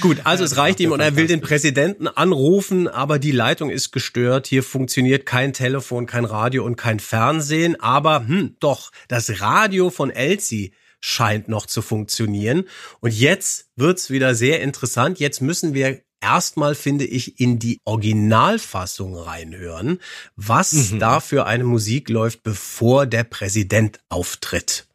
Gut, 0.02 0.22
also 0.24 0.42
es 0.42 0.56
reicht 0.56 0.80
ihm 0.80 0.90
und 0.90 0.98
er 0.98 1.14
will 1.14 1.28
den 1.28 1.40
Präsidenten 1.40 2.08
anrufen, 2.08 2.88
aber 2.88 3.20
die 3.20 3.30
Leitung 3.30 3.70
ist 3.70 3.92
gestört. 3.92 4.48
Hier 4.48 4.64
funktioniert 4.64 5.26
kein 5.26 5.52
Telefon, 5.52 6.06
kein 6.06 6.24
Radio 6.24 6.64
und 6.64 6.74
kein 6.74 6.98
Fernsehen. 6.98 7.80
Aber 7.80 8.26
hm, 8.26 8.56
doch, 8.58 8.90
das 9.06 9.40
Radio 9.40 9.90
von 9.90 10.10
Elsie 10.10 10.72
scheint 10.98 11.46
noch 11.46 11.66
zu 11.66 11.82
funktionieren. 11.82 12.64
Und 12.98 13.14
jetzt 13.14 13.68
wird's 13.76 14.10
wieder 14.10 14.34
sehr 14.34 14.60
interessant. 14.60 15.20
Jetzt 15.20 15.40
müssen 15.40 15.72
wir 15.72 16.00
erstmal, 16.20 16.74
finde 16.74 17.04
ich, 17.04 17.38
in 17.38 17.60
die 17.60 17.78
Originalfassung 17.84 19.16
reinhören, 19.16 20.00
was 20.34 20.94
da 20.98 21.20
für 21.20 21.46
eine 21.46 21.62
Musik 21.62 22.08
läuft, 22.08 22.42
bevor 22.42 23.06
der 23.06 23.22
Präsident 23.22 24.00
auftritt. 24.08 24.88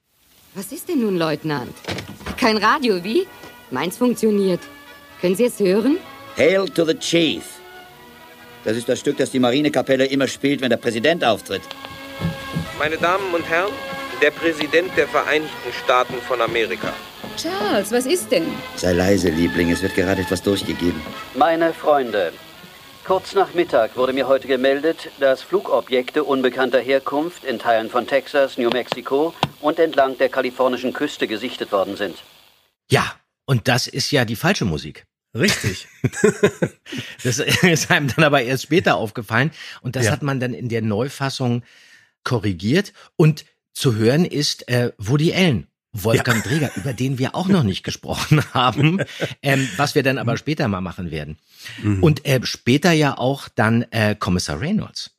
Was 0.54 0.74
ist 0.74 0.90
denn 0.90 1.00
nun, 1.00 1.18
Leutnant? 1.18 1.74
Kein 2.36 2.58
Radio, 2.58 3.02
wie? 3.06 3.26
Meins 3.72 3.96
funktioniert. 3.96 4.60
Können 5.22 5.36
Sie 5.36 5.46
es 5.46 5.60
hören? 5.60 5.98
Hail 6.38 6.68
to 6.70 6.86
the 6.86 6.94
Chief. 6.94 7.44
Das 8.64 8.78
ist 8.78 8.88
das 8.88 9.00
Stück, 9.00 9.18
das 9.18 9.32
die 9.32 9.40
Marinekapelle 9.40 10.06
immer 10.06 10.28
spielt, 10.28 10.62
wenn 10.62 10.70
der 10.70 10.78
Präsident 10.78 11.24
auftritt. 11.24 11.62
Meine 12.78 12.98
Damen 12.98 13.34
und 13.34 13.48
Herren, 13.50 13.72
der 14.22 14.32
Präsident 14.32 14.92
der 14.96 15.08
Vereinigten 15.08 15.74
Staaten 15.84 16.16
von 16.28 16.42
Amerika. 16.42 16.94
Charles, 17.38 17.92
was 17.92 18.06
ist 18.06 18.32
denn? 18.32 18.46
Sei 18.76 18.94
leise, 18.94 19.30
Liebling, 19.30 19.72
es 19.72 19.82
wird 19.82 19.96
gerade 19.96 20.22
etwas 20.22 20.44
durchgegeben. 20.44 21.02
Meine 21.36 21.74
Freunde, 21.74 22.34
kurz 23.06 23.34
nach 23.34 23.54
Mittag 23.54 23.96
wurde 23.96 24.14
mir 24.14 24.28
heute 24.28 24.48
gemeldet, 24.48 25.10
dass 25.20 25.42
Flugobjekte 25.42 26.24
unbekannter 26.24 26.80
Herkunft 26.80 27.44
in 27.44 27.58
Teilen 27.58 27.90
von 27.90 28.06
Texas, 28.06 28.58
New 28.58 28.70
Mexico 28.70 29.34
und 29.62 29.80
entlang 29.80 30.18
der 30.18 30.30
kalifornischen 30.30 30.94
Küste 30.94 31.28
gesichtet 31.28 31.72
worden 31.72 31.96
sind. 31.96 32.18
Ja, 32.90 33.14
und 33.48 33.68
das 33.68 33.88
ist 33.88 34.12
ja 34.12 34.26
die 34.26 34.36
falsche 34.36 34.66
Musik. 34.66 35.06
Richtig. 35.34 35.88
das 37.24 37.40
ist 37.40 37.90
einem 37.92 38.08
dann 38.14 38.26
aber 38.26 38.42
erst 38.44 38.64
später 38.64 38.96
aufgefallen. 38.96 39.52
Und 39.82 39.96
das 39.96 40.06
Ja. 40.06 40.12
hat 40.12 40.22
man 40.22 40.40
dann 40.40 40.54
in 40.54 40.70
der 40.70 40.82
Neufassung 40.82 41.64
korrigiert. 42.24 42.94
Und 43.16 43.46
zu 43.74 43.96
hören 43.96 44.26
ist 44.26 44.68
äh, 44.68 44.92
Woody 44.98 45.34
Allen. 45.34 45.68
Wolfgang 45.94 46.44
Dreger, 46.44 46.72
über 46.76 46.94
den 46.94 47.18
wir 47.18 47.34
auch 47.34 47.48
noch 47.48 47.64
nicht 47.64 47.84
gesprochen 47.84 48.44
haben, 48.54 49.02
ähm, 49.42 49.68
was 49.78 49.96
wir 49.96 50.04
dann 50.04 50.18
aber 50.20 50.38
später 50.38 50.68
mal 50.68 50.82
machen 50.82 51.10
werden. 51.10 51.40
Mhm. 51.82 52.04
Und 52.04 52.26
äh, 52.26 52.40
später 52.44 52.92
ja 52.92 53.18
auch 53.18 53.50
dann 53.50 53.84
äh, 53.92 54.16
Kommissar 54.16 54.60
Reynolds 54.62 55.12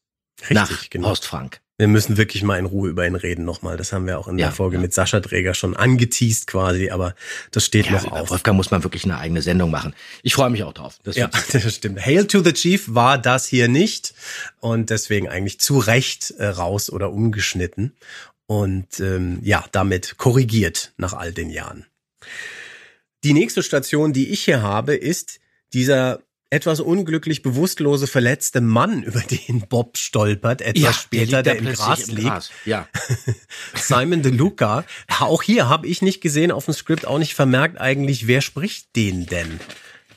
Richtig, 0.42 0.54
nach 0.54 0.90
genau. 0.90 1.08
Horst 1.08 1.24
Frank. 1.26 1.60
Wir 1.78 1.86
müssen 1.86 2.16
wirklich 2.16 2.42
mal 2.42 2.58
in 2.58 2.66
Ruhe 2.66 2.90
über 2.90 3.06
ihn 3.06 3.14
reden 3.14 3.44
nochmal. 3.44 3.76
Das 3.76 3.92
haben 3.92 4.06
wir 4.06 4.18
auch 4.18 4.26
in 4.26 4.36
Ja, 4.36 4.46
der 4.46 4.54
Folge 4.54 4.78
mit 4.78 4.92
Sascha 4.92 5.20
Träger 5.20 5.54
schon 5.54 5.76
angeteased 5.76 6.48
quasi, 6.48 6.90
aber 6.90 7.14
das 7.52 7.64
steht 7.64 7.86
Ja, 7.86 7.92
noch 7.92 8.04
über 8.04 8.20
aus. 8.20 8.30
Wolfgang 8.30 8.56
muss 8.56 8.72
man 8.72 8.82
wirklich 8.82 9.04
eine 9.04 9.16
eigene 9.16 9.42
Sendung 9.42 9.70
machen. 9.70 9.94
Ich 10.24 10.34
freue 10.34 10.50
mich 10.50 10.64
auch 10.64 10.72
drauf. 10.72 10.98
Das 11.04 11.14
ja, 11.14 11.30
das 11.52 11.74
stimmt. 11.74 12.04
Hail 12.04 12.26
to 12.26 12.42
the 12.42 12.52
Chief 12.52 12.92
war 12.92 13.16
das 13.16 13.46
hier 13.46 13.68
nicht 13.68 14.12
und 14.58 14.90
deswegen 14.90 15.28
eigentlich 15.28 15.60
zu 15.60 15.78
Recht 15.78 16.32
äh, 16.32 16.46
raus 16.46 16.90
oder 16.90 17.12
umgeschnitten 17.12 17.92
und 18.46 18.98
ähm, 18.98 19.38
ja, 19.42 19.64
damit 19.70 20.18
korrigiert 20.18 20.92
nach 20.96 21.12
all 21.12 21.32
den 21.32 21.48
Jahren. 21.48 21.86
Die 23.22 23.34
nächste 23.34 23.62
Station, 23.62 24.12
die 24.12 24.30
ich 24.30 24.44
hier 24.44 24.62
habe, 24.62 24.96
ist 24.96 25.38
dieser 25.72 26.20
etwas 26.50 26.80
unglücklich 26.80 27.42
bewusstlose 27.42 28.06
verletzte 28.06 28.60
Mann, 28.60 29.02
über 29.04 29.20
den 29.20 29.66
Bob 29.68 29.98
stolpert, 29.98 30.62
etwas 30.62 30.82
Ja, 30.82 30.88
der 30.90 30.94
später, 30.94 31.42
da 31.42 31.54
der, 31.54 31.58
im 31.58 31.72
Gras 31.72 32.06
liegt. 32.06 32.22
Gras. 32.22 32.50
Ja. 32.64 32.88
Simon 33.74 34.22
DeLuca. 34.22 34.84
Auch 35.20 35.42
hier 35.42 35.68
habe 35.68 35.86
ich 35.86 36.02
nicht 36.02 36.20
gesehen, 36.20 36.50
auf 36.50 36.64
dem 36.64 36.74
Skript 36.74 37.06
auch 37.06 37.18
nicht 37.18 37.34
vermerkt 37.34 37.80
eigentlich, 37.80 38.26
wer 38.26 38.40
spricht 38.40 38.94
den 38.96 39.26
denn? 39.26 39.60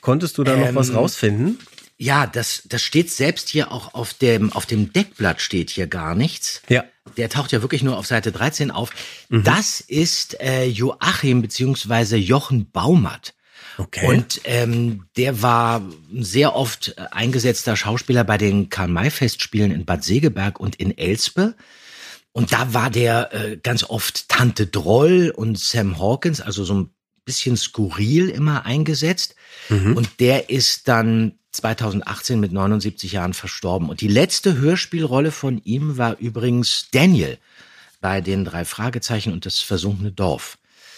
Konntest 0.01 0.38
du 0.38 0.43
da 0.43 0.55
noch 0.55 0.67
Ähm, 0.67 0.75
was 0.75 0.93
rausfinden? 0.93 1.59
Ja, 1.97 2.25
das, 2.25 2.63
das 2.65 2.82
steht 2.82 3.11
selbst 3.11 3.49
hier 3.49 3.71
auch 3.71 3.93
auf 3.93 4.15
dem, 4.15 4.51
auf 4.53 4.65
dem 4.65 4.91
Deckblatt 4.91 5.39
steht 5.39 5.69
hier 5.69 5.86
gar 5.86 6.15
nichts. 6.15 6.63
Ja. 6.67 6.84
Der 7.17 7.29
taucht 7.29 7.51
ja 7.51 7.61
wirklich 7.61 7.84
nur 7.84 7.95
auf 7.97 8.07
Seite 8.07 8.32
13 8.32 8.71
auf. 8.71 8.89
Mhm. 9.29 9.43
Das 9.43 9.82
ist 9.82 10.39
äh, 10.41 10.65
Joachim 10.65 11.43
beziehungsweise 11.43 12.17
Jochen 12.17 12.71
Baumert. 12.71 13.36
Okay. 13.78 14.07
Und 14.07 14.41
ähm, 14.43 15.05
der 15.17 15.41
war 15.41 15.82
sehr 16.13 16.55
oft 16.55 16.95
äh, 16.97 17.05
eingesetzter 17.11 17.76
Schauspieler 17.76 18.24
bei 18.24 18.38
den 18.38 18.69
Karl-May-Festspielen 18.69 19.72
in 19.72 19.86
Bad 19.86 20.03
Segeberg 20.03 20.59
und 20.59 20.76
in 20.76 20.97
Elspe. 20.97 21.55
Und 22.34 22.53
da 22.53 22.74
war 22.74 22.89
der 22.89 23.34
äh, 23.34 23.57
ganz 23.57 23.84
oft 23.84 24.30
Tante 24.30 24.67
Droll 24.67 25.34
und 25.36 25.59
Sam 25.59 25.99
Hawkins, 25.99 26.41
also 26.41 26.63
so 26.63 26.74
ein 26.76 26.89
bisschen 27.26 27.57
skurril 27.57 28.30
immer 28.30 28.65
eingesetzt. 28.65 29.36
Mhm. 29.69 29.97
Und 29.97 30.19
der 30.19 30.49
ist 30.49 30.88
dann 30.88 31.34
2018 31.51 32.39
mit 32.39 32.51
79 32.51 33.11
Jahren 33.11 33.34
verstorben. 33.34 33.89
Und 33.89 34.01
die 34.01 34.07
letzte 34.07 34.57
Hörspielrolle 34.57 35.32
von 35.32 35.61
ihm 35.63 35.97
war 35.97 36.17
übrigens 36.17 36.88
Daniel 36.91 37.38
bei 37.99 38.22
den 38.22 38.45
drei 38.45 38.65
Fragezeichen 38.65 39.34
und 39.34 39.45
das 39.45 39.59
versunkene 39.59 40.11
Dorf. 40.11 40.57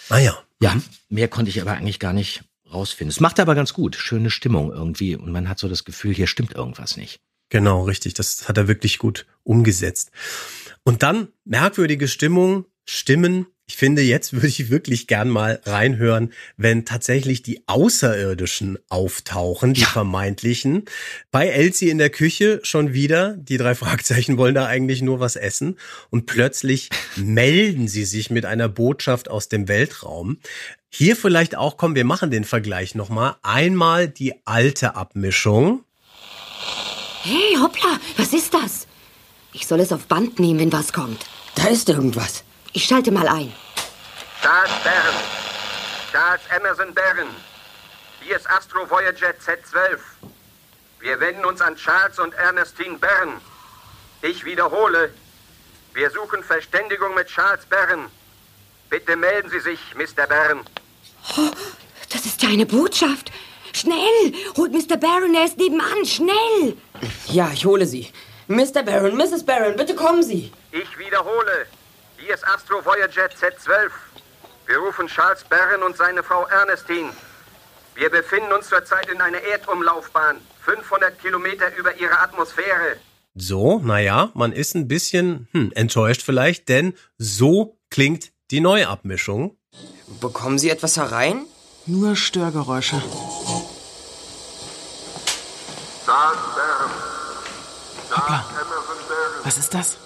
Ah 0.10 0.20
ja. 0.20 0.38
Ja, 0.62 0.78
mehr 1.10 1.28
konnte 1.28 1.50
ich 1.50 1.60
aber 1.62 1.72
eigentlich 1.72 2.00
gar 2.00 2.14
nicht 2.14 2.44
rausfinden. 2.74 3.12
Es 3.12 3.20
macht 3.20 3.40
aber 3.40 3.56
ganz 3.56 3.74
gut. 3.74 3.96
Schöne 3.96 4.30
Stimmung 4.30 4.72
irgendwie. 4.72 5.16
Und 5.16 5.32
man 5.32 5.48
hat 5.50 5.60
so 5.60 5.70
das 5.70 5.86
Gefühl, 5.86 6.14
hier 6.14 6.28
stimmt 6.28 6.54
irgendwas 6.54 6.98
nicht. 6.98 7.22
Genau, 7.50 7.84
richtig. 7.84 8.14
Das 8.16 8.50
hat 8.50 8.58
er 8.58 8.68
wirklich 8.68 8.98
gut 8.98 9.26
umgesetzt. 9.44 10.12
Und 10.84 11.04
dann 11.04 11.28
merkwürdige 11.46 12.08
Stimmung, 12.08 12.66
Stimmen. 12.86 13.48
Ich 13.66 13.78
finde, 13.78 14.02
jetzt 14.02 14.34
würde 14.34 14.48
ich 14.48 14.70
wirklich 14.70 15.08
gern 15.08 15.30
mal 15.30 15.62
reinhören, 15.66 16.34
wenn 16.58 16.84
tatsächlich 16.84 17.44
die 17.44 17.64
Außerirdischen 17.68 18.78
auftauchen, 18.90 19.74
die 19.74 19.86
vermeintlichen. 19.86 20.84
Bei 21.32 21.48
Elsie 21.48 21.90
in 21.90 21.98
der 21.98 22.10
Küche 22.10 22.60
schon 22.64 22.92
wieder. 22.92 23.38
Die 23.38 23.58
drei 23.58 23.74
Fragezeichen 23.74 24.38
wollen 24.38 24.56
da 24.56 24.66
eigentlich 24.66 25.02
nur 25.02 25.22
was 25.22 25.38
essen. 25.38 25.78
Und 26.10 26.26
plötzlich 26.26 26.90
melden 27.16 27.88
sie 27.88 28.04
sich 28.04 28.30
mit 28.30 28.46
einer 28.46 28.68
Botschaft 28.68 29.30
aus 29.30 29.48
dem 29.48 29.70
Weltraum. 29.70 30.40
Hier 30.96 31.16
vielleicht 31.16 31.56
auch, 31.56 31.78
komm, 31.78 31.96
wir 31.96 32.06
machen 32.06 32.30
den 32.30 32.44
Vergleich 32.44 32.94
nochmal. 32.94 33.36
Einmal 33.42 34.08
die 34.08 34.46
alte 34.46 34.96
Abmischung. 34.96 35.84
Hey, 37.24 37.58
hoppla, 37.60 38.00
was 38.16 38.32
ist 38.32 38.54
das? 38.54 38.86
Ich 39.54 39.66
soll 39.66 39.80
es 39.80 39.92
auf 39.92 40.06
Band 40.06 40.38
nehmen, 40.38 40.60
wenn 40.60 40.72
was 40.72 40.94
kommt. 40.94 41.26
Da 41.56 41.66
ist 41.70 41.90
irgendwas. 41.90 42.44
Ich 42.74 42.86
schalte 42.86 43.12
mal 43.12 43.28
ein. 43.28 43.52
Charles 44.40 44.72
Barron. 44.84 45.20
Charles 46.12 46.42
Emerson 46.56 46.94
Barron. 46.94 47.30
Hier 48.22 48.36
ist 48.36 48.48
Astro 48.48 48.88
Voyager 48.88 49.32
Z12. 49.32 49.98
Wir 51.00 51.20
wenden 51.20 51.44
uns 51.46 51.60
an 51.62 51.76
Charles 51.76 52.20
und 52.20 52.36
Ernestine 52.36 53.00
Barron. 53.00 53.42
Ich 54.22 54.46
wiederhole, 54.46 55.12
wir 55.96 56.12
suchen 56.12 56.44
Verständigung 56.44 57.16
mit 57.16 57.30
Charles 57.30 57.66
Barron. 57.66 58.12
Bitte 58.92 59.16
melden 59.16 59.50
Sie 59.50 59.60
sich, 59.60 59.80
Mr. 59.96 60.28
Barron. 60.28 60.60
Oh, 61.38 61.52
das 62.12 62.26
ist 62.26 62.42
ja 62.42 62.50
eine 62.50 62.66
Botschaft. 62.66 63.32
Schnell! 63.74 64.34
Holt 64.56 64.72
Mr. 64.72 64.98
Barron, 64.98 65.34
er 65.34 65.46
ist 65.46 65.58
nebenan. 65.58 66.06
Schnell! 66.06 66.78
Ja, 67.28 67.50
ich 67.54 67.66
hole 67.66 67.86
sie. 67.86 68.12
Mr. 68.48 68.84
Barron, 68.84 69.16
Mrs. 69.16 69.46
Barron, 69.46 69.76
bitte 69.76 69.96
kommen 69.96 70.22
Sie. 70.22 70.52
Ich 70.72 70.98
wiederhole, 70.98 71.66
hier 72.18 72.34
ist 72.34 72.46
Astro 72.46 72.84
Voyager 72.84 73.28
Z12. 73.28 73.90
Wir 74.68 74.78
rufen 74.78 75.08
Charles 75.08 75.44
Barron 75.46 75.82
und 75.84 75.96
seine 75.96 76.24
Frau 76.24 76.46
Ernestine. 76.46 77.10
Wir 77.96 78.10
befinden 78.10 78.52
uns 78.52 78.70
zurzeit 78.70 79.10
in 79.10 79.22
einer 79.22 79.40
Erdumlaufbahn, 79.42 80.38
500 80.62 81.20
Kilometer 81.20 81.76
über 81.78 81.96
ihrer 81.96 82.22
Atmosphäre. 82.22 82.98
So, 83.36 83.80
naja, 83.80 84.32
man 84.34 84.52
ist 84.52 84.76
ein 84.76 84.88
bisschen 84.88 85.48
hm, 85.52 85.72
enttäuscht 85.76 86.22
vielleicht, 86.22 86.70
denn 86.70 86.94
so 87.18 87.80
klingt 87.90 88.32
die 88.52 88.60
Neuabmischung. 88.60 89.58
Bekommen 90.20 90.60
Sie 90.60 90.70
etwas 90.70 90.98
herein? 90.98 91.46
Nur 91.86 92.16
Störgeräusche. 92.16 93.02
Hoppla. 98.16 98.46
Barron. 99.08 99.44
Was 99.44 99.58
ist 99.58 99.74
das? 99.74 99.98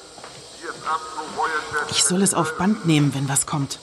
Ich 1.89 2.03
soll 2.03 2.21
es 2.21 2.33
auf 2.33 2.57
Band 2.57 2.85
nehmen, 2.85 3.13
wenn 3.13 3.29
was 3.29 3.45
kommt. 3.45 3.79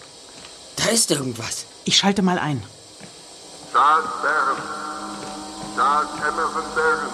Da 0.77 0.87
ist 0.87 1.11
irgendwas. 1.11 1.67
Ich 1.85 1.97
schalte 1.97 2.23
mal 2.23 2.39
ein. 2.39 2.63
Charles 3.73 4.07
Barron. 4.23 4.59
Charles 5.77 6.11
Emerson 6.29 6.65
Barron. 6.75 7.13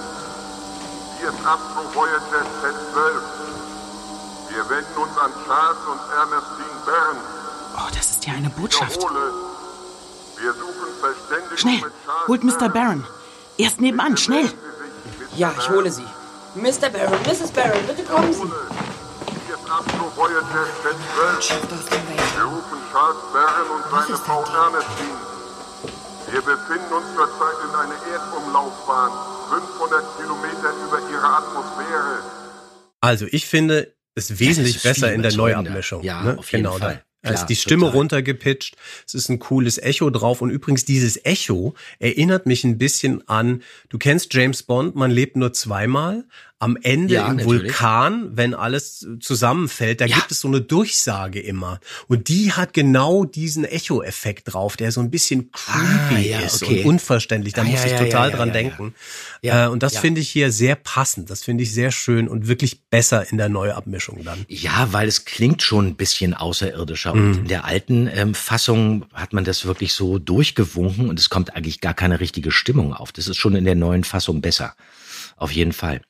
Hier 1.18 1.28
ist 1.28 1.38
Astro 1.44 1.94
Voyager 1.94 2.44
Z12. 2.60 3.20
Wir 4.50 4.68
wenden 4.70 4.96
uns 4.96 5.16
an 5.18 5.32
Charles 5.46 5.78
und 5.90 6.00
Ernestine 6.12 6.80
Barron. 6.86 7.39
Oh, 7.80 7.88
das 7.94 8.10
ist 8.10 8.26
ja 8.26 8.34
eine 8.34 8.50
Botschaft. 8.50 8.96
Wiederhole. 8.96 9.32
Wir 10.36 10.52
suchen 10.52 10.88
Verständigung 11.00 11.56
Schnell! 11.56 11.80
Holt 12.28 12.44
Mr. 12.44 12.68
Barron. 12.68 13.06
Er 13.58 13.66
ist 13.66 13.80
nebenan, 13.80 14.16
schnell! 14.16 14.52
Ja, 15.36 15.54
ich 15.58 15.68
hole 15.70 15.90
sie. 15.90 16.04
Mr. 16.54 16.90
Barron, 16.90 17.18
Mrs. 17.22 17.50
Barron, 17.52 17.80
bitte 17.86 18.02
kommen 18.02 18.32
Sie. 18.32 18.40
Hier 18.40 19.54
ist 19.54 19.70
Astro 19.70 20.12
Voyager 20.16 20.66
Z12. 20.82 21.60
Wir 22.36 22.44
rufen 22.44 22.78
Charles 22.92 23.22
Barron 23.32 23.70
und 23.76 23.90
seine 23.90 24.16
Frau 24.18 24.42
Ernestine. 24.42 25.30
Wir 26.30 26.42
befinden 26.42 26.92
uns 26.92 27.06
zurzeit 27.14 27.56
in 27.64 27.74
einer 27.74 27.98
Erdumlaufbahn, 28.12 29.10
500 29.50 30.16
Kilometer 30.18 30.72
über 30.86 31.10
ihrer 31.10 31.38
Atmosphäre. 31.38 32.18
Also 33.00 33.26
ich 33.30 33.46
finde 33.46 33.94
es 34.14 34.38
wesentlich 34.38 34.76
ist 34.76 34.82
besser 34.82 35.12
in 35.12 35.22
der. 35.22 35.32
Neuabmischung. 35.32 36.02
Ja, 36.02 36.22
ne? 36.22 36.38
auf 36.38 36.50
jeden 36.52 36.64
genau, 36.64 36.76
Fall. 36.76 37.04
Da 37.22 37.30
ist 37.32 37.46
die 37.46 37.56
Stimme 37.56 37.82
total. 37.86 37.98
runtergepitcht. 37.98 38.76
Es 39.06 39.14
ist 39.14 39.28
ein 39.28 39.38
cooles 39.38 39.76
Echo 39.76 40.08
drauf. 40.10 40.40
Und 40.40 40.50
übrigens, 40.50 40.84
dieses 40.86 41.22
Echo 41.24 41.74
erinnert 41.98 42.46
mich 42.46 42.64
ein 42.64 42.78
bisschen 42.78 43.26
an, 43.28 43.62
du 43.90 43.98
kennst 43.98 44.32
James 44.32 44.62
Bond, 44.62 44.94
man 44.94 45.10
lebt 45.10 45.36
nur 45.36 45.52
zweimal. 45.52 46.24
Am 46.60 46.76
Ende 46.82 47.14
Ja, 47.14 47.28
im 47.28 47.36
natürlich. 47.38 47.62
Vulkan, 47.72 48.36
wenn 48.36 48.54
alles 48.54 49.06
zusammenfällt, 49.20 50.00
da 50.02 50.06
gibt 50.06 50.30
es 50.30 50.40
so 50.40 50.48
eine 50.48 50.60
Durchsage 50.60 51.40
immer. 51.40 51.80
Und 52.06 52.28
die 52.28 52.52
hat 52.52 52.74
genau 52.74 53.24
diesen 53.24 53.64
Echo-Effekt 53.64 54.52
drauf, 54.52 54.76
der 54.76 54.92
so 54.92 55.00
ein 55.00 55.10
bisschen 55.10 55.50
creepy 55.52 56.14
Ah, 56.14 56.18
ja, 56.18 56.38
ist 56.40 56.62
okay. 56.62 56.80
und 56.82 56.86
unverständlich. 56.90 57.54
Da 57.54 57.62
Ah, 57.62 57.64
muss 57.64 57.80
ja, 57.80 57.86
ich 57.86 57.92
ja, 57.92 57.98
total 58.04 58.30
ja, 58.30 58.36
dran 58.36 58.48
ja, 58.50 58.54
ja. 58.54 58.60
denken. 58.60 58.94
Ja, 59.42 59.64
Äh, 59.64 59.68
und 59.70 59.82
das 59.82 59.94
ja. 59.94 60.00
finde 60.02 60.20
ich 60.20 60.28
hier 60.28 60.52
sehr 60.52 60.76
passend. 60.76 61.30
Das 61.30 61.42
finde 61.42 61.62
ich 61.64 61.72
sehr 61.72 61.90
schön 61.92 62.28
und 62.28 62.46
wirklich 62.46 62.82
besser 62.90 63.26
in 63.30 63.38
der 63.38 63.48
Neuabmischung 63.48 64.22
dann. 64.22 64.44
Ja, 64.48 64.88
weil 64.92 65.08
es 65.08 65.24
klingt 65.24 65.62
schon 65.62 65.86
ein 65.86 65.94
bisschen 65.96 66.34
außerirdischer. 66.34 67.14
Mhm. 67.14 67.22
Und 67.30 67.38
in 67.38 67.48
der 67.48 67.64
alten 67.64 68.06
ähm, 68.12 68.34
Fassung 68.34 69.06
hat 69.14 69.32
man 69.32 69.44
das 69.44 69.64
wirklich 69.64 69.94
so 69.94 70.18
durchgewunken 70.18 71.08
und 71.08 71.18
es 71.18 71.30
kommt 71.30 71.56
eigentlich 71.56 71.80
gar 71.80 71.94
keine 71.94 72.20
richtige 72.20 72.52
Stimmung 72.52 72.92
auf. 72.92 73.12
Das 73.12 73.28
ist 73.28 73.38
schon 73.38 73.56
in 73.56 73.64
der 73.64 73.76
neuen 73.76 74.04
Fassung 74.04 74.42
besser. 74.42 74.74
Auf 75.36 75.52
jeden 75.52 75.72
Fall. 75.72 76.02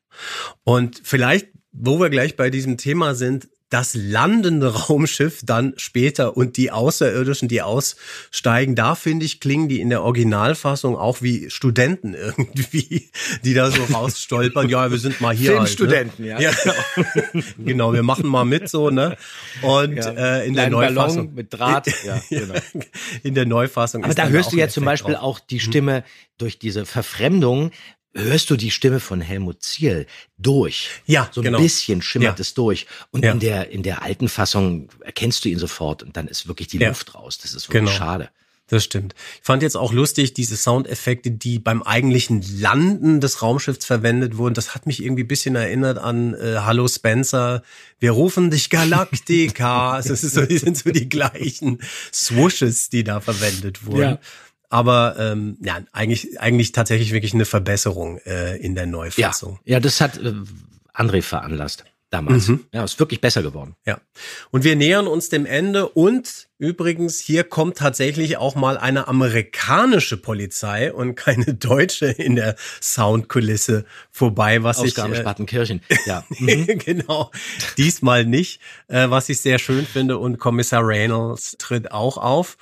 Und 0.64 1.00
vielleicht, 1.04 1.48
wo 1.72 2.00
wir 2.00 2.10
gleich 2.10 2.36
bei 2.36 2.50
diesem 2.50 2.76
Thema 2.76 3.14
sind, 3.14 3.48
das 3.70 3.94
landende 3.94 4.74
Raumschiff 4.88 5.40
dann 5.44 5.74
später 5.76 6.36
und 6.36 6.56
die 6.56 6.70
Außerirdischen, 6.70 7.48
die 7.48 7.62
aussteigen, 7.62 8.74
da 8.74 8.94
finde 8.94 9.24
ich, 9.24 9.40
klingen 9.40 9.68
die 9.68 9.80
in 9.80 9.88
der 9.88 10.02
Originalfassung 10.02 10.96
auch 10.96 11.22
wie 11.22 11.48
Studenten 11.50 12.14
irgendwie, 12.14 13.10
die 13.44 13.54
da 13.54 13.70
so 13.70 13.82
rausstolpern. 13.84 14.68
Ja, 14.68 14.90
wir 14.90 14.98
sind 14.98 15.20
mal 15.20 15.34
hier. 15.34 15.52
Filmstudenten, 15.52 16.30
halt, 16.32 16.42
ja. 16.42 16.50
ja. 16.50 17.42
genau, 17.58 17.92
wir 17.92 18.02
machen 18.02 18.26
mal 18.26 18.44
mit 18.44 18.68
so, 18.68 18.90
ne? 18.90 19.16
Und 19.62 19.96
Ja, 19.96 20.10
äh, 20.10 20.46
in 20.46 20.54
der 20.54 20.68
kleinen 20.68 20.72
Ballon 20.72 20.94
Neufassung. 20.94 21.34
mit 21.34 21.54
Draht, 21.54 21.86
ja, 22.04 22.20
genau. 22.28 22.54
In 23.22 23.34
der 23.34 23.46
Neufassung. 23.46 24.04
Aber 24.04 24.14
da 24.14 24.28
hörst 24.28 24.52
du 24.52 24.56
ja 24.56 24.68
zum 24.68 24.84
Beispiel 24.84 25.14
drauf. 25.14 25.22
auch 25.22 25.40
die 25.40 25.60
Stimme 25.60 26.04
durch 26.38 26.58
diese 26.58 26.86
Verfremdung. 26.86 27.70
Hörst 28.14 28.50
du 28.50 28.56
die 28.56 28.70
Stimme 28.72 28.98
von 28.98 29.20
Helmut 29.20 29.62
Ziel 29.62 30.06
durch? 30.36 30.88
Ja, 31.06 31.28
so 31.32 31.40
ein 31.40 31.44
genau. 31.44 31.58
bisschen 31.60 32.02
schimmert 32.02 32.38
Ja. 32.38 32.42
es 32.42 32.54
durch. 32.54 32.86
Und 33.12 33.24
Ja. 33.24 33.32
in 33.32 33.38
der 33.40 33.70
in 33.70 33.82
der 33.84 34.02
alten 34.02 34.28
Fassung 34.28 34.88
erkennst 35.00 35.44
du 35.44 35.48
ihn 35.48 35.58
sofort 35.60 36.02
und 36.02 36.16
dann 36.16 36.26
ist 36.26 36.48
wirklich 36.48 36.68
die 36.68 36.78
Ja. 36.78 36.88
Luft 36.88 37.14
raus. 37.14 37.38
Das 37.38 37.54
ist 37.54 37.68
wirklich 37.68 37.84
Genau. 37.84 37.92
schade. 37.96 38.30
Das 38.66 38.84
stimmt. 38.84 39.16
Ich 39.40 39.44
fand 39.44 39.62
jetzt 39.64 39.76
auch 39.76 39.92
lustig, 39.92 40.32
diese 40.32 40.56
Soundeffekte, 40.56 41.32
die 41.32 41.58
beim 41.58 41.82
eigentlichen 41.82 42.40
Landen 42.60 43.20
des 43.20 43.42
Raumschiffs 43.42 43.84
verwendet 43.84 44.36
wurden. 44.36 44.54
Das 44.54 44.76
hat 44.76 44.86
mich 44.86 45.02
irgendwie 45.02 45.24
ein 45.24 45.28
bisschen 45.28 45.56
erinnert 45.56 45.98
an 45.98 46.34
äh, 46.34 46.58
Hallo 46.60 46.86
Spencer, 46.86 47.62
wir 47.98 48.12
rufen 48.12 48.50
dich 48.50 48.70
Galactica. 48.70 49.92
Also 49.94 50.12
es 50.12 50.22
ist 50.22 50.34
so, 50.34 50.42
es 50.42 50.60
sind 50.60 50.76
so 50.78 50.90
die 50.90 51.08
gleichen 51.08 51.80
Swooshes, 52.12 52.90
die 52.90 53.02
da 53.02 53.20
verwendet 53.20 53.86
wurden. 53.86 54.00
Ja. 54.02 54.18
Aber 54.70 55.16
ähm, 55.18 55.58
ja, 55.60 55.80
eigentlich, 55.92 56.40
eigentlich 56.40 56.72
tatsächlich 56.72 57.12
wirklich 57.12 57.34
eine 57.34 57.44
Verbesserung 57.44 58.18
äh, 58.18 58.56
in 58.56 58.74
der 58.74 58.84
Ja, 58.84 58.90
Neufassung. 58.90 59.58
ja, 59.64 59.80
das 59.80 60.00
hat 60.00 60.16
äh, 60.18 60.32
André 60.94 61.22
veranlasst 61.22 61.84
damals. 62.10 62.48
Mhm. 62.48 62.66
Ja, 62.72 62.84
ist 62.84 62.98
wirklich 62.98 63.20
besser 63.20 63.42
geworden. 63.42 63.74
Ja. 63.86 64.00
Und 64.50 64.64
wir 64.64 64.76
nähern 64.76 65.06
uns 65.06 65.28
dem 65.28 65.46
Ende 65.46 65.88
und 65.88 66.48
übrigens, 66.58 67.20
hier 67.20 67.44
kommt 67.44 67.78
tatsächlich 67.78 68.36
auch 68.36 68.54
mal 68.56 68.76
eine 68.76 69.08
amerikanische 69.08 70.16
Polizei 70.16 70.92
und 70.92 71.14
keine 71.14 71.54
deutsche 71.54 72.06
in 72.06 72.36
der 72.36 72.56
Soundkulisse 72.82 73.84
vorbei, 74.10 74.62
was 74.62 74.78
Aus 74.78 74.86
ich 74.86 74.92
äh, 74.92 74.96
Garmisch-Partenkirchen. 74.96 75.82
Ja. 76.06 76.24
Mhm. 76.40 76.78
genau. 76.78 77.30
Diesmal 77.76 78.24
nicht, 78.24 78.60
äh, 78.88 79.10
was 79.10 79.28
ich 79.28 79.40
sehr 79.40 79.58
schön 79.58 79.86
finde 79.86 80.18
und 80.18 80.38
Kommissar 80.38 80.86
Reynolds 80.86 81.56
tritt 81.58 81.92
auch 81.92 82.16
auf. 82.16 82.56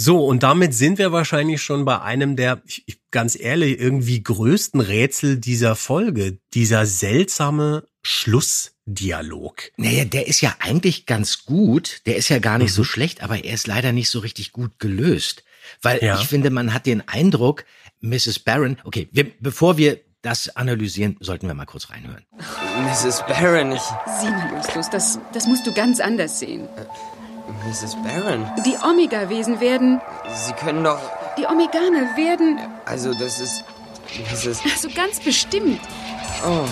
So, 0.00 0.24
und 0.24 0.44
damit 0.44 0.74
sind 0.74 0.98
wir 0.98 1.10
wahrscheinlich 1.10 1.60
schon 1.60 1.84
bei 1.84 2.00
einem 2.00 2.36
der, 2.36 2.62
ich, 2.64 2.84
ich, 2.86 3.00
ganz 3.10 3.36
ehrlich, 3.38 3.80
irgendwie 3.80 4.22
größten 4.22 4.80
Rätsel 4.80 5.38
dieser 5.38 5.74
Folge. 5.74 6.38
Dieser 6.54 6.86
seltsame 6.86 7.82
Schlussdialog. 8.02 9.72
Naja, 9.76 10.04
der 10.04 10.28
ist 10.28 10.40
ja 10.40 10.54
eigentlich 10.60 11.06
ganz 11.06 11.44
gut. 11.44 12.02
Der 12.06 12.14
ist 12.16 12.28
ja 12.28 12.38
gar 12.38 12.58
nicht 12.58 12.70
Mhm. 12.70 12.74
so 12.76 12.84
schlecht, 12.84 13.22
aber 13.24 13.44
er 13.44 13.54
ist 13.54 13.66
leider 13.66 13.90
nicht 13.92 14.08
so 14.08 14.20
richtig 14.20 14.52
gut 14.52 14.78
gelöst. 14.78 15.42
Weil 15.82 15.98
Ja. 16.02 16.20
ich 16.20 16.28
finde, 16.28 16.50
man 16.50 16.72
hat 16.72 16.86
den 16.86 17.06
Eindruck, 17.08 17.64
Mrs. 18.00 18.38
Barron, 18.38 18.78
okay, 18.84 19.08
wir, 19.10 19.26
bevor 19.40 19.76
wir 19.78 20.00
das 20.22 20.54
analysieren, 20.56 21.16
sollten 21.20 21.48
wir 21.48 21.54
mal 21.54 21.66
kurz 21.66 21.90
reinhören. 21.90 22.24
Mrs. 22.84 23.24
Barron, 23.26 23.72
ich. 23.72 23.82
Sieh 24.20 24.30
mal, 24.30 24.52
Justus, 24.56 24.90
das, 24.90 25.18
das 25.34 25.46
musst 25.46 25.66
du 25.66 25.72
ganz 25.74 25.98
anders 26.00 26.38
sehen. 26.38 26.68
Mrs. 27.66 27.96
Barron, 28.02 28.46
Die 28.66 28.76
Omega-Wesen 28.82 29.60
werden, 29.60 30.00
Sie 30.46 30.52
können 30.52 30.84
doch. 30.84 31.00
die 31.38 31.46
Omeganer 31.46 32.14
werden, 32.16 32.58
Also, 32.84 33.12
das 33.14 33.40
ist. 33.40 33.64
Mrs. 34.32 34.60
also 34.70 34.88
ganz 34.94 35.20
bestimmt. 35.20 35.80
Oh. 36.46 36.64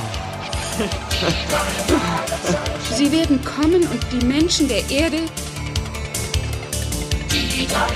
Sie 2.94 3.10
werden 3.12 3.42
kommen 3.44 3.86
und 3.86 4.00
die 4.12 4.24
Menschen 4.26 4.68
der 4.68 4.88
Erde. 4.90 5.20
Ja, 7.68 7.86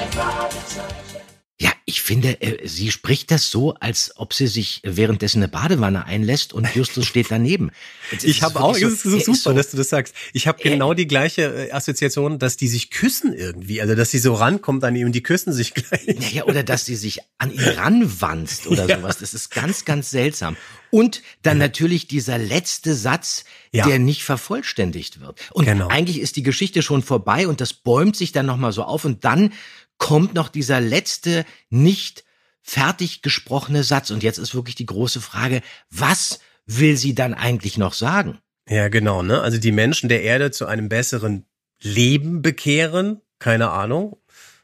ich 1.91 2.03
finde, 2.03 2.41
äh, 2.41 2.67
sie 2.67 2.91
spricht 2.91 3.31
das 3.31 3.51
so, 3.51 3.75
als 3.75 4.13
ob 4.17 4.33
sie 4.33 4.47
sich 4.47 4.81
währenddessen 4.85 5.39
eine 5.43 5.49
Badewanne 5.49 6.05
einlässt 6.07 6.53
und 6.53 6.75
Justus 6.75 7.07
steht 7.07 7.27
daneben. 7.31 7.71
Jetzt 8.13 8.25
ist 8.25 8.31
Ich 8.31 8.43
habe 8.43 8.61
auch, 8.61 8.75
wirklich 8.75 8.95
es 8.95 9.05
ist 9.05 9.11
so 9.11 9.17
er 9.17 9.21
super, 9.25 9.37
so- 9.51 9.53
dass 9.53 9.71
du 9.73 9.77
das 9.77 9.89
sagst. 9.89 10.15
Ich 10.33 10.47
habe 10.47 10.63
genau 10.63 10.95
die 10.95 11.07
gleiche 11.07 11.69
äh, 11.69 11.73
Assoziation, 11.73 12.39
dass 12.39 12.57
die 12.57 12.69
sich 12.69 12.91
küssen 12.91 13.33
irgendwie, 13.35 13.83
also 13.83 13.95
dass 13.95 14.11
sie 14.11 14.19
so 14.19 14.35
rankommt 14.35 14.83
an 14.85 14.95
ihm 14.97 15.07
und 15.07 15.13
die 15.13 15.23
küssen 15.23 15.53
sich 15.53 15.75
gleich. 15.75 16.07
Naja, 16.07 16.45
oder 16.45 16.63
dass 16.63 16.87
sie 16.87 16.97
sich 16.97 17.19
an 17.39 17.53
ihn 17.53 17.61
ranwanzt 17.61 18.67
oder 18.67 18.87
Ja. 18.89 18.97
sowas. 18.99 19.19
Das 19.19 19.35
ist 19.35 19.51
ganz, 19.51 19.85
ganz 19.85 20.11
seltsam. 20.11 20.57
Und 20.93 21.23
dann 21.43 21.59
natürlich 21.59 22.09
dieser 22.09 22.39
letzte 22.39 22.95
Satz, 22.95 23.45
Ja. 23.73 23.87
der 23.87 23.99
nicht 24.01 24.25
vervollständigt 24.25 25.21
wird. 25.21 25.39
Und 25.53 25.65
Genau. 25.67 25.87
eigentlich 25.89 26.19
ist 26.21 26.35
die 26.37 26.43
Geschichte 26.43 26.83
schon 26.83 27.03
vorbei 27.03 27.47
und 27.47 27.61
das 27.61 27.73
bäumt 27.73 28.17
sich 28.17 28.33
dann 28.33 28.47
nochmal 28.47 28.73
so 28.73 28.83
auf 28.83 29.05
und 29.05 29.25
dann 29.25 29.53
kommt 30.01 30.35
noch 30.35 30.49
dieser 30.49 30.81
letzte, 30.81 31.45
nicht 31.69 32.25
fertig 32.63 33.23
gesprochene 33.23 33.85
Satz. 33.85 34.11
Und 34.11 34.25
jetzt 34.25 34.39
ist 34.39 34.57
wirklich 34.57 34.75
die 34.75 34.87
große 34.87 35.21
Frage, 35.21 35.63
was 35.91 36.41
will 36.67 36.97
sie 36.97 37.15
dann 37.15 37.35
eigentlich 37.35 37.79
noch 37.79 37.93
sagen? 37.93 38.39
Ja, 38.69 38.89
genau, 38.89 39.23
ne? 39.23 39.41
Also 39.41 39.59
die 39.59 39.73
Menschen 39.73 40.09
der 40.09 40.23
Erde 40.23 40.51
zu 40.51 40.67
einem 40.67 40.89
besseren 40.89 41.47
Leben 41.81 42.43
bekehren, 42.43 43.21
keine 43.39 43.71
Ahnung. 43.71 44.17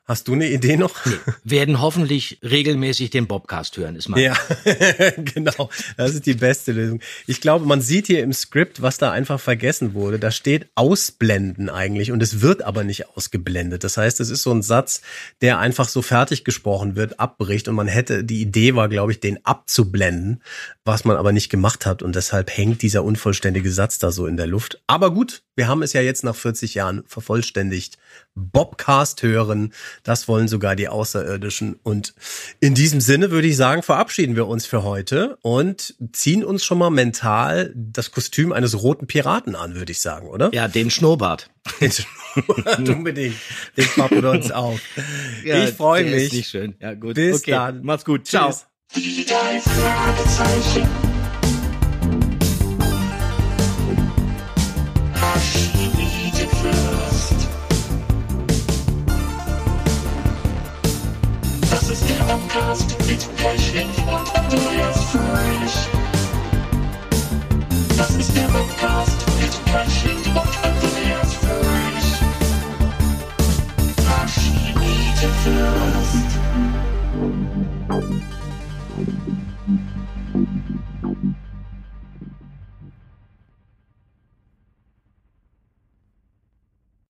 Hast 0.09 0.29
du 0.29 0.35
eine 0.35 0.49
Idee 0.49 0.77
noch? 0.77 0.95
Werden 1.43 1.81
hoffentlich 1.81 2.39
regelmäßig 2.41 3.11
den 3.11 3.27
Bobcast 3.27 3.77
hören, 3.77 3.97
ist 3.97 4.09
mein 4.09 4.23
Ja, 4.23 4.37
genau. 5.17 5.69
Das 5.97 6.15
ist 6.15 6.27
die 6.27 6.35
beste 6.35 6.71
Lösung. 6.71 7.01
Ich 7.27 7.41
glaube, 7.41 7.67
man 7.67 7.81
sieht 7.81 8.07
hier 8.07 8.23
im 8.23 8.33
Skript, 8.33 8.83
was 8.83 8.99
da 8.99 9.11
einfach 9.11 9.41
vergessen 9.41 9.95
wurde. 9.95 10.21
Da 10.21 10.31
steht 10.31 10.69
ausblenden 10.77 11.69
eigentlich 11.69 12.13
und 12.13 12.23
es 12.23 12.41
wird 12.41 12.63
aber 12.63 12.85
nicht 12.85 13.09
ausgeblendet. 13.17 13.83
Das 13.83 13.97
heißt, 13.97 14.21
es 14.21 14.31
ist 14.31 14.43
so 14.43 14.53
ein 14.53 14.63
Satz, 14.63 15.03
der 15.41 15.59
einfach 15.59 15.89
so 15.89 16.03
fertig 16.03 16.45
gesprochen 16.45 16.95
wird, 16.95 17.19
abbricht 17.19 17.67
und 17.67 17.75
man 17.75 17.89
hätte, 17.89 18.23
die 18.23 18.41
Idee 18.41 18.77
war, 18.77 18.89
glaube 18.89 19.11
ich, 19.11 19.19
den 19.19 19.45
abzublenden, 19.45 20.41
was 20.85 21.05
man 21.05 21.17
aber 21.17 21.33
nicht 21.33 21.49
gemacht 21.49 21.85
hat 21.85 22.05
und 22.05 22.15
deshalb 22.15 22.57
hängt 22.57 22.81
dieser 22.83 23.03
unvollständige 23.03 23.73
Satz 23.73 23.99
da 23.99 24.13
so 24.13 24.29
in 24.29 24.37
der 24.37 24.47
Luft. 24.47 24.81
Aber 24.87 25.13
gut, 25.13 25.43
wir 25.57 25.67
haben 25.67 25.83
es 25.83 25.95
ja 25.95 26.01
jetzt 26.01 26.23
nach 26.23 26.37
40 26.37 26.75
Jahren 26.75 27.03
vervollständigt. 27.09 27.99
Bobcast 28.37 29.23
hören, 29.23 29.73
das 30.03 30.29
wollen 30.29 30.47
sogar 30.47 30.77
die 30.77 30.89
Außerirdischen. 30.89 31.81
Und 31.83 32.15
in 32.61 32.75
diesem 32.75 33.01
Sinne 33.01 33.31
würde 33.31 33.49
ich 33.49 33.57
sagen, 33.57 33.83
verabschieden 33.83 34.37
wir 34.37 34.47
uns 34.47 34.67
für 34.67 34.85
heute 34.85 35.39
und 35.43 35.95
ziehen 36.13 36.45
uns 36.45 36.65
schon 36.65 36.79
mal 36.79 36.91
mental 36.91 37.73
das 37.75 38.13
Kostüm 38.13 38.53
eines 38.53 38.81
roten 38.83 39.07
Piraten 39.07 39.57
an, 39.57 39.75
würde 39.75 39.91
ich 39.91 40.01
sagen, 40.01 40.29
oder? 40.29 40.51
Ja, 40.53 40.69
den 40.69 40.91
Schnurrbart. 40.91 41.51
Den 41.81 41.91
Schnurrbart 41.91 42.89
unbedingt. 42.89 43.35
Den 43.77 43.89
pappen 43.97 44.23
wir 44.23 44.31
uns 44.31 44.53
auf. 44.53 44.79
Ja, 45.45 45.65
ich 45.65 45.75
freue 45.75 46.05
mich. 46.05 46.25
Ist 46.25 46.33
nicht 46.33 46.49
schön. 46.49 46.77
Ja, 46.81 46.95
gut. 46.95 47.15
Bis 47.15 47.41
okay. 47.41 47.51
dann. 47.51 47.83
Macht's 47.83 48.05
gut. 48.05 48.27
Ciao. 48.29 48.51
Tschüss. 48.51 48.67
Podcast 63.17 63.17
mit 63.17 63.25
Pechling 63.37 63.89
und 64.07 64.37
Andreas 64.37 65.05
Fröhlich. 65.05 65.89
Das 67.97 68.11
ist 68.11 68.37
der 68.37 68.49
Podcast 68.49 69.25
mit 69.41 69.65
Pechling 69.65 70.19
und 70.35 70.63
Andreas 70.63 71.35
Fröhlich. 71.35 72.21
Archivite-Fürst. 74.21 76.29